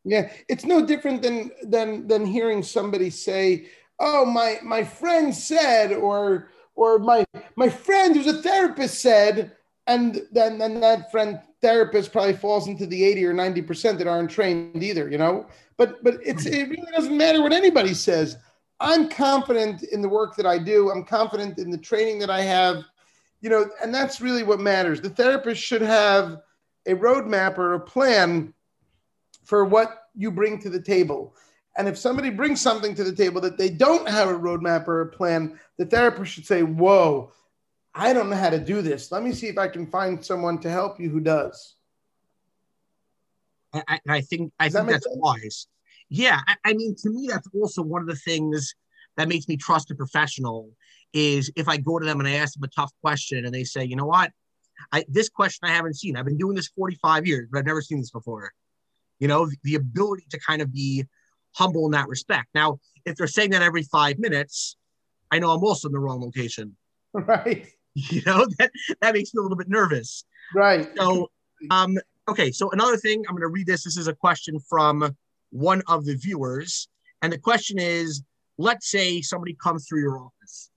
Yeah, 0.05 0.32
it's 0.49 0.66
no 0.66 0.86
different 0.86 1.22
than 1.22 1.51
than 1.64 2.07
than 2.07 2.26
hearing 2.26 2.61
somebody 2.61 3.09
say, 3.09 3.68
"Oh, 3.99 4.26
my 4.26 4.59
my 4.64 4.84
friend 4.84 5.34
said," 5.34 5.93
or 5.93 6.49
or 6.76 6.99
my 6.99 7.26
my 7.55 7.70
friend 7.70 8.16
who's 8.16 8.28
a 8.28 8.41
therapist 8.41 9.01
said, 9.01 9.53
and 9.88 10.21
then 10.31 10.57
then 10.57 10.79
that 10.79 11.11
friend 11.11 11.41
therapist 11.61 12.11
probably 12.11 12.34
falls 12.34 12.67
into 12.67 12.86
the 12.86 13.03
80 13.03 13.25
or 13.25 13.34
90 13.34 13.61
percent 13.63 13.97
that 13.97 14.07
aren't 14.07 14.31
trained 14.31 14.84
either, 14.84 15.09
you 15.09 15.17
know. 15.17 15.47
But 15.77 16.03
but 16.03 16.15
it's 16.23 16.45
it 16.45 16.69
really 16.69 16.91
doesn't 16.95 17.17
matter 17.17 17.41
what 17.41 17.53
anybody 17.53 17.93
says. 17.93 18.38
I'm 18.79 19.09
confident 19.09 19.84
in 19.84 20.01
the 20.01 20.09
work 20.09 20.36
that 20.36 20.45
I 20.45 20.57
do. 20.57 20.91
I'm 20.91 21.05
confident 21.05 21.57
in 21.57 21.71
the 21.71 21.77
training 21.77 22.19
that 22.19 22.29
I 22.29 22.41
have, 22.41 22.84
you 23.41 23.49
know, 23.49 23.69
and 23.81 23.93
that's 23.93 24.19
really 24.19 24.43
what 24.43 24.59
matters. 24.59 24.99
The 24.99 25.09
therapist 25.09 25.61
should 25.61 25.81
have 25.81 26.41
a 26.86 26.93
roadmap 26.93 27.57
or 27.57 27.73
a 27.73 27.79
plan 27.79 28.53
for 29.45 29.63
what 29.65 30.09
you 30.15 30.31
bring 30.31 30.59
to 30.59 30.69
the 30.69 30.81
table. 30.81 31.36
And 31.77 31.88
if 31.88 31.97
somebody 31.97 32.29
brings 32.29 32.61
something 32.61 32.93
to 32.95 33.03
the 33.03 33.15
table 33.15 33.41
that 33.41 33.57
they 33.57 33.69
don't 33.69 34.07
have 34.07 34.29
a 34.29 34.34
roadmap 34.34 34.88
or 34.88 35.01
a 35.01 35.07
plan, 35.07 35.59
the 35.77 35.86
therapist 35.86 36.34
should 36.34 36.45
say, 36.45 36.61
Whoa, 36.63 37.31
I 37.95 38.13
don't 38.13 38.29
know 38.29 38.35
how 38.35 38.49
to 38.49 38.59
do 38.59 38.81
this. 38.81 39.11
Let 39.11 39.23
me 39.23 39.31
see 39.33 39.47
if 39.47 39.57
I 39.57 39.67
can 39.67 39.85
find 39.85 40.23
someone 40.23 40.59
to 40.59 40.69
help 40.69 40.99
you 40.99 41.09
who 41.09 41.19
does. 41.19 41.75
I, 43.73 43.99
I 44.07 44.21
think 44.21 44.51
I 44.59 44.69
think 44.69 44.87
that's 44.87 45.05
sense? 45.05 45.17
wise. 45.17 45.67
Yeah, 46.09 46.39
I, 46.47 46.55
I 46.65 46.73
mean, 46.73 46.95
to 47.01 47.09
me, 47.09 47.27
that's 47.29 47.47
also 47.55 47.81
one 47.81 48.01
of 48.01 48.07
the 48.07 48.15
things 48.15 48.75
that 49.17 49.27
makes 49.27 49.47
me 49.47 49.57
trust 49.57 49.89
a 49.91 49.95
professional 49.95 50.69
is 51.13 51.51
if 51.55 51.67
I 51.67 51.77
go 51.77 51.97
to 51.99 52.05
them 52.05 52.19
and 52.19 52.27
I 52.27 52.33
ask 52.33 52.53
them 52.53 52.63
a 52.63 52.67
tough 52.67 52.91
question 53.01 53.45
and 53.45 53.53
they 53.53 53.63
say, 53.63 53.83
you 53.83 53.95
know 53.95 54.05
what, 54.05 54.31
I, 54.91 55.05
this 55.07 55.29
question 55.29 55.67
I 55.67 55.73
haven't 55.73 55.95
seen. 55.95 56.15
I've 56.15 56.25
been 56.25 56.37
doing 56.37 56.55
this 56.55 56.69
45 56.75 57.25
years, 57.25 57.47
but 57.51 57.59
I've 57.59 57.65
never 57.65 57.81
seen 57.81 57.99
this 57.99 58.11
before 58.11 58.51
you 59.23 59.29
know, 59.29 59.49
the 59.63 59.75
ability 59.75 60.25
to 60.31 60.39
kind 60.39 60.61
of 60.61 60.73
be 60.73 61.05
humble 61.55 61.85
in 61.85 61.91
that 61.91 62.09
respect. 62.09 62.47
Now, 62.53 62.79
if 63.05 63.15
they're 63.15 63.25
saying 63.25 63.51
that 63.51 63.61
every 63.61 63.83
five 63.83 64.19
minutes, 64.19 64.75
I 65.31 65.39
know 65.39 65.51
I'm 65.51 65.63
also 65.63 65.87
in 65.87 65.93
the 65.93 65.99
wrong 65.99 66.21
location. 66.21 66.75
Right. 67.13 67.67
You 68.09 68.23
know, 68.25 68.47
that, 68.57 68.71
that 69.01 69.13
makes 69.13 69.33
me 69.33 69.39
a 69.39 69.41
little 69.43 69.57
bit 69.57 69.69
nervous. 69.69 70.25
Right. 70.55 70.89
So, 70.97 71.29
um, 71.69 71.95
okay. 72.27 72.51
So 72.51 72.71
another 72.71 72.97
thing, 72.97 73.23
I'm 73.27 73.35
going 73.35 73.43
to 73.43 73.47
read 73.49 73.67
this. 73.67 73.83
This 73.83 73.97
is 73.97 74.07
a 74.07 74.15
question 74.15 74.59
from 74.59 75.15
one 75.51 75.83
of 75.87 76.03
the 76.05 76.15
viewers. 76.15 76.89
And 77.21 77.31
the 77.31 77.37
question 77.37 77.77
is, 77.79 78.23
let's 78.57 78.89
say 78.89 79.21
somebody 79.21 79.55
comes 79.61 79.87
through 79.87 80.01
your 80.01 80.17
office, 80.17 80.71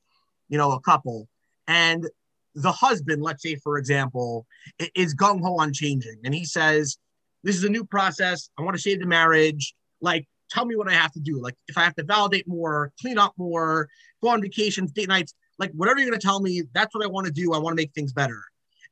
you 0.50 0.58
know, 0.58 0.72
a 0.72 0.80
couple, 0.80 1.26
and 1.66 2.06
the 2.54 2.72
husband, 2.72 3.22
let's 3.22 3.42
say, 3.42 3.56
for 3.56 3.78
example, 3.78 4.46
is 4.94 5.14
gung 5.14 5.40
ho 5.42 5.58
on 5.58 5.72
changing. 5.72 6.16
And 6.24 6.34
he 6.34 6.44
says, 6.44 6.96
this 7.44 7.54
is 7.54 7.64
a 7.64 7.68
new 7.68 7.84
process. 7.84 8.48
I 8.58 8.62
want 8.62 8.76
to 8.76 8.82
save 8.82 9.00
the 9.00 9.06
marriage. 9.06 9.74
Like, 10.00 10.26
tell 10.50 10.64
me 10.64 10.74
what 10.74 10.88
I 10.88 10.94
have 10.94 11.12
to 11.12 11.20
do. 11.20 11.40
Like, 11.40 11.54
if 11.68 11.76
I 11.76 11.84
have 11.84 11.94
to 11.96 12.04
validate 12.04 12.48
more, 12.48 12.92
clean 13.00 13.18
up 13.18 13.34
more, 13.36 13.88
go 14.22 14.30
on 14.30 14.40
vacations, 14.40 14.92
date 14.92 15.08
nights, 15.08 15.34
like 15.58 15.72
whatever 15.72 15.98
you're 15.98 16.08
going 16.08 16.18
to 16.18 16.26
tell 16.26 16.40
me, 16.40 16.62
that's 16.72 16.94
what 16.94 17.04
I 17.04 17.08
want 17.08 17.26
to 17.26 17.32
do. 17.32 17.52
I 17.52 17.58
want 17.58 17.76
to 17.76 17.82
make 17.82 17.92
things 17.92 18.12
better. 18.12 18.42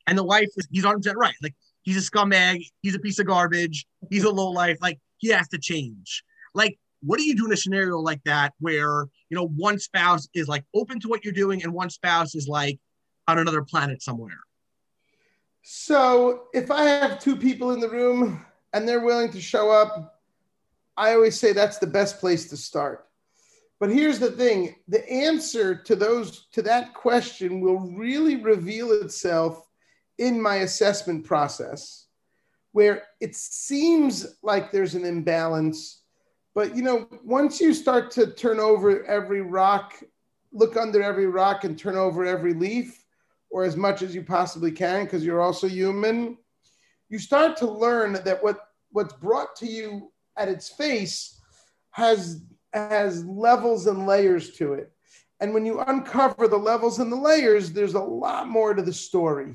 And 0.06 0.18
the 0.18 0.24
wife 0.24 0.48
is, 0.56 0.68
he's 0.70 0.84
on 0.84 1.00
that 1.02 1.16
right. 1.16 1.34
Like, 1.42 1.54
he's 1.82 1.96
a 1.96 2.10
scumbag. 2.10 2.66
He's 2.82 2.94
a 2.94 2.98
piece 2.98 3.18
of 3.18 3.26
garbage. 3.26 3.86
He's 4.10 4.24
a 4.24 4.30
low 4.30 4.50
life. 4.50 4.78
Like, 4.80 4.98
he 5.18 5.28
has 5.28 5.48
to 5.48 5.58
change. 5.58 6.22
Like, 6.54 6.78
what 7.02 7.18
do 7.18 7.24
you 7.24 7.36
do 7.36 7.46
in 7.46 7.52
a 7.52 7.56
scenario 7.56 7.98
like 7.98 8.22
that 8.24 8.52
where, 8.60 9.06
you 9.28 9.36
know, 9.36 9.48
one 9.48 9.78
spouse 9.78 10.28
is 10.34 10.48
like 10.48 10.64
open 10.74 11.00
to 11.00 11.08
what 11.08 11.24
you're 11.24 11.34
doing 11.34 11.62
and 11.62 11.72
one 11.72 11.90
spouse 11.90 12.34
is 12.34 12.48
like 12.48 12.78
on 13.28 13.38
another 13.38 13.62
planet 13.62 14.02
somewhere? 14.02 14.40
So 15.62 16.44
if 16.52 16.70
I 16.70 16.84
have 16.84 17.20
two 17.20 17.36
people 17.36 17.72
in 17.72 17.80
the 17.80 17.88
room 17.88 18.44
and 18.72 18.86
they're 18.86 19.04
willing 19.04 19.30
to 19.32 19.40
show 19.40 19.70
up, 19.70 20.22
I 20.96 21.12
always 21.12 21.38
say 21.38 21.52
that's 21.52 21.78
the 21.78 21.86
best 21.86 22.20
place 22.20 22.48
to 22.50 22.56
start. 22.56 23.06
But 23.80 23.90
here's 23.90 24.18
the 24.18 24.30
thing, 24.30 24.76
the 24.88 25.08
answer 25.10 25.74
to 25.74 25.96
those 25.96 26.46
to 26.52 26.62
that 26.62 26.94
question 26.94 27.60
will 27.60 27.80
really 27.80 28.36
reveal 28.36 28.92
itself 28.92 29.66
in 30.18 30.40
my 30.40 30.56
assessment 30.56 31.24
process 31.24 32.06
where 32.72 33.04
it 33.20 33.36
seems 33.36 34.36
like 34.42 34.70
there's 34.70 34.94
an 34.94 35.04
imbalance 35.04 36.02
but 36.54 36.76
you 36.76 36.82
know 36.82 37.08
once 37.24 37.60
you 37.60 37.72
start 37.74 38.10
to 38.10 38.26
turn 38.32 38.60
over 38.60 39.04
every 39.06 39.40
rock 39.40 39.94
look 40.52 40.76
under 40.76 41.02
every 41.02 41.26
rock 41.26 41.64
and 41.64 41.78
turn 41.78 41.96
over 41.96 42.24
every 42.24 42.54
leaf 42.54 43.04
or 43.50 43.64
as 43.64 43.76
much 43.76 44.02
as 44.02 44.14
you 44.14 44.22
possibly 44.22 44.70
can 44.70 45.04
because 45.04 45.24
you're 45.24 45.42
also 45.42 45.68
human 45.68 46.36
you 47.08 47.18
start 47.18 47.56
to 47.56 47.66
learn 47.66 48.12
that 48.24 48.42
what 48.42 48.68
what's 48.90 49.14
brought 49.14 49.54
to 49.56 49.66
you 49.66 50.12
at 50.36 50.48
its 50.48 50.68
face 50.68 51.40
has 51.90 52.42
has 52.74 53.24
levels 53.24 53.86
and 53.86 54.06
layers 54.06 54.50
to 54.52 54.74
it 54.74 54.92
and 55.40 55.52
when 55.52 55.66
you 55.66 55.80
uncover 55.80 56.48
the 56.48 56.56
levels 56.56 56.98
and 56.98 57.10
the 57.10 57.16
layers 57.16 57.72
there's 57.72 57.94
a 57.94 58.00
lot 58.00 58.48
more 58.48 58.74
to 58.74 58.82
the 58.82 58.92
story 58.92 59.54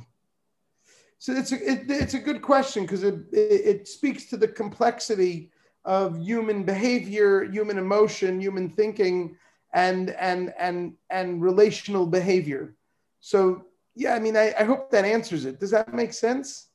so 1.22 1.34
it's 1.34 1.52
a, 1.52 1.72
it, 1.72 1.84
it's 1.90 2.14
a 2.14 2.20
good 2.20 2.42
question 2.42 2.84
because 2.84 3.04
it, 3.04 3.26
it, 3.34 3.88
speaks 3.90 4.26
to 4.26 4.38
the 4.38 4.48
complexity 4.48 5.52
of 5.84 6.18
human 6.18 6.64
behavior 6.64 7.44
human 7.44 7.78
emotion 7.78 8.40
human 8.40 8.70
thinking 8.70 9.36
and 9.74 10.12
and 10.12 10.54
and 10.58 10.94
and 11.10 11.42
relational 11.42 12.06
behavior 12.06 12.76
so 13.20 13.66
yeah, 14.00 14.16
I 14.16 14.20
mean, 14.20 14.38
I, 14.38 14.54
I 14.58 14.64
hope 14.64 14.92
that 14.92 15.04
answers 15.04 15.44
it. 15.44 15.60
Does 15.60 15.72
that 15.72 15.94
make 15.94 16.14
sense? 16.14 16.70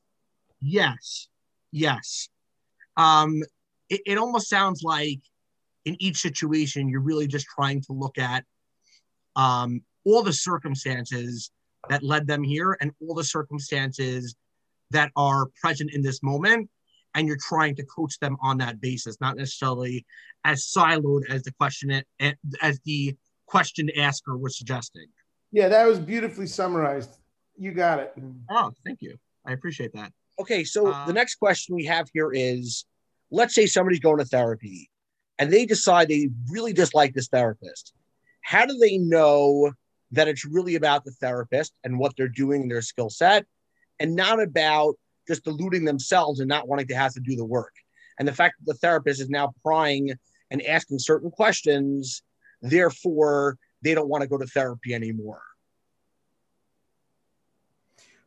Yes. 0.61 1.29
Yes. 1.73 2.29
Um, 2.99 3.43
it, 3.89 4.03
it 4.07 4.19
almost 4.19 4.49
sounds 4.51 4.83
like 4.83 5.21
in 5.85 5.97
each 6.01 6.19
situation, 6.19 6.89
you're 6.89 7.01
really 7.01 7.27
just 7.27 7.47
trying 7.47 7.81
to 7.83 7.93
look 7.93 8.19
at 8.19 8.45
um, 9.37 9.83
all 10.05 10.23
the 10.23 10.33
circumstances 10.33 11.51
that 11.89 12.03
led 12.03 12.27
them 12.27 12.43
here 12.43 12.77
and 12.81 12.91
all 13.01 13.15
the 13.15 13.25
circumstances 13.25 14.35
that 14.91 15.11
are 15.17 15.47
present 15.61 15.93
in 15.93 16.03
this 16.03 16.23
moment 16.23 16.69
and 17.15 17.29
you're 17.29 17.39
trying 17.41 17.77
to 17.77 17.85
coach 17.85 18.19
them 18.19 18.37
on 18.43 18.59
that 18.59 18.81
basis, 18.81 19.17
not 19.21 19.37
necessarily 19.37 20.05
as 20.45 20.67
siloed 20.67 21.23
as 21.31 21.43
the 21.43 21.53
question 21.53 22.03
as 22.21 22.81
the 22.85 23.17
question 23.47 23.89
asker 23.97 24.37
was 24.37 24.59
suggesting. 24.59 25.07
Yeah, 25.53 25.69
that 25.69 25.87
was 25.87 26.01
beautifully 26.01 26.47
summarized. 26.47 27.11
You 27.57 27.73
got 27.73 28.01
it. 28.01 28.15
Oh, 28.51 28.73
thank 28.85 29.01
you. 29.01 29.17
I 29.47 29.53
appreciate 29.53 29.93
that. 29.95 30.13
Okay, 30.41 30.65
so 30.65 30.89
uh, 30.89 31.07
the 31.07 31.13
next 31.13 31.37
question 31.37 31.77
we 31.77 31.85
have 31.85 32.09
here 32.13 32.33
is 32.33 32.85
let's 33.31 33.55
say 33.55 33.67
somebody's 33.67 34.01
going 34.01 34.19
to 34.19 34.25
therapy 34.25 34.91
and 35.39 35.53
they 35.53 35.67
decide 35.67 36.09
they 36.09 36.31
really 36.49 36.73
dislike 36.73 37.15
this 37.15 37.29
therapist. 37.29 37.93
How 38.41 38.67
do 38.67 38.77
they 38.79 38.99
know 38.99 39.73
that 40.13 40.29
it's 40.29 40.45
really 40.45 40.77
about 40.77 41.05
the 41.05 41.11
therapist 41.13 41.73
and 41.83 41.99
what 41.99 42.13
they're 42.17 42.29
doing 42.29 42.63
in 42.63 42.69
their 42.69 42.83
skill 42.83 43.11
set 43.11 43.47
and 43.99 44.15
not 44.15 44.41
about 44.41 44.95
just 45.27 45.45
deluding 45.45 45.85
themselves 45.85 46.41
and 46.41 46.49
not 46.49 46.69
wanting 46.69 46.87
to 46.89 46.97
have 46.97 47.15
to 47.15 47.21
do 47.21 47.37
the 47.37 47.45
work? 47.45 47.73
And 48.19 48.29
the 48.29 48.33
fact 48.33 48.57
that 48.59 48.73
the 48.73 48.79
therapist 48.79 49.21
is 49.21 49.31
now 49.31 49.55
prying 49.63 50.13
and 50.51 50.63
asking 50.63 51.01
certain 51.01 51.31
questions, 51.31 52.23
therefore, 52.63 53.57
they 53.83 53.95
don't 53.95 54.09
want 54.09 54.23
to 54.23 54.29
go 54.29 54.39
to 54.39 54.47
therapy 54.47 54.95
anymore. 54.95 55.43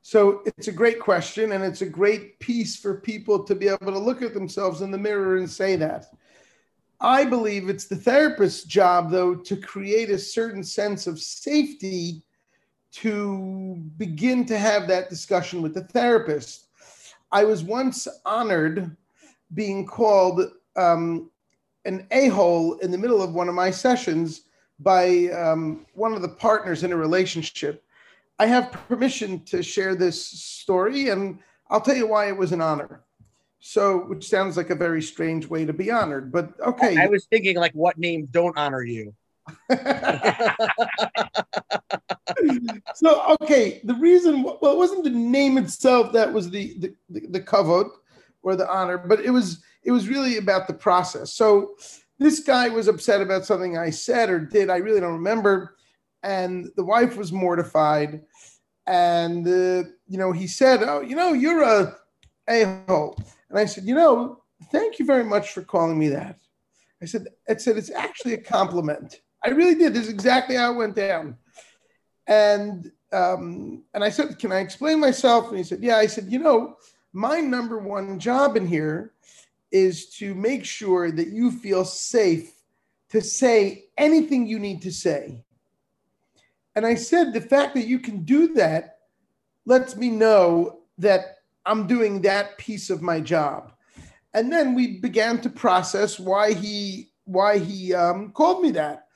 So 0.01 0.41
it's 0.45 0.68
a 0.68 0.74
great 0.74 0.99
question, 0.99 1.51
and 1.51 1.64
it's 1.64 1.82
a 1.82 1.86
great 1.86 2.39
piece 2.39 2.78
for 2.78 3.01
people 3.01 3.43
to 3.43 3.53
be 3.55 3.68
able 3.68 3.91
to 3.91 3.99
look 3.99 4.22
at 4.22 4.34
themselves 4.34 4.82
in 4.82 4.89
the 4.89 4.97
mirror 4.97 5.38
and 5.38 5.49
say 5.49 5.76
that. 5.76 6.05
I 7.00 7.26
believe 7.26 7.70
it's 7.70 7.86
the 7.86 7.95
therapist's 7.95 8.64
job, 8.64 9.12
though, 9.12 9.36
to 9.36 9.56
create 9.56 10.10
a 10.10 10.18
certain 10.18 10.64
sense 10.64 11.06
of 11.06 11.20
safety 11.20 12.24
to 12.93 13.76
begin 13.98 14.45
to 14.45 14.58
have 14.58 14.88
that 14.88 15.10
discussion 15.10 15.62
with 15.62 15.76
the 15.76 15.84
therapist. 15.84 16.70
I 17.32 17.43
was 17.43 17.64
once 17.64 18.08
honored 18.26 18.95
being 19.54 19.86
called 19.86 20.41
um, 20.76 21.30
an 21.86 22.08
a 22.12 22.30
hole 22.30 22.78
in 22.80 22.91
the 22.91 22.98
middle 22.98 23.22
of 23.22 23.34
one 23.34 23.50
of 23.50 23.56
my 23.56 23.70
sessions 23.70 24.43
by 24.80 25.28
um, 25.28 25.86
one 25.93 26.14
of 26.14 26.22
the 26.22 26.30
partners 26.30 26.84
in 26.84 26.91
a 26.91 26.98
relationship. 26.98 27.84
I 28.39 28.45
have 28.48 28.72
permission 28.72 29.43
to 29.45 29.62
share 29.62 29.95
this 29.95 30.24
story, 30.24 31.10
and 31.10 31.39
I'll 31.70 31.82
tell 31.82 31.95
you 31.95 32.08
why 32.08 32.28
it 32.28 32.38
was 32.38 32.52
an 32.52 32.62
honor. 32.62 33.02
So, 33.60 34.05
which 34.05 34.30
sounds 34.30 34.55
like 34.55 34.70
a 34.70 34.76
very 34.76 35.01
strange 35.01 35.47
way 35.47 35.66
to 35.66 35.74
be 35.74 35.89
honored, 35.91 36.32
but 36.32 36.53
okay. 36.60 36.95
I 36.97 37.08
was 37.08 37.26
thinking, 37.26 37.58
like, 37.58 37.74
what 37.74 37.97
names 37.97 38.30
don't 38.30 38.55
honor 38.58 38.84
you? 38.84 39.16
so, 42.95 43.36
okay, 43.41 43.82
the 43.84 43.95
reason, 43.99 44.43
well, 44.43 44.74
it 44.74 44.78
wasn't 44.78 45.03
the 45.03 45.10
name 45.10 45.58
itself 45.58 46.14
that 46.14 46.32
was 46.32 46.49
the 46.49 46.78
the, 46.80 46.93
the, 47.10 47.28
the 47.28 47.41
kavod 47.41 47.89
or 48.43 48.55
the 48.55 48.70
honor, 48.70 48.97
but 48.97 49.22
it 49.22 49.32
was 49.32 49.64
it 49.84 49.91
was 49.91 50.08
really 50.08 50.38
about 50.38 50.68
the 50.68 50.74
process. 50.74 51.34
So, 51.34 51.76
this 52.20 52.41
guy 52.41 52.70
was 52.70 52.88
upset 52.88 53.22
about 53.22 53.45
something 53.45 53.78
I 53.78 53.89
said 53.89 54.30
or 54.30 54.39
did. 54.39 54.70
I 54.70 54.78
really 54.78 54.99
don't 54.99 55.14
remember 55.14 55.78
and 56.24 56.70
the 56.76 56.84
wife 56.84 57.16
was 57.18 57.32
mortified. 57.32 58.22
And 58.86 59.47
uh, 59.47 59.89
you 60.08 60.18
know, 60.18 60.32
he 60.32 60.47
said, 60.47 60.84
"Oh, 60.84 61.01
you 61.01 61.16
know, 61.16 61.34
you're 61.34 61.64
a 61.64 61.95
a-hole." 62.47 63.18
And 63.50 63.58
I 63.58 63.66
said, 63.66 63.86
"You 63.86 63.95
know, 63.95 64.43
thank 64.72 65.00
you 65.00 65.06
very 65.06 65.24
much 65.24 65.52
for 65.52 65.62
calling 65.62 65.98
me 65.98 66.10
that." 66.10 66.39
I 67.02 67.06
said, 67.06 67.28
"I 67.48 67.56
said 67.56 67.78
it's 67.78 67.91
actually 67.91 68.34
a 68.34 68.41
compliment. 68.41 69.22
I 69.43 69.50
really 69.50 69.76
did. 69.76 69.93
This 69.93 70.04
is 70.04 70.14
exactly 70.14 70.56
how 70.56 70.74
it 70.74 70.78
went 70.78 70.95
down." 70.95 71.38
And 72.28 72.91
um, 73.12 73.84
and 73.93 74.04
I 74.04 74.10
said, 74.10 74.38
"Can 74.39 74.52
I 74.52 74.60
explain 74.60 75.00
myself?" 75.00 75.50
And 75.50 75.58
he 75.58 75.64
said, 75.64 75.82
"Yeah." 75.82 75.98
I 75.98 76.08
said, 76.08 76.32
"You 76.32 76.39
know, 76.39 76.78
my 77.14 77.39
number 77.39 77.80
one 77.80 78.20
job 78.20 78.58
in 78.58 78.68
here 78.68 79.14
is 79.72 80.10
to 80.18 80.34
make 80.34 80.64
sure 80.66 81.12
that 81.12 81.28
you 81.28 81.52
feel 81.52 81.84
safe 81.84 82.54
to 83.10 83.22
say 83.22 83.86
anything 83.98 84.48
you 84.48 84.60
need 84.60 84.82
to 84.82 84.91
say. 84.91 85.43
And 86.76 86.86
I 86.86 86.95
said, 86.95 87.34
the 87.34 87.41
fact 87.41 87.74
that 87.76 87.88
you 87.88 88.00
can 88.00 88.24
do 88.24 88.54
that 88.54 89.00
lets 89.66 89.95
me 89.95 90.10
know 90.10 90.80
that 91.00 91.37
I'm 91.68 91.88
doing 91.88 92.22
that 92.22 92.57
piece 92.57 92.89
of 92.89 93.01
my 93.01 93.20
job. 93.20 93.74
And 94.34 94.51
then 94.51 94.74
we 94.74 94.99
began 94.99 95.39
to 95.41 95.49
process 95.49 96.20
why 96.20 96.53
he 96.53 97.11
why 97.26 97.57
he 97.57 97.93
um, 97.93 98.32
called 98.32 98.61
me 98.61 98.72
that, 98.72 99.07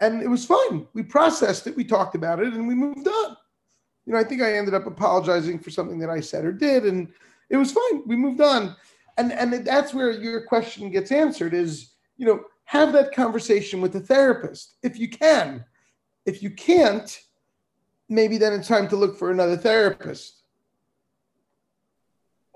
and 0.00 0.22
it 0.22 0.28
was 0.28 0.44
fine. 0.44 0.86
We 0.92 1.04
processed 1.04 1.66
it, 1.68 1.76
we 1.76 1.84
talked 1.84 2.16
about 2.16 2.40
it, 2.40 2.52
and 2.52 2.66
we 2.66 2.74
moved 2.74 3.06
on. 3.06 3.36
You 4.06 4.12
know, 4.12 4.18
I 4.18 4.24
think 4.24 4.42
I 4.42 4.56
ended 4.56 4.74
up 4.74 4.86
apologizing 4.86 5.60
for 5.60 5.70
something 5.70 6.00
that 6.00 6.10
I 6.10 6.20
said 6.20 6.44
or 6.44 6.52
did, 6.52 6.84
and 6.84 7.12
it 7.48 7.56
was 7.56 7.72
fine. 7.72 8.02
We 8.06 8.16
moved 8.16 8.40
on, 8.40 8.74
and 9.18 9.32
and 9.32 9.52
that's 9.64 9.94
where 9.94 10.10
your 10.10 10.42
question 10.46 10.90
gets 10.90 11.12
answered. 11.12 11.54
Is 11.54 11.92
you 12.16 12.26
know 12.26 12.40
have 12.64 12.92
that 12.92 13.14
conversation 13.14 13.80
with 13.80 13.92
the 13.92 14.00
therapist 14.00 14.76
if 14.82 14.98
you 14.98 15.08
can 15.08 15.64
if 16.26 16.42
you 16.42 16.50
can't, 16.50 17.18
maybe 18.08 18.38
then 18.38 18.52
it's 18.52 18.68
time 18.68 18.88
to 18.88 18.96
look 18.96 19.18
for 19.18 19.30
another 19.30 19.56
therapist. 19.56 20.39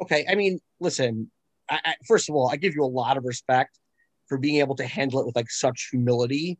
Okay. 0.02 0.24
I 0.28 0.34
mean, 0.34 0.60
listen, 0.80 1.30
I, 1.70 1.80
I, 1.84 1.94
first 2.06 2.28
of 2.28 2.34
all, 2.34 2.50
I 2.50 2.56
give 2.56 2.74
you 2.74 2.84
a 2.84 2.86
lot 2.86 3.16
of 3.16 3.24
respect 3.24 3.78
for 4.28 4.38
being 4.38 4.56
able 4.56 4.74
to 4.76 4.86
handle 4.86 5.20
it 5.20 5.26
with 5.26 5.36
like 5.36 5.50
such 5.50 5.88
humility 5.90 6.58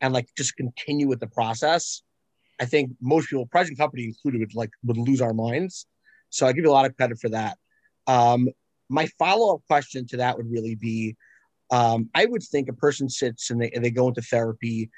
and 0.00 0.12
like 0.12 0.28
just 0.36 0.56
continue 0.56 1.08
with 1.08 1.20
the 1.20 1.26
process. 1.26 2.02
I 2.60 2.64
think 2.64 2.92
most 3.00 3.28
people, 3.28 3.46
present 3.46 3.78
company 3.78 4.04
included, 4.04 4.40
would 4.40 4.54
like 4.54 4.70
would 4.84 4.96
lose 4.96 5.20
our 5.20 5.32
minds. 5.32 5.86
So 6.30 6.46
I 6.46 6.52
give 6.52 6.64
you 6.64 6.70
a 6.70 6.72
lot 6.72 6.86
of 6.86 6.96
credit 6.96 7.18
for 7.18 7.28
that. 7.30 7.58
Um, 8.06 8.48
my 8.88 9.06
follow 9.18 9.54
up 9.54 9.62
question 9.66 10.06
to 10.08 10.18
that 10.18 10.36
would 10.36 10.50
really 10.50 10.74
be, 10.74 11.16
um, 11.70 12.10
I 12.14 12.26
would 12.26 12.42
think 12.42 12.68
a 12.68 12.74
person 12.74 13.08
sits 13.08 13.50
and 13.50 13.60
they, 13.60 13.70
and 13.70 13.84
they 13.84 13.90
go 13.90 14.08
into 14.08 14.22
therapy 14.22 14.90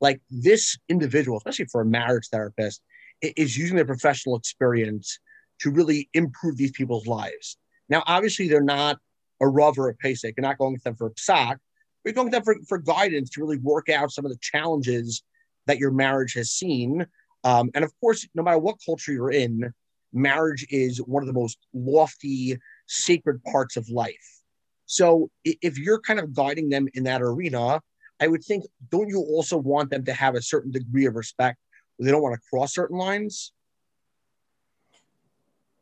like 0.00 0.20
this 0.30 0.76
individual, 0.88 1.38
especially 1.38 1.66
for 1.66 1.82
a 1.82 1.86
marriage 1.86 2.28
therapist, 2.30 2.82
is 3.20 3.56
using 3.56 3.76
their 3.76 3.84
professional 3.84 4.36
experience 4.36 5.18
to 5.62 5.70
really 5.70 6.08
improve 6.14 6.56
these 6.56 6.72
people's 6.72 7.06
lives. 7.06 7.56
Now, 7.88 8.02
obviously, 8.06 8.48
they're 8.48 8.62
not 8.62 8.98
a 9.40 9.48
Rav 9.48 9.78
or 9.78 9.88
a 9.88 9.94
posek. 9.94 10.34
You're 10.36 10.46
not 10.46 10.58
going 10.58 10.72
with 10.72 10.82
them 10.82 10.96
for 10.96 11.08
a 11.08 11.14
psak. 11.14 11.56
You're 12.04 12.14
going 12.14 12.26
with 12.26 12.32
them 12.32 12.44
for, 12.44 12.56
for 12.68 12.78
guidance 12.78 13.30
to 13.30 13.40
really 13.40 13.58
work 13.58 13.88
out 13.88 14.10
some 14.10 14.24
of 14.24 14.32
the 14.32 14.38
challenges 14.40 15.22
that 15.66 15.78
your 15.78 15.90
marriage 15.90 16.34
has 16.34 16.50
seen. 16.50 17.06
Um, 17.44 17.70
and 17.74 17.84
of 17.84 17.92
course, 18.00 18.26
no 18.34 18.42
matter 18.42 18.58
what 18.58 18.76
culture 18.84 19.12
you're 19.12 19.30
in, 19.30 19.72
marriage 20.12 20.66
is 20.70 20.98
one 20.98 21.22
of 21.22 21.26
the 21.26 21.32
most 21.32 21.58
lofty, 21.72 22.58
sacred 22.86 23.42
parts 23.44 23.76
of 23.76 23.88
life. 23.88 24.42
So 24.86 25.30
if 25.44 25.78
you're 25.78 26.00
kind 26.00 26.20
of 26.20 26.34
guiding 26.34 26.68
them 26.68 26.88
in 26.94 27.04
that 27.04 27.22
arena, 27.22 27.80
I 28.20 28.28
would 28.28 28.44
think, 28.44 28.64
don't 28.90 29.08
you 29.08 29.20
also 29.20 29.56
want 29.56 29.90
them 29.90 30.04
to 30.04 30.12
have 30.12 30.34
a 30.34 30.42
certain 30.42 30.70
degree 30.70 31.06
of 31.06 31.14
respect? 31.14 31.58
They 31.98 32.10
don't 32.10 32.22
want 32.22 32.34
to 32.34 32.40
cross 32.50 32.74
certain 32.74 32.98
lines. 32.98 33.52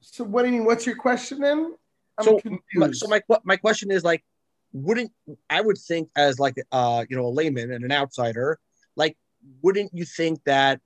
So 0.00 0.24
what 0.24 0.42
do 0.42 0.48
you 0.48 0.54
mean? 0.54 0.64
What's 0.64 0.86
your 0.86 0.96
question 0.96 1.40
then? 1.40 1.74
I'm 2.18 2.24
so, 2.24 2.38
confused. 2.38 2.96
so 2.96 3.08
my 3.08 3.20
my 3.44 3.56
question 3.56 3.90
is 3.90 4.04
like, 4.04 4.24
wouldn't 4.72 5.12
I 5.48 5.60
would 5.60 5.78
think 5.78 6.10
as 6.16 6.38
like 6.38 6.56
uh 6.72 7.04
you 7.08 7.16
know 7.16 7.26
a 7.26 7.28
layman 7.28 7.72
and 7.72 7.84
an 7.84 7.92
outsider, 7.92 8.58
like 8.96 9.16
wouldn't 9.62 9.90
you 9.94 10.04
think 10.04 10.40
that 10.44 10.80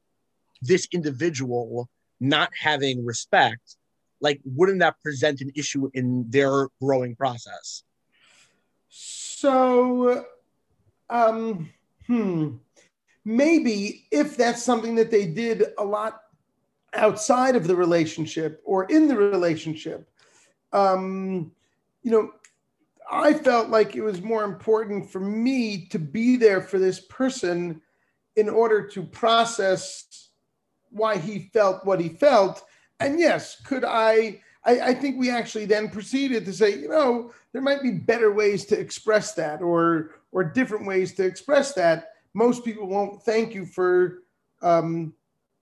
this 0.63 0.89
individual 0.93 1.89
not 2.21 2.51
having 2.61 3.05
respect, 3.05 3.77
like 4.21 4.41
wouldn't 4.45 4.81
that 4.81 5.01
present 5.03 5.41
an 5.41 5.51
issue 5.55 5.91
in 5.95 6.27
their 6.29 6.69
growing 6.81 7.17
process? 7.17 7.83
So 8.89 10.25
um, 11.11 11.71
hmm, 12.07 12.57
maybe 13.25 14.07
if 14.11 14.37
that's 14.37 14.63
something 14.63 14.95
that 14.97 15.11
they 15.11 15.27
did 15.27 15.67
a 15.79 15.85
lot 15.85 16.21
outside 16.95 17.57
of 17.57 17.67
the 17.67 17.77
relationship 17.77 18.63
or 18.65 18.85
in 18.85 19.09
the 19.09 19.17
relationship, 19.17 20.09
um, 20.73 21.53
you 22.03 22.11
know, 22.11 22.31
I 23.11 23.35
felt 23.35 23.69
like 23.69 23.97
it 23.97 24.03
was 24.03 24.23
more 24.23 24.45
important 24.45 25.11
for 25.11 25.21
me 25.21 25.87
to 25.87 25.99
be 25.99 26.37
there 26.37 26.61
for 26.61 26.79
this 26.79 27.01
person 27.01 27.81
in 28.37 28.49
order 28.49 28.87
to 28.89 29.03
process 29.03 30.31
why 30.91 31.19
he 31.19 31.51
felt 31.53 31.85
what 31.85 32.01
he 32.01 32.09
felt. 32.09 32.65
And 33.01 33.19
yes, 33.19 33.61
could 33.63 33.85
I? 33.85 34.41
I, 34.67 34.81
I 34.81 34.95
think 34.95 35.19
we 35.19 35.29
actually 35.29 35.67
then 35.67 35.91
proceeded 35.91 36.47
to 36.47 36.53
say, 36.53 36.79
you 36.79 36.89
know, 36.89 37.33
there 37.53 37.61
might 37.61 37.83
be 37.83 37.91
better 37.91 38.33
ways 38.33 38.65
to 38.67 38.81
express 38.81 39.35
that 39.35 39.61
or 39.61 40.15
or 40.35 40.43
different 40.43 40.85
ways 40.85 41.15
to 41.15 41.25
express 41.25 41.73
that, 41.75 42.09
most 42.35 42.65
people 42.65 42.89
won't 42.89 43.23
thank 43.23 43.55
you 43.55 43.65
for 43.65 44.25
um, 44.63 45.15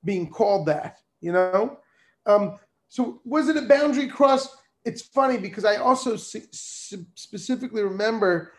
being 0.04 0.28
called 0.28 0.66
that, 0.66 1.01
you 1.22 1.32
know? 1.32 1.78
Um, 2.26 2.58
so 2.88 3.20
was 3.24 3.48
it 3.48 3.56
a 3.56 3.62
boundary 3.62 4.08
cross? 4.08 4.54
It's 4.84 5.00
funny 5.00 5.38
because 5.38 5.64
I 5.64 5.76
also 5.76 6.16
specifically 6.16 7.82
remember, 7.82 8.52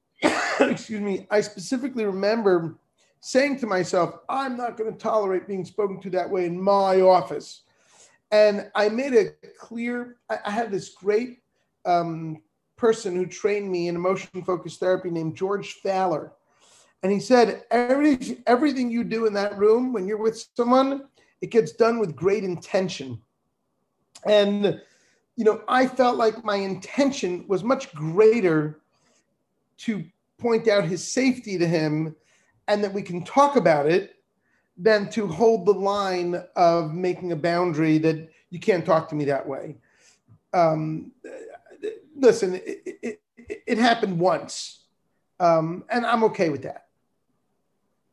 excuse 0.60 1.00
me, 1.00 1.26
I 1.30 1.42
specifically 1.42 2.06
remember 2.06 2.78
saying 3.20 3.58
to 3.58 3.66
myself, 3.66 4.16
I'm 4.28 4.56
not 4.56 4.76
going 4.76 4.92
to 4.92 4.98
tolerate 4.98 5.48
being 5.48 5.64
spoken 5.64 6.00
to 6.02 6.10
that 6.10 6.30
way 6.30 6.46
in 6.46 6.60
my 6.60 7.00
office. 7.00 7.62
And 8.30 8.70
I 8.74 8.88
made 8.88 9.12
it 9.12 9.38
clear, 9.58 10.16
I, 10.28 10.38
I 10.46 10.50
had 10.50 10.70
this 10.70 10.90
great 10.90 11.40
um, 11.84 12.42
person 12.76 13.16
who 13.16 13.26
trained 13.26 13.70
me 13.70 13.88
in 13.88 13.96
emotion 13.96 14.44
focused 14.44 14.80
therapy 14.80 15.10
named 15.10 15.36
George 15.36 15.74
Faller. 15.74 16.32
And 17.02 17.12
he 17.12 17.20
said, 17.20 17.64
everything, 17.70 18.42
everything 18.46 18.90
you 18.90 19.04
do 19.04 19.26
in 19.26 19.34
that 19.34 19.58
room 19.58 19.92
when 19.92 20.06
you're 20.06 20.22
with 20.22 20.46
someone, 20.56 21.04
it 21.40 21.50
gets 21.50 21.72
done 21.72 21.98
with 21.98 22.16
great 22.16 22.44
intention. 22.44 23.20
And, 24.26 24.80
you 25.36 25.44
know, 25.44 25.62
I 25.68 25.86
felt 25.86 26.16
like 26.16 26.44
my 26.44 26.56
intention 26.56 27.44
was 27.48 27.62
much 27.62 27.94
greater 27.94 28.80
to 29.78 30.04
point 30.38 30.68
out 30.68 30.84
his 30.84 31.06
safety 31.06 31.58
to 31.58 31.66
him 31.66 32.14
and 32.68 32.82
that 32.82 32.92
we 32.92 33.02
can 33.02 33.24
talk 33.24 33.56
about 33.56 33.86
it 33.86 34.16
than 34.76 35.08
to 35.10 35.26
hold 35.26 35.66
the 35.66 35.72
line 35.72 36.42
of 36.56 36.92
making 36.92 37.32
a 37.32 37.36
boundary 37.36 37.98
that 37.98 38.28
you 38.50 38.58
can't 38.58 38.84
talk 38.84 39.08
to 39.08 39.14
me 39.14 39.24
that 39.26 39.46
way. 39.46 39.76
Um, 40.52 41.12
listen, 42.16 42.54
it, 42.54 42.98
it, 43.02 43.20
it, 43.66 43.78
happened 43.78 44.18
once, 44.18 44.84
um, 45.40 45.84
and 45.90 46.06
I'm 46.06 46.24
okay 46.24 46.48
with 46.48 46.62
that. 46.62 46.86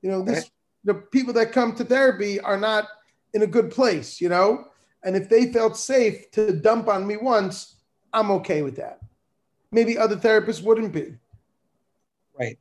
You 0.01 0.09
know, 0.09 0.24
this 0.24 0.49
the 0.84 0.95
people 0.95 1.34
that 1.34 1.51
come 1.51 1.76
to 1.76 1.86
therapy 1.86 2.39
are 2.39 2.57
not 2.57 2.88
in 3.34 3.43
a 3.43 3.47
good 3.47 3.71
place, 3.71 4.19
you 4.19 4.29
know, 4.29 4.65
and 5.03 5.15
if 5.15 5.29
they 5.29 5.51
felt 5.51 5.77
safe 5.77 6.29
to 6.32 6.53
dump 6.53 6.88
on 6.88 7.07
me 7.07 7.17
once, 7.17 7.75
I'm 8.13 8.32
okay 8.32 8.61
with 8.61 8.75
that. 8.77 8.99
Maybe 9.71 9.97
other 9.97 10.15
therapists 10.15 10.61
wouldn't 10.61 10.91
be. 10.91 11.15
Right. 12.38 12.59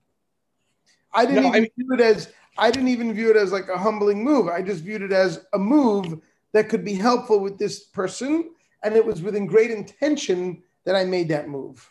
I 1.12 1.26
didn't 1.26 1.42
no, 1.42 1.48
even 1.48 1.54
I 1.54 1.60
mean, 1.60 1.70
view 1.76 1.94
it 1.94 2.00
as 2.00 2.32
I 2.56 2.70
didn't 2.70 2.88
even 2.88 3.12
view 3.14 3.30
it 3.30 3.36
as 3.36 3.52
like 3.52 3.68
a 3.68 3.78
humbling 3.78 4.22
move. 4.22 4.48
I 4.48 4.62
just 4.62 4.84
viewed 4.84 5.02
it 5.02 5.12
as 5.12 5.46
a 5.52 5.58
move 5.58 6.20
that 6.52 6.68
could 6.68 6.84
be 6.84 6.94
helpful 6.94 7.40
with 7.40 7.58
this 7.58 7.84
person, 7.84 8.50
and 8.82 8.96
it 8.96 9.04
was 9.04 9.22
within 9.22 9.46
great 9.46 9.70
intention 9.70 10.62
that 10.84 10.94
I 10.94 11.04
made 11.04 11.28
that 11.28 11.48
move. 11.48 11.90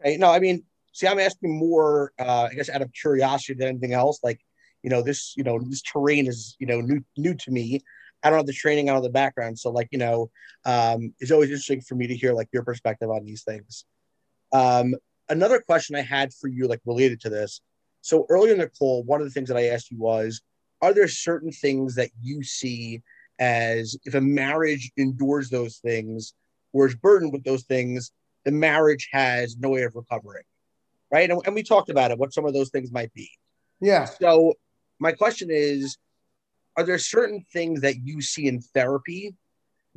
Okay. 0.00 0.16
No, 0.16 0.30
I 0.30 0.38
mean, 0.38 0.64
see, 0.92 1.06
I'm 1.06 1.18
asking 1.18 1.56
more, 1.56 2.12
uh, 2.18 2.48
I 2.50 2.54
guess, 2.54 2.68
out 2.68 2.82
of 2.82 2.92
curiosity 2.92 3.54
than 3.54 3.68
anything 3.68 3.92
else. 3.92 4.20
Like, 4.22 4.40
you 4.82 4.90
know, 4.90 5.02
this, 5.02 5.34
you 5.36 5.44
know, 5.44 5.58
this 5.58 5.82
terrain 5.82 6.26
is, 6.26 6.56
you 6.58 6.66
know, 6.66 6.80
new, 6.80 7.02
new 7.16 7.34
to 7.34 7.50
me. 7.50 7.80
I 8.22 8.28
don't 8.28 8.38
have 8.38 8.46
the 8.46 8.52
training, 8.52 8.88
out 8.88 8.96
of 8.96 9.02
the 9.02 9.10
background. 9.10 9.58
So, 9.58 9.70
like, 9.70 9.88
you 9.90 9.98
know, 9.98 10.30
um, 10.64 11.14
it's 11.20 11.30
always 11.30 11.48
interesting 11.48 11.80
for 11.80 11.94
me 11.94 12.06
to 12.06 12.16
hear 12.16 12.32
like 12.32 12.48
your 12.52 12.64
perspective 12.64 13.10
on 13.10 13.24
these 13.24 13.44
things. 13.44 13.84
Um, 14.52 14.94
another 15.28 15.60
question 15.60 15.96
I 15.96 16.02
had 16.02 16.34
for 16.34 16.48
you, 16.48 16.66
like 16.66 16.80
related 16.84 17.20
to 17.22 17.30
this. 17.30 17.60
So 18.02 18.26
earlier 18.28 18.52
in 18.52 18.58
the 18.58 18.68
call, 18.68 19.04
one 19.04 19.20
of 19.20 19.26
the 19.26 19.32
things 19.32 19.48
that 19.48 19.56
I 19.56 19.68
asked 19.68 19.90
you 19.90 19.98
was, 19.98 20.40
are 20.82 20.94
there 20.94 21.08
certain 21.08 21.52
things 21.52 21.94
that 21.96 22.10
you 22.22 22.42
see 22.42 23.02
as 23.38 23.96
if 24.04 24.14
a 24.14 24.20
marriage 24.20 24.90
endures 24.96 25.48
those 25.48 25.78
things 25.78 26.34
or 26.72 26.86
is 26.86 26.94
burdened 26.94 27.32
with 27.32 27.44
those 27.44 27.64
things, 27.64 28.12
the 28.44 28.52
marriage 28.52 29.08
has 29.12 29.56
no 29.58 29.70
way 29.70 29.82
of 29.82 29.94
recovering, 29.94 30.44
right? 31.10 31.30
And, 31.30 31.40
and 31.44 31.54
we 31.54 31.62
talked 31.62 31.90
about 31.90 32.10
it, 32.10 32.18
what 32.18 32.32
some 32.32 32.44
of 32.44 32.52
those 32.52 32.70
things 32.70 32.92
might 32.92 33.12
be. 33.14 33.30
Yeah. 33.80 34.04
So 34.04 34.54
my 35.00 35.12
question 35.12 35.48
is, 35.50 35.96
are 36.76 36.84
there 36.84 36.98
certain 36.98 37.44
things 37.52 37.80
that 37.80 37.96
you 38.04 38.20
see 38.20 38.46
in 38.46 38.60
therapy 38.60 39.34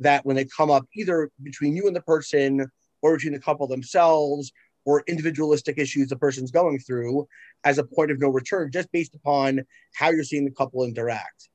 that 0.00 0.26
when 0.26 0.34
they 0.34 0.44
come 0.44 0.70
up 0.70 0.86
either 0.94 1.30
between 1.42 1.76
you 1.76 1.86
and 1.86 1.94
the 1.94 2.02
person 2.02 2.66
or 3.00 3.14
between 3.14 3.34
the 3.34 3.38
couple 3.38 3.66
themselves 3.68 4.50
or 4.84 5.04
individualistic 5.06 5.78
issues 5.78 6.08
the 6.08 6.16
person's 6.16 6.50
going 6.50 6.78
through 6.80 7.26
as 7.62 7.78
a 7.78 7.84
point 7.84 8.10
of 8.10 8.18
no 8.18 8.28
return 8.28 8.70
just 8.72 8.90
based 8.90 9.14
upon 9.14 9.64
how 9.94 10.10
you're 10.10 10.24
seeing 10.24 10.44
the 10.44 10.50
couple 10.50 10.84
interact? 10.84 11.48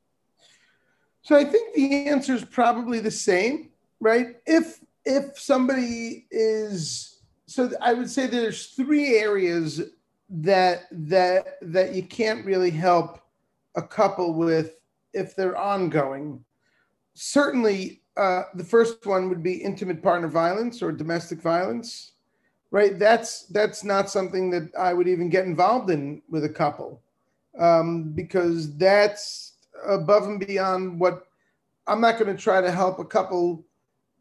So 1.22 1.36
i 1.36 1.44
think 1.44 1.76
the 1.76 2.08
answer 2.08 2.34
is 2.34 2.46
probably 2.46 3.00
the 3.00 3.12
same 3.12 3.70
right? 4.00 4.38
If 4.46 4.80
if 5.06 5.40
somebody 5.40 6.28
is 6.32 7.20
so 7.46 7.72
i 7.82 7.94
would 7.94 8.10
say 8.10 8.28
there's 8.28 8.68
three 8.68 9.18
areas 9.18 9.82
that 10.30 10.88
that 10.92 11.58
that 11.62 11.96
you 11.96 12.04
can't 12.04 12.46
really 12.46 12.72
help 12.72 13.20
a 13.76 13.82
couple 13.82 14.34
with 14.34 14.76
if 15.14 15.36
they're 15.36 15.58
ongoing 15.58 16.44
certainly 17.14 18.02
uh, 18.18 18.44
the 18.56 18.64
first 18.64 19.06
one 19.06 19.30
would 19.30 19.42
be 19.42 19.54
intimate 19.54 20.04
partner 20.04 20.28
violence 20.28 20.82
or 20.82 20.92
domestic 20.92 21.42
violence 21.42 22.14
right 22.72 23.00
that's 23.00 23.44
that's 23.48 23.84
not 23.84 24.10
something 24.10 24.50
that 24.50 24.70
i 24.78 24.94
would 24.94 25.08
even 25.08 25.30
get 25.30 25.46
involved 25.46 25.90
in 25.90 26.22
with 26.30 26.44
a 26.44 26.50
couple 26.50 27.02
um, 27.58 28.12
because 28.12 28.76
that's 28.78 29.54
above 29.88 30.24
and 30.24 30.46
beyond 30.46 31.00
what 31.00 31.28
i'm 31.88 32.02
not 32.02 32.20
going 32.20 32.36
to 32.36 32.42
try 32.42 32.62
to 32.62 32.72
help 32.72 33.00
a 33.00 33.06
couple 33.06 33.66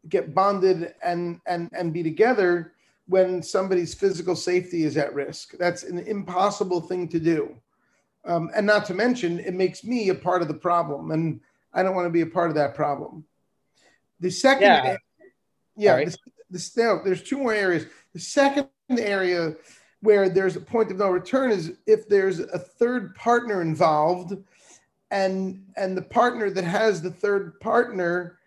get 0.07 0.33
bonded 0.33 0.93
and 1.03 1.39
and 1.45 1.69
and 1.73 1.91
be 1.91 2.01
together 2.01 2.73
when 3.09 3.41
somebody's 3.41 3.95
physical 3.95 4.35
safety 4.35 4.83
is 4.83 4.95
at 4.95 5.13
risk. 5.13 5.57
That's 5.57 5.83
an 5.83 5.97
impossible 5.99 6.79
thing 6.79 7.07
to 7.09 7.19
do. 7.19 7.55
Um, 8.25 8.49
and 8.55 8.65
not 8.65 8.85
to 8.85 8.93
mention, 8.93 9.39
it 9.39 9.53
makes 9.53 9.83
me 9.83 10.09
a 10.09 10.15
part 10.15 10.41
of 10.41 10.47
the 10.47 10.53
problem, 10.53 11.11
and 11.11 11.39
I 11.73 11.83
don't 11.83 11.95
want 11.95 12.05
to 12.05 12.11
be 12.11 12.21
a 12.21 12.27
part 12.27 12.49
of 12.49 12.55
that 12.55 12.75
problem. 12.75 13.25
The 14.19 14.29
second, 14.29 14.63
yeah, 14.63 14.97
yeah 15.75 16.05
the, 16.05 16.17
the, 16.51 16.71
no, 16.77 17.01
there's 17.03 17.23
two 17.23 17.37
more 17.37 17.53
areas. 17.53 17.85
The 18.13 18.19
second 18.19 18.67
area 18.89 19.55
where 20.01 20.29
there's 20.29 20.55
a 20.55 20.61
point 20.61 20.91
of 20.91 20.97
no 20.97 21.09
return 21.09 21.51
is 21.51 21.77
if 21.85 22.07
there's 22.09 22.39
a 22.39 22.59
third 22.59 23.15
partner 23.15 23.61
involved, 23.61 24.35
and 25.11 25.65
and 25.77 25.97
the 25.97 26.01
partner 26.01 26.49
that 26.49 26.63
has 26.63 27.01
the 27.01 27.11
third 27.11 27.59
partner 27.61 28.39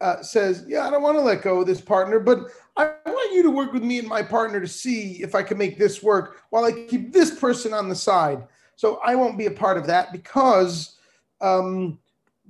uh, 0.00 0.22
says, 0.22 0.64
Yeah, 0.68 0.86
I 0.86 0.90
don't 0.90 1.02
want 1.02 1.16
to 1.16 1.22
let 1.22 1.42
go 1.42 1.60
of 1.60 1.66
this 1.66 1.80
partner, 1.80 2.20
but 2.20 2.50
I 2.76 2.92
want 3.06 3.34
you 3.34 3.42
to 3.44 3.50
work 3.50 3.72
with 3.72 3.82
me 3.82 3.98
and 3.98 4.08
my 4.08 4.22
partner 4.22 4.60
to 4.60 4.68
see 4.68 5.22
if 5.22 5.34
I 5.34 5.42
can 5.42 5.58
make 5.58 5.78
this 5.78 6.02
work 6.02 6.42
while 6.50 6.64
I 6.64 6.72
keep 6.72 7.12
this 7.12 7.38
person 7.38 7.72
on 7.72 7.88
the 7.88 7.94
side. 7.94 8.46
So 8.76 9.00
I 9.04 9.14
won't 9.14 9.38
be 9.38 9.46
a 9.46 9.50
part 9.50 9.78
of 9.78 9.86
that 9.86 10.12
because 10.12 10.96
um, 11.40 11.98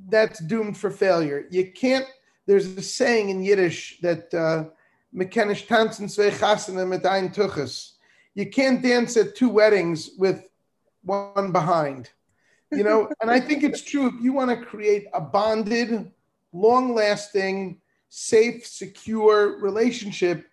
that's 0.08 0.40
doomed 0.40 0.76
for 0.76 0.90
failure. 0.90 1.46
You 1.50 1.72
can't, 1.72 2.06
there's 2.46 2.66
a 2.66 2.82
saying 2.82 3.30
in 3.30 3.42
Yiddish 3.42 3.98
that 4.02 4.34
uh, 4.34 4.64
you 8.34 8.50
can't 8.50 8.82
dance 8.82 9.16
at 9.16 9.34
two 9.34 9.48
weddings 9.48 10.10
with 10.18 10.48
one 11.04 11.52
behind. 11.52 12.10
You 12.72 12.84
know, 12.84 13.08
and 13.20 13.30
I 13.30 13.40
think 13.40 13.62
it's 13.62 13.82
true. 13.82 14.08
If 14.08 14.22
you 14.22 14.32
want 14.32 14.50
to 14.50 14.56
create 14.66 15.06
a 15.14 15.20
bonded, 15.20 16.10
long 16.52 16.94
lasting, 16.94 17.80
safe, 18.08 18.66
secure 18.66 19.58
relationship, 19.60 20.46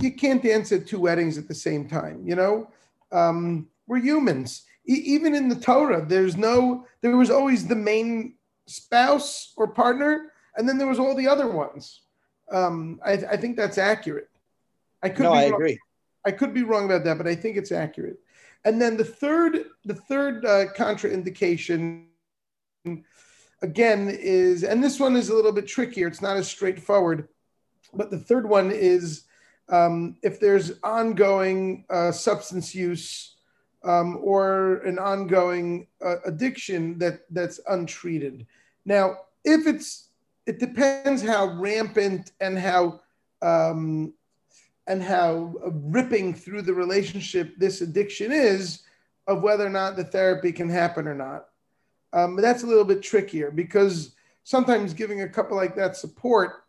you 0.00 0.12
can't 0.12 0.42
dance 0.42 0.72
at 0.72 0.86
two 0.86 1.00
weddings 1.00 1.38
at 1.38 1.48
the 1.48 1.54
same 1.54 1.88
time. 1.88 2.26
You 2.26 2.34
know, 2.34 2.70
um, 3.12 3.68
we're 3.86 3.98
humans. 3.98 4.65
Even 4.86 5.34
in 5.34 5.48
the 5.48 5.56
Torah, 5.56 6.04
there's 6.06 6.36
no, 6.36 6.86
there 7.00 7.16
was 7.16 7.30
always 7.30 7.66
the 7.66 7.74
main 7.74 8.34
spouse 8.66 9.52
or 9.56 9.68
partner, 9.68 10.32
and 10.56 10.68
then 10.68 10.78
there 10.78 10.86
was 10.86 10.98
all 10.98 11.14
the 11.14 11.28
other 11.28 11.48
ones. 11.48 12.02
Um, 12.50 13.00
I, 13.04 13.12
I 13.12 13.36
think 13.36 13.56
that's 13.56 13.78
accurate. 13.78 14.30
I 15.02 15.08
could 15.08 15.24
no, 15.24 15.32
be 15.32 15.38
I 15.38 15.44
wrong. 15.44 15.54
agree. 15.54 15.78
I 16.24 16.30
could 16.30 16.54
be 16.54 16.62
wrong 16.62 16.84
about 16.86 17.04
that, 17.04 17.18
but 17.18 17.26
I 17.26 17.34
think 17.34 17.56
it's 17.56 17.72
accurate. 17.72 18.18
And 18.64 18.80
then 18.80 18.96
the 18.96 19.04
third, 19.04 19.66
the 19.84 19.94
third 19.94 20.44
uh, 20.44 20.66
contraindication 20.76 22.06
again 23.62 24.08
is, 24.08 24.64
and 24.64 24.82
this 24.82 24.98
one 24.98 25.16
is 25.16 25.28
a 25.28 25.34
little 25.34 25.52
bit 25.52 25.68
trickier. 25.68 26.08
It's 26.08 26.22
not 26.22 26.36
as 26.36 26.48
straightforward. 26.48 27.28
But 27.94 28.10
the 28.10 28.18
third 28.18 28.48
one 28.48 28.70
is 28.72 29.24
um, 29.68 30.16
if 30.22 30.40
there's 30.40 30.72
ongoing 30.82 31.84
uh, 31.88 32.12
substance 32.12 32.74
use 32.74 33.35
um, 33.86 34.18
or 34.20 34.78
an 34.78 34.98
ongoing 34.98 35.86
uh, 36.04 36.16
addiction 36.26 36.98
that 36.98 37.20
that's 37.30 37.60
untreated. 37.68 38.46
Now, 38.84 39.18
if 39.44 39.66
it's, 39.66 40.08
it 40.46 40.58
depends 40.58 41.22
how 41.22 41.46
rampant 41.46 42.32
and 42.40 42.58
how 42.58 43.00
um, 43.42 44.12
and 44.86 45.02
how 45.02 45.54
ripping 45.72 46.34
through 46.34 46.62
the 46.62 46.74
relationship 46.74 47.54
this 47.58 47.80
addiction 47.80 48.30
is 48.32 48.82
of 49.26 49.42
whether 49.42 49.66
or 49.66 49.70
not 49.70 49.96
the 49.96 50.04
therapy 50.04 50.52
can 50.52 50.68
happen 50.68 51.08
or 51.08 51.14
not. 51.14 51.46
Um, 52.12 52.36
that's 52.36 52.62
a 52.62 52.66
little 52.66 52.84
bit 52.84 53.02
trickier 53.02 53.50
because 53.50 54.14
sometimes 54.44 54.94
giving 54.94 55.22
a 55.22 55.28
couple 55.28 55.56
like 55.56 55.74
that 55.74 55.96
support 55.96 56.64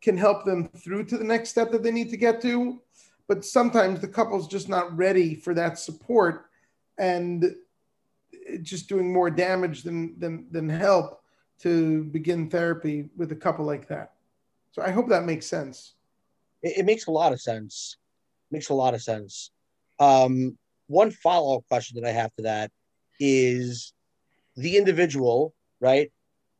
can 0.00 0.16
help 0.16 0.44
them 0.44 0.68
through 0.68 1.04
to 1.04 1.18
the 1.18 1.24
next 1.24 1.50
step 1.50 1.70
that 1.72 1.82
they 1.82 1.90
need 1.90 2.10
to 2.10 2.16
get 2.16 2.40
to. 2.42 2.80
But 3.26 3.44
sometimes 3.44 4.00
the 4.00 4.08
couple's 4.08 4.48
just 4.48 4.70
not 4.70 4.96
ready 4.96 5.34
for 5.34 5.52
that 5.52 5.78
support 5.78 6.47
and 6.98 7.54
just 8.62 8.88
doing 8.88 9.12
more 9.12 9.30
damage 9.30 9.82
than, 9.82 10.18
than, 10.18 10.46
than 10.50 10.68
help 10.68 11.22
to 11.60 12.04
begin 12.04 12.48
therapy 12.48 13.08
with 13.16 13.32
a 13.32 13.36
couple 13.36 13.64
like 13.64 13.88
that. 13.88 14.12
So 14.72 14.82
I 14.82 14.90
hope 14.90 15.08
that 15.08 15.24
makes 15.24 15.46
sense. 15.46 15.94
It, 16.62 16.78
it 16.78 16.84
makes 16.84 17.06
a 17.06 17.10
lot 17.10 17.32
of 17.32 17.40
sense. 17.40 17.96
It 18.50 18.54
makes 18.54 18.68
a 18.68 18.74
lot 18.74 18.94
of 18.94 19.02
sense. 19.02 19.50
Um, 19.98 20.56
one 20.86 21.10
follow 21.10 21.58
up 21.58 21.64
question 21.68 22.00
that 22.00 22.08
I 22.08 22.12
have 22.12 22.34
to 22.36 22.42
that 22.44 22.70
is 23.20 23.92
the 24.56 24.76
individual, 24.76 25.54
right, 25.80 26.10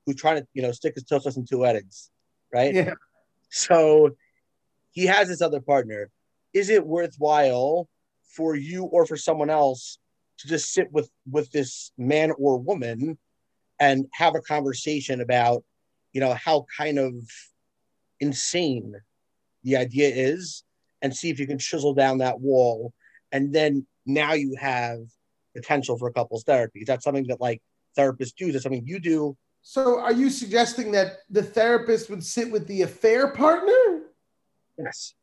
who's 0.05 0.17
trying 0.17 0.41
to, 0.41 0.47
you 0.55 0.63
know, 0.63 0.73
stick 0.73 0.95
his 0.95 1.05
toes 1.05 1.37
in 1.37 1.47
two 1.47 1.59
weddings, 1.59 2.11
right? 2.53 2.75
Yeah. 2.75 2.95
So 3.51 4.17
he 4.91 5.07
has 5.07 5.29
this 5.29 5.41
other 5.41 5.61
partner. 5.61 6.11
Is 6.53 6.71
it 6.71 6.87
worthwhile 6.87 7.89
for 8.29 8.57
you 8.57 8.85
or 8.85 9.07
for 9.07 9.17
someone 9.17 9.51
else 9.51 9.99
to 10.39 10.49
just 10.49 10.73
sit 10.73 10.91
with 10.93 11.11
with 11.31 11.51
this 11.51 11.93
man 11.99 12.33
or 12.39 12.59
woman 12.59 13.19
and 13.81 14.07
have 14.13 14.35
a 14.35 14.41
conversation 14.41 15.21
about, 15.21 15.65
you 16.13 16.21
know, 16.21 16.35
how 16.35 16.67
kind 16.77 16.99
of 16.99 17.15
insane 18.21 18.95
the 19.63 19.77
idea 19.77 20.09
is 20.09 20.65
and 21.03 21.15
see 21.15 21.31
if 21.31 21.39
you 21.39 21.47
can 21.47 21.59
chisel 21.59 21.95
down 21.95 22.19
that 22.19 22.41
wall 22.41 22.93
and 23.33 23.53
then 23.53 23.87
now 24.07 24.33
you 24.33 24.57
have 24.59 25.01
potential 25.55 25.99
for 25.99 26.11
couples 26.11 26.45
therapy. 26.45 26.81
Is 26.81 26.87
that 26.87 27.03
something 27.03 27.27
that 27.29 27.41
like 27.41 27.63
therapists 27.97 28.35
do? 28.35 28.49
Is 28.49 28.55
that 28.55 28.63
something 28.63 28.87
you 28.87 28.99
do? 28.99 29.37
So 29.63 30.01
are 30.01 30.13
you 30.13 30.31
suggesting 30.31 30.93
that 30.93 31.19
the 31.31 31.43
therapist 31.43 32.09
would 32.11 32.25
sit 32.25 32.51
with 32.51 32.67
the 32.67 32.83
affair 32.83 33.29
partner? 33.29 34.03
Yes. 34.79 35.15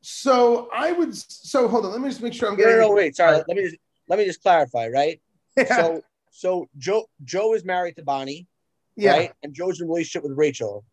So 0.00 0.68
I 0.72 0.92
would. 0.92 1.16
So 1.16 1.66
hold 1.66 1.86
on. 1.86 1.92
Let 1.92 2.00
me 2.00 2.08
just 2.08 2.22
make 2.22 2.34
sure 2.34 2.48
I'm 2.48 2.56
getting. 2.56 2.74
No, 2.74 2.82
no, 2.82 2.88
no, 2.88 2.94
wait. 2.94 3.16
Sorry. 3.16 3.36
Uh, 3.36 3.44
Let 3.48 3.56
me 3.56 3.62
just 3.62 3.76
let 4.08 4.18
me 4.18 4.24
just 4.24 4.42
clarify. 4.42 4.88
Right. 4.88 5.20
Yeah. 5.56 5.76
So 5.76 6.02
so 6.32 6.68
Joe 6.78 7.04
Joe 7.22 7.54
is 7.54 7.64
married 7.64 7.94
to 7.94 8.02
Bonnie. 8.02 8.48
Yeah. 8.96 9.12
Right. 9.12 9.32
And 9.44 9.54
Joe's 9.54 9.80
in 9.80 9.86
a 9.86 9.88
relationship 9.88 10.28
with 10.28 10.36
Rachel, 10.36 10.84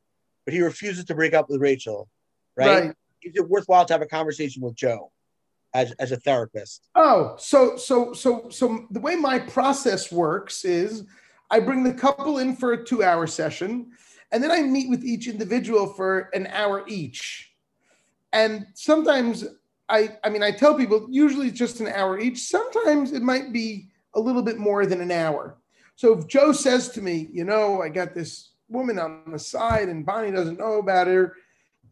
but 0.45 0.53
he 0.53 0.61
refuses 0.61 1.05
to 1.05 1.15
break 1.15 1.33
up 1.33 1.49
with 1.49 1.59
Rachel. 1.59 2.07
Right. 2.55 2.83
right. 2.87 2.95
Is 3.23 3.33
it 3.35 3.49
worthwhile 3.49 3.85
to 3.85 3.93
have 3.93 4.03
a 4.03 4.07
conversation 4.07 4.61
with 4.61 4.75
Joe? 4.75 5.11
as, 5.73 5.91
as 5.93 6.11
a 6.11 6.17
therapist? 6.17 6.87
Oh, 6.95 7.35
so 7.37 7.77
so 7.77 8.13
so 8.13 8.49
so 8.49 8.85
the 8.91 8.99
way 8.99 9.15
my 9.15 9.39
process 9.39 10.11
works 10.11 10.65
is 10.65 11.05
I 11.49 11.59
bring 11.59 11.83
the 11.83 11.93
couple 11.93 12.39
in 12.39 12.55
for 12.55 12.73
a 12.73 12.83
two 12.83 13.03
hour 13.03 13.27
session, 13.27 13.91
and 14.31 14.43
then 14.43 14.51
I 14.51 14.61
meet 14.61 14.89
with 14.89 15.03
each 15.03 15.27
individual 15.27 15.87
for 15.93 16.29
an 16.33 16.47
hour 16.47 16.83
each. 16.87 17.51
And 18.33 18.67
sometimes 18.73 19.45
I 19.91 20.17
I 20.23 20.29
mean 20.29 20.41
I 20.41 20.51
tell 20.51 20.73
people 20.75 21.07
usually 21.09 21.47
it's 21.47 21.59
just 21.59 21.81
an 21.81 21.87
hour 21.87 22.19
each. 22.19 22.39
Sometimes 22.39 23.11
it 23.11 23.21
might 23.21 23.53
be 23.53 23.89
a 24.15 24.19
little 24.19 24.41
bit 24.41 24.57
more 24.57 24.85
than 24.85 25.01
an 25.01 25.11
hour. 25.11 25.57
So 25.95 26.17
if 26.17 26.27
Joe 26.27 26.51
says 26.51 26.89
to 26.89 27.01
me, 27.01 27.29
you 27.31 27.43
know, 27.43 27.81
I 27.81 27.89
got 27.89 28.15
this 28.15 28.53
woman 28.69 28.97
on 28.97 29.31
the 29.31 29.37
side 29.37 29.89
and 29.89 30.05
Bonnie 30.05 30.31
doesn't 30.31 30.57
know 30.57 30.79
about 30.79 31.07
her, 31.07 31.35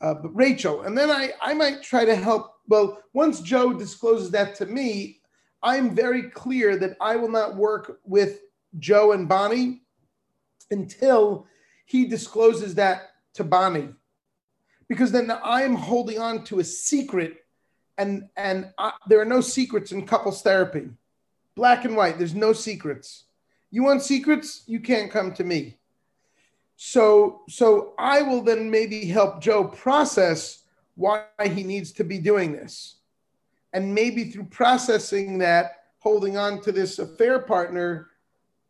uh, 0.02 0.16
but 0.16 0.36
Rachel, 0.36 0.82
and 0.82 0.98
then 0.98 1.12
I 1.12 1.34
I 1.42 1.54
might 1.54 1.84
try 1.84 2.06
to 2.06 2.16
help 2.16 2.56
well, 2.70 3.02
once 3.14 3.42
Joe 3.42 3.74
discloses 3.74 4.32
that 4.32 4.56
to 4.56 4.66
me, 4.66 5.20
I'm 5.64 5.96
very 5.96 6.30
clear 6.30 6.78
that 6.78 6.96
I 7.02 7.16
will 7.16 7.30
not 7.30 7.56
work 7.56 8.00
with 8.06 8.42
Joe 8.78 9.12
and 9.12 9.28
Bonnie 9.28 9.82
until 10.72 11.48
he 11.86 12.06
discloses 12.06 12.76
that 12.76 13.10
to 13.34 13.44
Bonnie. 13.44 13.90
Because 14.88 15.12
then 15.12 15.32
I'm 15.44 15.76
holding 15.76 16.20
on 16.20 16.44
to 16.46 16.60
a 16.60 16.64
secret, 16.64 17.38
and, 18.00 18.30
and 18.38 18.72
I, 18.78 18.94
there 19.08 19.20
are 19.20 19.26
no 19.26 19.42
secrets 19.42 19.92
in 19.92 20.08
couples 20.08 20.42
therapy. 20.42 20.90
Black 21.56 21.84
and 21.84 21.98
white, 21.98 22.18
there's 22.18 22.34
no 22.34 22.54
secrets. 22.54 23.26
You 23.72 23.84
want 23.84 24.02
secrets? 24.02 24.64
You 24.66 24.80
can't 24.80 25.12
come 25.12 25.34
to 25.34 25.44
me. 25.44 25.76
So, 26.78 27.42
so 27.50 27.94
I 28.00 28.22
will 28.22 28.42
then 28.42 28.72
maybe 28.72 29.06
help 29.06 29.42
Joe 29.42 29.66
process 29.66 30.64
why 30.96 31.26
he 31.44 31.64
needs 31.64 31.92
to 31.94 32.06
be 32.06 32.20
doing 32.20 32.54
this. 32.54 32.96
And 33.74 33.94
maybe 33.94 34.32
through 34.32 34.46
processing 34.46 35.38
that, 35.40 35.84
holding 36.00 36.38
on 36.38 36.62
to 36.62 36.72
this 36.72 37.00
affair 37.00 37.40
partner, 37.40 38.08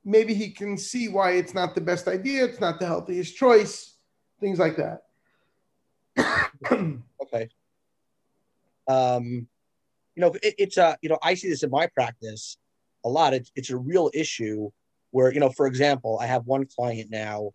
maybe 0.04 0.34
he 0.34 0.50
can 0.50 0.76
see 0.76 1.08
why 1.08 1.34
it's 1.34 1.54
not 1.54 1.76
the 1.76 1.82
best 1.82 2.08
idea, 2.08 2.46
it's 2.46 2.60
not 2.60 2.80
the 2.80 2.88
healthiest 2.88 3.38
choice, 3.38 3.94
things 4.40 4.58
like 4.58 4.76
that. 4.78 5.04
okay. 7.22 7.50
Um, 8.90 9.48
you 10.16 10.22
know, 10.22 10.34
it, 10.44 10.56
it's 10.58 10.78
a, 10.78 10.98
you 11.02 11.08
know, 11.08 11.20
I 11.24 11.36
see 11.36 11.48
this 11.50 11.64
in 11.64 11.70
my 11.70 11.88
practice 11.88 12.58
a 13.06 13.10
lot. 13.10 13.34
It's, 13.34 13.52
it's 13.56 13.70
a 13.70 13.78
real 13.78 14.12
issue 14.14 14.70
where, 15.12 15.34
you 15.34 15.40
know, 15.40 15.50
for 15.50 15.68
example, 15.68 16.20
I 16.22 16.26
have 16.26 16.46
one 16.46 16.66
client 16.66 17.10
now, 17.10 17.52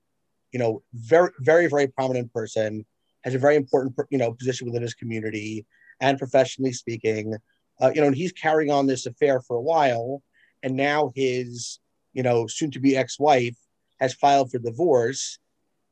you 0.52 0.58
know, 0.58 0.82
very, 0.94 1.30
very, 1.40 1.66
very 1.66 1.88
prominent 1.88 2.32
person 2.32 2.86
has 3.24 3.34
a 3.34 3.38
very 3.38 3.56
important 3.56 3.94
you 4.10 4.18
know 4.18 4.32
position 4.32 4.66
within 4.66 4.82
his 4.82 4.94
community 4.94 5.66
and 6.00 6.18
professionally 6.18 6.72
speaking. 6.72 7.34
Uh, 7.80 7.90
you 7.92 8.00
know, 8.00 8.06
and 8.06 8.16
he's 8.16 8.32
carrying 8.32 8.70
on 8.70 8.86
this 8.86 9.06
affair 9.06 9.40
for 9.40 9.56
a 9.56 9.62
while, 9.62 10.22
and 10.62 10.76
now 10.76 11.10
his 11.14 11.80
you 12.12 12.22
know 12.22 12.46
soon 12.46 12.70
to 12.70 12.78
be 12.78 12.96
ex 12.96 13.18
wife 13.18 13.56
has 14.00 14.14
filed 14.14 14.50
for 14.50 14.58
divorce, 14.58 15.38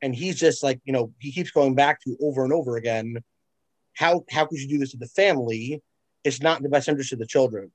and 0.01 0.15
he's 0.15 0.39
just 0.39 0.63
like 0.63 0.79
you 0.85 0.93
know 0.93 1.11
he 1.19 1.31
keeps 1.31 1.51
going 1.51 1.75
back 1.75 1.99
to 2.01 2.15
over 2.21 2.43
and 2.43 2.53
over 2.53 2.77
again. 2.77 3.17
How 3.93 4.23
how 4.29 4.45
could 4.45 4.59
you 4.59 4.67
do 4.67 4.77
this 4.77 4.91
to 4.91 4.97
the 4.97 5.07
family? 5.07 5.81
It's 6.23 6.41
not 6.41 6.57
in 6.57 6.63
the 6.63 6.69
best 6.69 6.87
interest 6.87 7.13
of 7.13 7.19
the 7.19 7.27
children. 7.27 7.71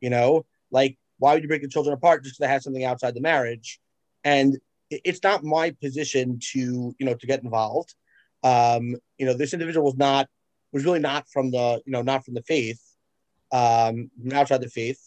You 0.00 0.10
know, 0.10 0.46
like 0.70 0.98
why 1.18 1.34
would 1.34 1.42
you 1.42 1.48
break 1.48 1.62
the 1.62 1.68
children 1.68 1.94
apart 1.94 2.24
just 2.24 2.38
because 2.38 2.50
they 2.50 2.60
something 2.60 2.84
outside 2.84 3.14
the 3.14 3.20
marriage? 3.20 3.80
And 4.24 4.58
it's 4.90 5.22
not 5.22 5.44
my 5.44 5.70
position 5.70 6.38
to 6.52 6.94
you 6.98 7.06
know 7.06 7.14
to 7.14 7.26
get 7.26 7.42
involved 7.42 7.94
um, 8.42 8.96
you 9.18 9.26
know, 9.26 9.34
this 9.34 9.52
individual 9.52 9.86
was 9.86 9.96
not 9.96 10.28
was 10.72 10.84
really 10.84 10.98
not 10.98 11.28
from 11.28 11.50
the 11.50 11.80
you 11.84 11.92
know 11.92 12.02
not 12.02 12.24
from 12.24 12.34
the 12.34 12.42
faith, 12.42 12.80
um, 13.52 14.10
outside 14.32 14.60
the 14.60 14.68
faith. 14.68 15.00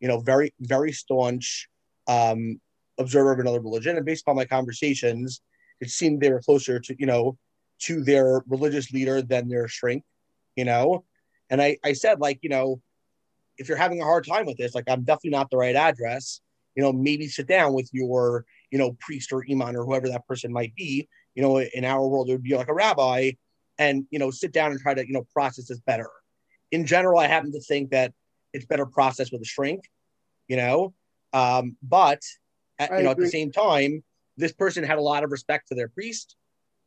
You 0.00 0.08
know, 0.08 0.20
very 0.20 0.52
very 0.60 0.92
staunch 0.92 1.68
um, 2.08 2.60
observer 2.98 3.32
of 3.32 3.38
another 3.38 3.60
religion, 3.60 3.96
and 3.96 4.06
based 4.06 4.22
upon 4.22 4.36
my 4.36 4.44
conversations, 4.44 5.40
it 5.80 5.90
seemed 5.90 6.20
they 6.20 6.32
were 6.32 6.40
closer 6.40 6.80
to 6.80 6.96
you 6.98 7.06
know 7.06 7.38
to 7.80 8.02
their 8.02 8.42
religious 8.48 8.92
leader 8.92 9.22
than 9.22 9.48
their 9.48 9.68
shrink. 9.68 10.04
You 10.56 10.64
know, 10.64 11.04
and 11.48 11.60
I 11.60 11.78
I 11.84 11.92
said 11.92 12.20
like 12.20 12.38
you 12.42 12.50
know 12.50 12.80
if 13.58 13.68
you're 13.68 13.76
having 13.76 14.00
a 14.00 14.04
hard 14.04 14.26
time 14.26 14.46
with 14.46 14.56
this, 14.56 14.74
like 14.74 14.84
I'm 14.88 15.04
definitely 15.04 15.30
not 15.30 15.50
the 15.50 15.58
right 15.58 15.76
address. 15.76 16.40
You 16.76 16.82
know, 16.82 16.92
maybe 16.92 17.26
sit 17.28 17.46
down 17.46 17.72
with 17.74 17.90
your 17.92 18.44
you 18.70 18.78
know 18.78 18.96
priest 19.00 19.32
or 19.32 19.44
imam 19.50 19.76
or 19.76 19.84
whoever 19.84 20.08
that 20.08 20.26
person 20.26 20.52
might 20.52 20.74
be 20.74 21.08
you 21.34 21.42
know, 21.42 21.60
in 21.60 21.84
our 21.84 22.06
world, 22.06 22.28
it 22.28 22.32
would 22.32 22.42
be 22.42 22.56
like 22.56 22.68
a 22.68 22.74
rabbi 22.74 23.32
and, 23.78 24.06
you 24.10 24.18
know, 24.18 24.30
sit 24.30 24.52
down 24.52 24.72
and 24.72 24.80
try 24.80 24.94
to, 24.94 25.06
you 25.06 25.12
know, 25.12 25.26
process 25.32 25.68
this 25.68 25.80
better. 25.80 26.10
In 26.70 26.86
general, 26.86 27.18
I 27.18 27.26
happen 27.26 27.52
to 27.52 27.60
think 27.60 27.90
that 27.90 28.12
it's 28.52 28.66
better 28.66 28.86
processed 28.86 29.32
with 29.32 29.42
a 29.42 29.46
shrink, 29.46 29.84
you 30.48 30.56
know, 30.56 30.94
um, 31.32 31.76
but, 31.82 32.22
at, 32.78 32.90
you 32.96 33.04
know, 33.04 33.10
at 33.10 33.16
the 33.16 33.28
same 33.28 33.52
time, 33.52 34.02
this 34.36 34.52
person 34.52 34.84
had 34.84 34.98
a 34.98 35.02
lot 35.02 35.22
of 35.22 35.30
respect 35.30 35.68
to 35.68 35.74
their 35.74 35.88
priest, 35.88 36.36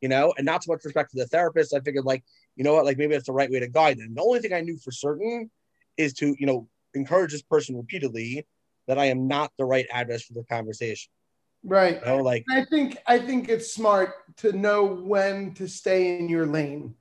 you 0.04 0.08
know, 0.08 0.34
and 0.36 0.44
not 0.44 0.62
so 0.62 0.70
much 0.70 0.84
respect 0.84 1.12
to 1.12 1.16
the 1.16 1.26
therapist. 1.26 1.72
I 1.72 1.80
figured, 1.80 2.04
like, 2.04 2.22
you 2.56 2.62
know 2.62 2.74
what, 2.74 2.84
like 2.84 2.98
maybe 2.98 3.14
that's 3.14 3.24
the 3.24 3.32
right 3.32 3.50
way 3.50 3.58
to 3.58 3.68
guide 3.68 3.98
them. 3.98 4.12
The 4.14 4.20
only 4.20 4.38
thing 4.38 4.52
I 4.52 4.60
knew 4.60 4.76
for 4.76 4.90
certain 4.90 5.50
is 5.96 6.12
to, 6.14 6.36
you 6.38 6.44
know, 6.44 6.68
encourage 6.92 7.32
this 7.32 7.40
person 7.40 7.74
repeatedly 7.74 8.46
that 8.86 8.98
I 8.98 9.06
am 9.06 9.28
not 9.28 9.50
the 9.56 9.64
right 9.64 9.86
address 9.90 10.22
for 10.22 10.34
the 10.34 10.44
conversation. 10.44 11.10
Right. 11.64 12.00
You 12.00 12.06
know, 12.06 12.16
like 12.18 12.44
I 12.50 12.66
think 12.66 12.98
I 13.06 13.18
think 13.18 13.48
it's 13.48 13.72
smart 13.72 14.10
to 14.36 14.52
know 14.52 14.84
when 14.84 15.54
to 15.54 15.66
stay 15.66 16.18
in 16.18 16.28
your 16.28 16.44
lane. 16.44 16.96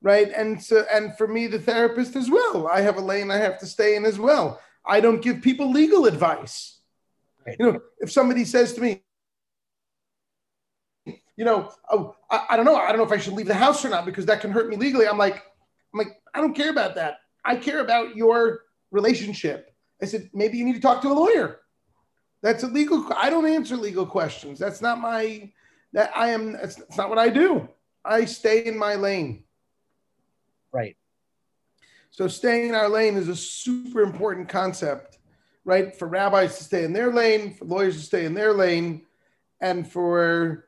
Right. 0.00 0.30
And 0.30 0.62
so 0.62 0.84
and 0.92 1.18
for 1.18 1.26
me, 1.26 1.48
the 1.48 1.58
therapist 1.58 2.14
as 2.14 2.30
well. 2.30 2.68
I 2.68 2.82
have 2.82 2.98
a 2.98 3.00
lane 3.00 3.32
I 3.32 3.38
have 3.38 3.58
to 3.58 3.66
stay 3.66 3.96
in 3.96 4.04
as 4.04 4.20
well. 4.20 4.60
I 4.86 5.00
don't 5.00 5.20
give 5.20 5.42
people 5.42 5.72
legal 5.72 6.06
advice. 6.06 6.78
Right. 7.44 7.56
You 7.58 7.72
know, 7.72 7.80
if 7.98 8.12
somebody 8.12 8.44
says 8.44 8.74
to 8.74 8.80
me, 8.80 9.02
you 11.36 11.44
know, 11.44 11.72
oh, 11.90 12.16
I, 12.30 12.46
I 12.50 12.56
don't 12.56 12.64
know, 12.64 12.76
I 12.76 12.88
don't 12.88 12.98
know 12.98 13.04
if 13.04 13.12
I 13.12 13.18
should 13.18 13.34
leave 13.34 13.46
the 13.46 13.54
house 13.54 13.84
or 13.84 13.88
not 13.88 14.04
because 14.04 14.26
that 14.26 14.40
can 14.40 14.50
hurt 14.50 14.68
me 14.68 14.76
legally. 14.76 15.06
I'm 15.06 15.18
like, 15.18 15.42
I'm 15.92 15.98
like, 15.98 16.20
I 16.34 16.40
don't 16.40 16.54
care 16.54 16.70
about 16.70 16.94
that. 16.96 17.18
I 17.44 17.56
care 17.56 17.80
about 17.80 18.16
your 18.16 18.60
relationship. 18.90 19.74
I 20.02 20.06
said, 20.06 20.30
maybe 20.32 20.58
you 20.58 20.64
need 20.64 20.74
to 20.74 20.80
talk 20.80 21.02
to 21.02 21.08
a 21.08 21.12
lawyer 21.12 21.60
that's 22.44 22.62
a 22.62 22.66
legal. 22.66 23.10
I 23.16 23.30
don't 23.30 23.46
answer 23.46 23.74
legal 23.74 24.04
questions. 24.04 24.58
That's 24.58 24.82
not 24.82 25.00
my. 25.00 25.50
That 25.94 26.12
I 26.14 26.28
am. 26.28 26.52
That's, 26.52 26.76
that's 26.76 26.98
not 26.98 27.08
what 27.08 27.18
I 27.18 27.30
do. 27.30 27.66
I 28.04 28.26
stay 28.26 28.66
in 28.66 28.76
my 28.76 28.96
lane. 28.96 29.44
Right. 30.70 30.94
So 32.10 32.28
staying 32.28 32.68
in 32.68 32.74
our 32.74 32.90
lane 32.90 33.16
is 33.16 33.28
a 33.28 33.34
super 33.34 34.02
important 34.02 34.50
concept, 34.50 35.18
right? 35.64 35.96
For 35.96 36.06
rabbis 36.06 36.58
to 36.58 36.64
stay 36.64 36.84
in 36.84 36.92
their 36.92 37.10
lane, 37.10 37.54
for 37.54 37.64
lawyers 37.64 37.96
to 37.96 38.02
stay 38.02 38.26
in 38.26 38.34
their 38.34 38.52
lane, 38.52 39.06
and 39.62 39.90
for 39.90 40.66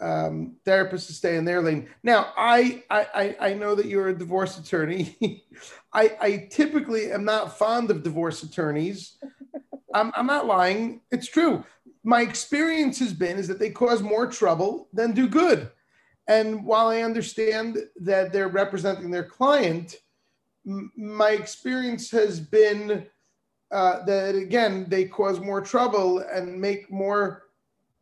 um, 0.00 0.56
therapists 0.64 1.06
to 1.06 1.12
stay 1.12 1.36
in 1.36 1.44
their 1.44 1.62
lane. 1.62 1.88
Now, 2.02 2.32
I 2.36 2.82
I, 2.90 3.36
I 3.40 3.54
know 3.54 3.74
that 3.74 3.86
you're 3.86 4.08
a 4.08 4.18
divorce 4.18 4.58
attorney. 4.58 5.44
I, 5.92 6.16
I 6.20 6.48
typically 6.50 7.10
am 7.10 7.24
not 7.24 7.58
fond 7.58 7.90
of 7.90 8.04
divorce 8.04 8.44
attorneys 8.44 9.18
I'm, 9.94 10.12
I'm 10.14 10.26
not 10.26 10.46
lying. 10.46 11.00
It's 11.10 11.26
true. 11.26 11.64
My 12.04 12.22
experience 12.22 12.98
has 13.00 13.12
been 13.12 13.38
is 13.38 13.48
that 13.48 13.58
they 13.58 13.70
cause 13.70 14.02
more 14.02 14.26
trouble 14.26 14.88
than 14.92 15.12
do 15.12 15.28
good. 15.28 15.70
And 16.28 16.64
while 16.64 16.88
I 16.88 17.02
understand 17.02 17.78
that 18.02 18.32
they're 18.32 18.48
representing 18.48 19.10
their 19.10 19.24
client, 19.24 19.96
m- 20.66 20.92
my 20.96 21.30
experience 21.30 22.10
has 22.12 22.40
been 22.40 23.06
uh, 23.72 24.04
that 24.04 24.34
again 24.34 24.86
they 24.88 25.04
cause 25.04 25.38
more 25.38 25.60
trouble 25.60 26.18
and 26.18 26.60
make 26.60 26.90
more 26.90 27.44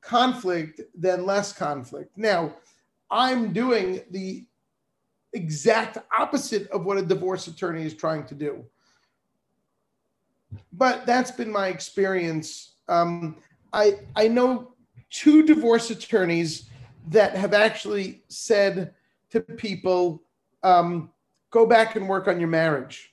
conflict 0.09 0.81
than 0.95 1.27
less 1.27 1.53
conflict. 1.53 2.17
Now, 2.17 2.55
I'm 3.11 3.53
doing 3.53 4.01
the 4.11 4.47
exact 5.35 5.99
opposite 6.19 6.67
of 6.71 6.87
what 6.87 6.97
a 6.97 7.03
divorce 7.03 7.47
attorney 7.47 7.85
is 7.85 7.93
trying 7.93 8.25
to 8.25 8.35
do. 8.35 8.65
But 10.73 11.05
that's 11.05 11.31
been 11.31 11.53
my 11.53 11.69
experience. 11.69 12.77
Um, 12.89 13.37
I 13.75 13.99
I 14.17 14.29
know 14.29 14.73
two 15.11 15.43
divorce 15.43 15.91
attorneys 15.91 16.71
that 17.09 17.37
have 17.37 17.53
actually 17.53 18.23
said 18.29 18.95
to 19.29 19.41
people, 19.41 20.23
um, 20.63 21.11
"Go 21.51 21.67
back 21.67 21.97
and 21.97 22.09
work 22.09 22.29
on 22.29 22.41
your 22.41 22.49
marriage," 22.49 23.13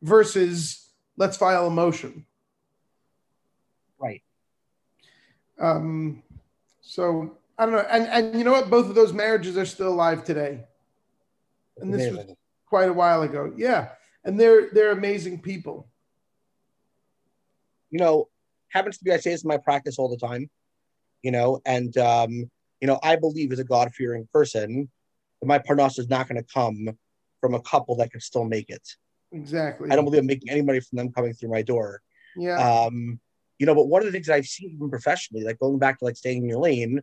versus 0.00 0.88
"Let's 1.18 1.36
file 1.36 1.66
a 1.66 1.70
motion." 1.70 2.24
Right. 3.98 4.22
Um, 5.62 6.22
so 6.82 7.38
I 7.56 7.64
don't 7.64 7.74
know, 7.74 7.86
and 7.90 8.06
and 8.08 8.38
you 8.38 8.44
know 8.44 8.52
what? 8.52 8.68
Both 8.68 8.88
of 8.88 8.94
those 8.94 9.14
marriages 9.14 9.56
are 9.56 9.64
still 9.64 9.88
alive 9.88 10.24
today 10.24 10.64
and 11.78 11.92
this 11.92 12.10
was 12.10 12.24
quite 12.66 12.88
a 12.88 12.92
while 12.92 13.22
ago. 13.22 13.52
Yeah, 13.56 13.90
and 14.24 14.38
they're 14.38 14.70
they're 14.70 14.92
amazing 14.92 15.40
people. 15.40 15.88
You 17.90 17.98
know, 17.98 18.28
happens 18.70 18.98
to 18.98 19.04
be 19.04 19.12
I 19.12 19.18
say 19.18 19.30
this 19.30 19.44
in 19.44 19.48
my 19.48 19.58
practice 19.58 19.98
all 19.98 20.08
the 20.08 20.16
time. 20.16 20.50
You 21.22 21.30
know, 21.30 21.60
and 21.64 21.96
um, 21.98 22.50
you 22.80 22.86
know, 22.86 22.98
I 23.02 23.16
believe 23.16 23.52
as 23.52 23.58
a 23.58 23.64
God 23.64 23.92
fearing 23.94 24.28
person 24.32 24.90
that 25.40 25.46
my 25.46 25.58
parnas 25.58 25.98
is 25.98 26.08
not 26.08 26.28
going 26.28 26.42
to 26.42 26.52
come 26.52 26.88
from 27.40 27.54
a 27.54 27.62
couple 27.62 27.96
that 27.96 28.10
can 28.10 28.20
still 28.20 28.44
make 28.44 28.70
it. 28.70 28.86
Exactly. 29.32 29.90
I 29.90 29.96
don't 29.96 30.04
believe 30.04 30.20
I'm 30.20 30.26
making 30.26 30.50
any 30.50 30.62
money 30.62 30.80
from 30.80 30.96
them 30.96 31.12
coming 31.12 31.32
through 31.32 31.50
my 31.50 31.62
door. 31.62 32.02
Yeah. 32.36 32.56
Um, 32.56 33.20
you 33.62 33.66
know, 33.66 33.76
but 33.76 33.86
one 33.86 34.02
of 34.02 34.06
the 34.06 34.10
things 34.10 34.26
that 34.26 34.34
I've 34.34 34.46
seen 34.46 34.72
even 34.74 34.90
professionally, 34.90 35.44
like 35.44 35.60
going 35.60 35.78
back 35.78 36.00
to 36.00 36.04
like 36.04 36.16
staying 36.16 36.42
in 36.42 36.48
your 36.48 36.58
lane, 36.58 37.00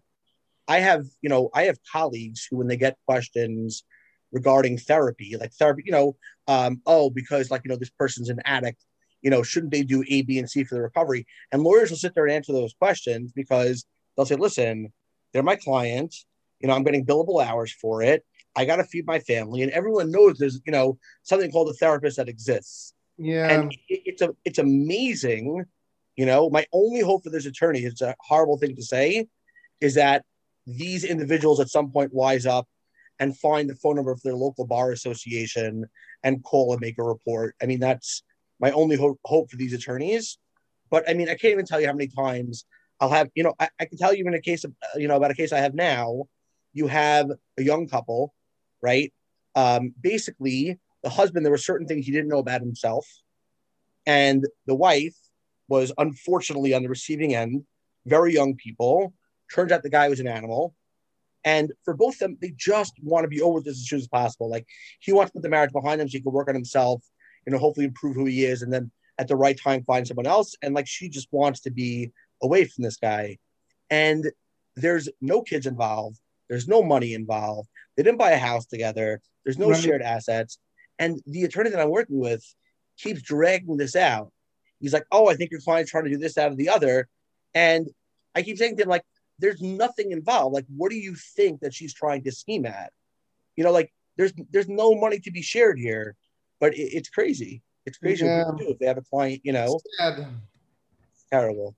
I 0.68 0.80
have, 0.80 1.06
you 1.22 1.30
know, 1.30 1.50
I 1.54 1.64
have 1.64 1.78
colleagues 1.90 2.46
who, 2.52 2.58
when 2.58 2.68
they 2.68 2.76
get 2.76 2.98
questions 3.08 3.86
regarding 4.34 4.78
therapy, 4.78 5.38
like 5.40 5.54
therapy, 5.54 5.84
you 5.86 5.94
know, 5.94 6.18
um, 6.50 6.82
oh, 6.86 7.12
because 7.12 7.50
like, 7.50 7.62
you 7.64 7.70
know, 7.70 7.78
this 7.78 7.92
person's 7.92 8.28
an 8.28 8.42
addict, 8.44 8.84
you 9.22 9.30
know, 9.30 9.42
shouldn't 9.42 9.72
they 9.72 9.84
do 9.84 10.04
A, 10.10 10.22
B, 10.24 10.38
and 10.38 10.50
C 10.50 10.66
for 10.66 10.76
the 10.76 10.82
recovery? 10.82 11.26
And 11.54 11.64
lawyers 11.64 11.92
will 11.92 11.98
sit 11.98 12.14
there 12.14 12.26
and 12.26 12.34
answer 12.34 12.52
those 12.52 12.74
questions 12.74 13.32
because 13.32 13.86
they'll 14.18 14.26
say, 14.26 14.36
listen, 14.36 14.92
they're 15.32 15.42
my 15.42 15.56
client, 15.56 16.14
you 16.60 16.68
know, 16.68 16.74
I'm 16.74 16.84
getting 16.84 17.06
billable 17.06 17.42
hours 17.42 17.72
for 17.72 18.02
it. 18.02 18.26
I 18.58 18.66
got 18.66 18.76
to 18.78 18.84
feed 18.84 19.08
my 19.08 19.20
family, 19.20 19.62
and 19.62 19.72
everyone 19.72 20.12
knows 20.12 20.38
there's, 20.38 20.60
you 20.66 20.74
know, 20.74 20.98
something 21.24 21.52
called 21.52 21.70
a 21.70 21.74
therapist 21.74 22.18
that 22.18 22.28
exists. 22.28 22.94
Yeah, 23.18 23.48
and 23.48 23.72
it, 23.88 24.02
it's 24.06 24.22
a, 24.22 24.36
it's 24.44 24.60
amazing. 24.60 25.64
You 26.20 26.26
know, 26.26 26.50
my 26.50 26.66
only 26.74 27.00
hope 27.00 27.24
for 27.24 27.30
this 27.30 27.46
attorney, 27.46 27.80
it's 27.80 28.02
a 28.02 28.14
horrible 28.20 28.58
thing 28.58 28.76
to 28.76 28.84
say, 28.84 29.28
is 29.80 29.96
that 29.96 30.26
these 30.68 31.06
individuals 31.06 31.62
at 31.62 31.70
some 31.70 31.94
point 31.94 32.14
wise 32.14 32.46
up 32.46 32.68
and 33.20 33.38
find 33.38 33.70
the 33.70 33.76
phone 33.76 33.96
number 33.96 34.12
of 34.12 34.22
their 34.22 34.36
local 34.36 34.68
bar 34.68 34.92
association 34.92 35.86
and 36.22 36.44
call 36.44 36.74
and 36.74 36.82
make 36.82 36.98
a 37.00 37.04
report. 37.04 37.56
I 37.62 37.68
mean, 37.68 37.80
that's 37.80 38.22
my 38.60 38.70
only 38.72 38.98
hope, 38.98 39.18
hope 39.24 39.50
for 39.50 39.56
these 39.56 39.72
attorneys. 39.72 40.38
But 40.90 41.10
I 41.10 41.14
mean, 41.14 41.30
I 41.30 41.36
can't 41.36 41.54
even 41.54 41.66
tell 41.66 41.80
you 41.80 41.88
how 41.88 41.94
many 41.94 42.10
times 42.10 42.66
I'll 43.00 43.12
have, 43.12 43.30
you 43.34 43.44
know, 43.44 43.54
I, 43.58 43.70
I 43.80 43.86
can 43.86 43.98
tell 43.98 44.14
you 44.14 44.28
in 44.28 44.34
a 44.34 44.42
case 44.42 44.66
of, 44.66 44.74
you 44.98 45.08
know, 45.08 45.16
about 45.16 45.32
a 45.32 45.36
case 45.36 45.54
I 45.54 45.60
have 45.60 45.74
now, 45.74 46.26
you 46.74 46.88
have 46.88 47.32
a 47.58 47.64
young 47.64 47.88
couple, 47.88 48.34
right? 48.82 49.14
Um, 49.56 49.94
basically, 50.02 50.80
the 51.02 51.10
husband, 51.10 51.46
there 51.46 51.52
were 51.52 51.58
certain 51.58 51.88
things 51.88 52.06
he 52.06 52.12
didn't 52.12 52.28
know 52.28 52.40
about 52.40 52.60
himself. 52.60 53.08
And 54.06 54.46
the 54.66 54.76
wife 54.76 55.16
was 55.70 55.92
unfortunately 55.98 56.74
on 56.74 56.84
the 56.84 56.90
receiving 56.90 57.36
end, 57.36 57.64
very 58.06 58.34
young 58.34 58.56
people. 58.56 59.14
Turns 59.54 59.72
out 59.72 59.84
the 59.84 59.90
guy 59.90 60.10
was 60.10 60.20
an 60.20 60.28
animal. 60.28 60.76
And 61.46 61.72
for 61.86 61.96
both 61.96 62.16
of 62.16 62.20
them, 62.20 62.38
they 62.42 62.54
just 62.56 62.94
want 63.02 63.24
to 63.24 63.30
be 63.30 63.42
over 63.42 63.62
this 63.62 63.78
as 63.78 63.88
soon 63.88 64.00
as 64.00 64.08
possible. 64.08 64.50
Like 64.50 64.68
he 65.00 65.14
wants 65.14 65.32
to 65.32 65.34
put 65.36 65.44
the 65.44 65.50
marriage 65.50 65.72
behind 65.72 66.02
him 66.02 66.10
so 66.10 66.18
he 66.18 66.22
can 66.22 66.34
work 66.34 66.50
on 66.50 66.56
himself, 66.56 67.04
you 67.46 67.54
know, 67.54 67.60
hopefully 67.60 67.86
improve 67.86 68.16
who 68.16 68.26
he 68.26 68.44
is, 68.46 68.62
and 68.62 68.74
then 68.74 68.92
at 69.18 69.28
the 69.28 69.36
right 69.36 69.58
time 69.58 69.84
find 69.84 70.08
someone 70.08 70.28
else. 70.28 70.56
And 70.62 70.74
like 70.76 70.88
she 70.88 71.10
just 71.10 71.30
wants 71.32 71.62
to 71.62 71.72
be 71.72 72.12
away 72.42 72.66
from 72.66 72.84
this 72.84 72.98
guy. 72.98 73.38
And 73.90 74.30
there's 74.76 75.10
no 75.22 75.42
kids 75.42 75.66
involved. 75.66 76.20
There's 76.50 76.68
no 76.68 76.84
money 76.84 77.14
involved. 77.14 77.70
They 77.96 78.04
didn't 78.04 78.18
buy 78.18 78.32
a 78.32 78.38
house 78.38 78.66
together. 78.66 79.22
There's 79.44 79.58
no 79.58 79.70
right. 79.70 79.82
shared 79.82 80.02
assets. 80.02 80.58
And 80.98 81.22
the 81.26 81.44
attorney 81.44 81.70
that 81.70 81.80
I'm 81.80 81.90
working 81.90 82.20
with 82.20 82.44
keeps 82.98 83.22
dragging 83.22 83.78
this 83.78 83.96
out. 83.96 84.32
He's 84.80 84.94
like, 84.94 85.06
"Oh, 85.12 85.28
I 85.28 85.36
think 85.36 85.52
your 85.52 85.62
client's 85.62 85.92
trying 85.92 86.06
to 86.06 86.10
do 86.10 86.18
this, 86.18 86.38
out 86.38 86.52
of 86.52 86.58
the 86.58 86.70
other," 86.70 87.08
and 87.54 87.88
I 88.36 88.42
keep 88.42 88.58
saying 88.58 88.78
to 88.78 88.84
him, 88.84 88.90
like, 88.90 89.04
there's 89.40 89.62
nothing 89.62 90.12
involved. 90.12 90.54
Like, 90.54 90.66
what 90.76 90.92
do 90.92 90.98
you 90.98 91.16
think 91.16 91.62
that 91.62 91.74
she's 91.74 91.94
trying 91.94 92.24
to 92.24 92.32
scheme 92.32 92.66
at? 92.66 92.92
You 93.56 93.64
know, 93.64 93.72
like 93.72 93.92
there's 94.18 94.34
there's 94.52 94.70
no 94.70 94.96
money 94.96 95.20
to 95.20 95.32
be 95.32 95.42
shared 95.42 95.80
here, 95.80 96.16
but 96.60 96.74
it, 96.74 96.94
it's 96.94 97.10
crazy. 97.10 97.62
It's 97.86 97.98
crazy 97.98 98.26
yeah. 98.26 98.46
what 98.46 98.58
do 98.58 98.70
if 98.70 98.80
they 98.80 98.86
have 98.86 98.98
a 98.98 99.02
client. 99.02 99.42
You 99.44 99.54
know, 99.54 99.80
sad. 99.98 100.28
It's 101.14 101.26
terrible. 101.32 101.76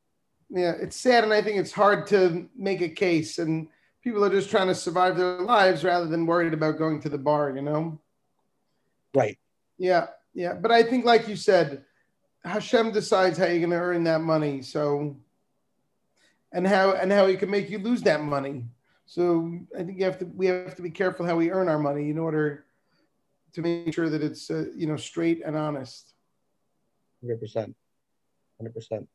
Yeah, 0.50 0.74
it's 0.80 0.98
sad, 0.98 1.24
and 1.24 1.34
I 1.34 1.42
think 1.42 1.58
it's 1.58 1.72
hard 1.72 2.08
to 2.08 2.50
make 2.58 2.82
a 2.82 2.90
case, 2.90 3.38
and 3.38 3.68
people 4.04 4.26
are 4.26 4.30
just 4.30 4.50
trying 4.50 4.68
to 4.68 4.76
survive 4.76 5.16
their 5.16 5.40
lives 5.42 5.84
rather 5.84 6.08
than 6.08 6.26
worried 6.26 6.54
about 6.54 6.78
going 6.78 7.00
to 7.02 7.10
the 7.10 7.18
bar. 7.18 7.52
You 7.56 7.62
know. 7.62 8.00
Right. 9.14 9.38
Yeah, 9.78 10.08
yeah, 10.34 10.54
but 10.54 10.72
I 10.72 10.84
think, 10.84 11.06
like 11.06 11.28
you 11.28 11.36
said, 11.36 11.84
Hashem 12.44 12.92
decides 12.92 13.38
how 13.38 13.46
you're 13.46 13.60
going 13.60 13.70
to 13.72 13.76
earn 13.76 14.04
that 14.06 14.22
money. 14.22 14.62
So 14.62 15.18
and 16.52 16.68
how 16.68 16.94
and 16.94 17.12
how 17.12 17.28
he 17.28 17.36
can 17.36 17.50
make 17.50 17.70
you 17.70 17.80
lose 17.80 18.02
that 18.04 18.22
money. 18.22 18.66
So 19.06 19.60
I 19.78 19.84
think 19.84 20.00
you 20.00 20.06
have 20.06 20.20
to 20.20 20.26
we 20.26 20.48
have 20.48 20.76
to 20.76 20.82
be 20.82 20.90
careful 20.90 21.26
how 21.26 21.36
we 21.36 21.52
earn 21.52 21.70
our 21.70 21.80
money 21.80 22.10
in 22.10 22.18
order 22.18 22.66
to 23.54 23.62
make 23.62 23.94
sure 23.94 24.10
that 24.10 24.22
it's 24.22 24.50
uh, 24.50 24.66
you 24.76 24.88
know 24.88 24.98
straight 24.98 25.42
and 25.46 25.56
honest. 25.56 26.14
Hundred 27.22 27.40
percent, 27.40 27.76
hundred 28.60 28.74
percent. 28.74 29.08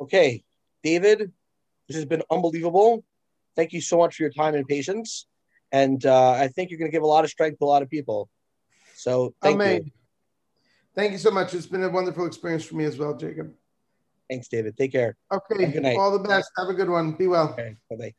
Okay, 0.00 0.44
David, 0.82 1.32
this 1.88 1.96
has 1.96 2.04
been 2.04 2.22
unbelievable. 2.30 3.04
Thank 3.54 3.72
you 3.72 3.80
so 3.80 3.98
much 3.98 4.16
for 4.16 4.22
your 4.22 4.32
time 4.32 4.54
and 4.54 4.66
patience, 4.66 5.26
and 5.72 6.04
uh, 6.04 6.32
I 6.32 6.48
think 6.48 6.70
you're 6.70 6.78
going 6.78 6.90
to 6.90 6.94
give 6.94 7.02
a 7.02 7.06
lot 7.06 7.24
of 7.24 7.30
strength 7.30 7.58
to 7.58 7.64
a 7.64 7.66
lot 7.66 7.82
of 7.82 7.88
people. 7.88 8.28
So 8.94 9.34
thank 9.42 9.62
Amen. 9.62 9.84
you. 9.84 9.90
Thank 10.96 11.12
you 11.12 11.18
so 11.18 11.30
much. 11.30 11.52
It's 11.52 11.66
been 11.66 11.84
a 11.84 11.90
wonderful 11.90 12.26
experience 12.26 12.64
for 12.64 12.76
me 12.76 12.84
as 12.84 12.98
well, 12.98 13.14
Jacob. 13.14 13.52
Thanks, 14.30 14.48
David. 14.48 14.76
Take 14.76 14.92
care. 14.92 15.16
Okay. 15.30 15.70
Good 15.70 15.82
night. 15.82 15.98
All 15.98 16.10
the 16.10 16.26
best. 16.26 16.50
Have 16.58 16.68
a 16.68 16.74
good 16.74 16.88
one. 16.88 17.12
Be 17.12 17.26
well. 17.26 17.50
Okay. 17.50 17.76
Bye 17.90 17.96
bye. 17.96 18.14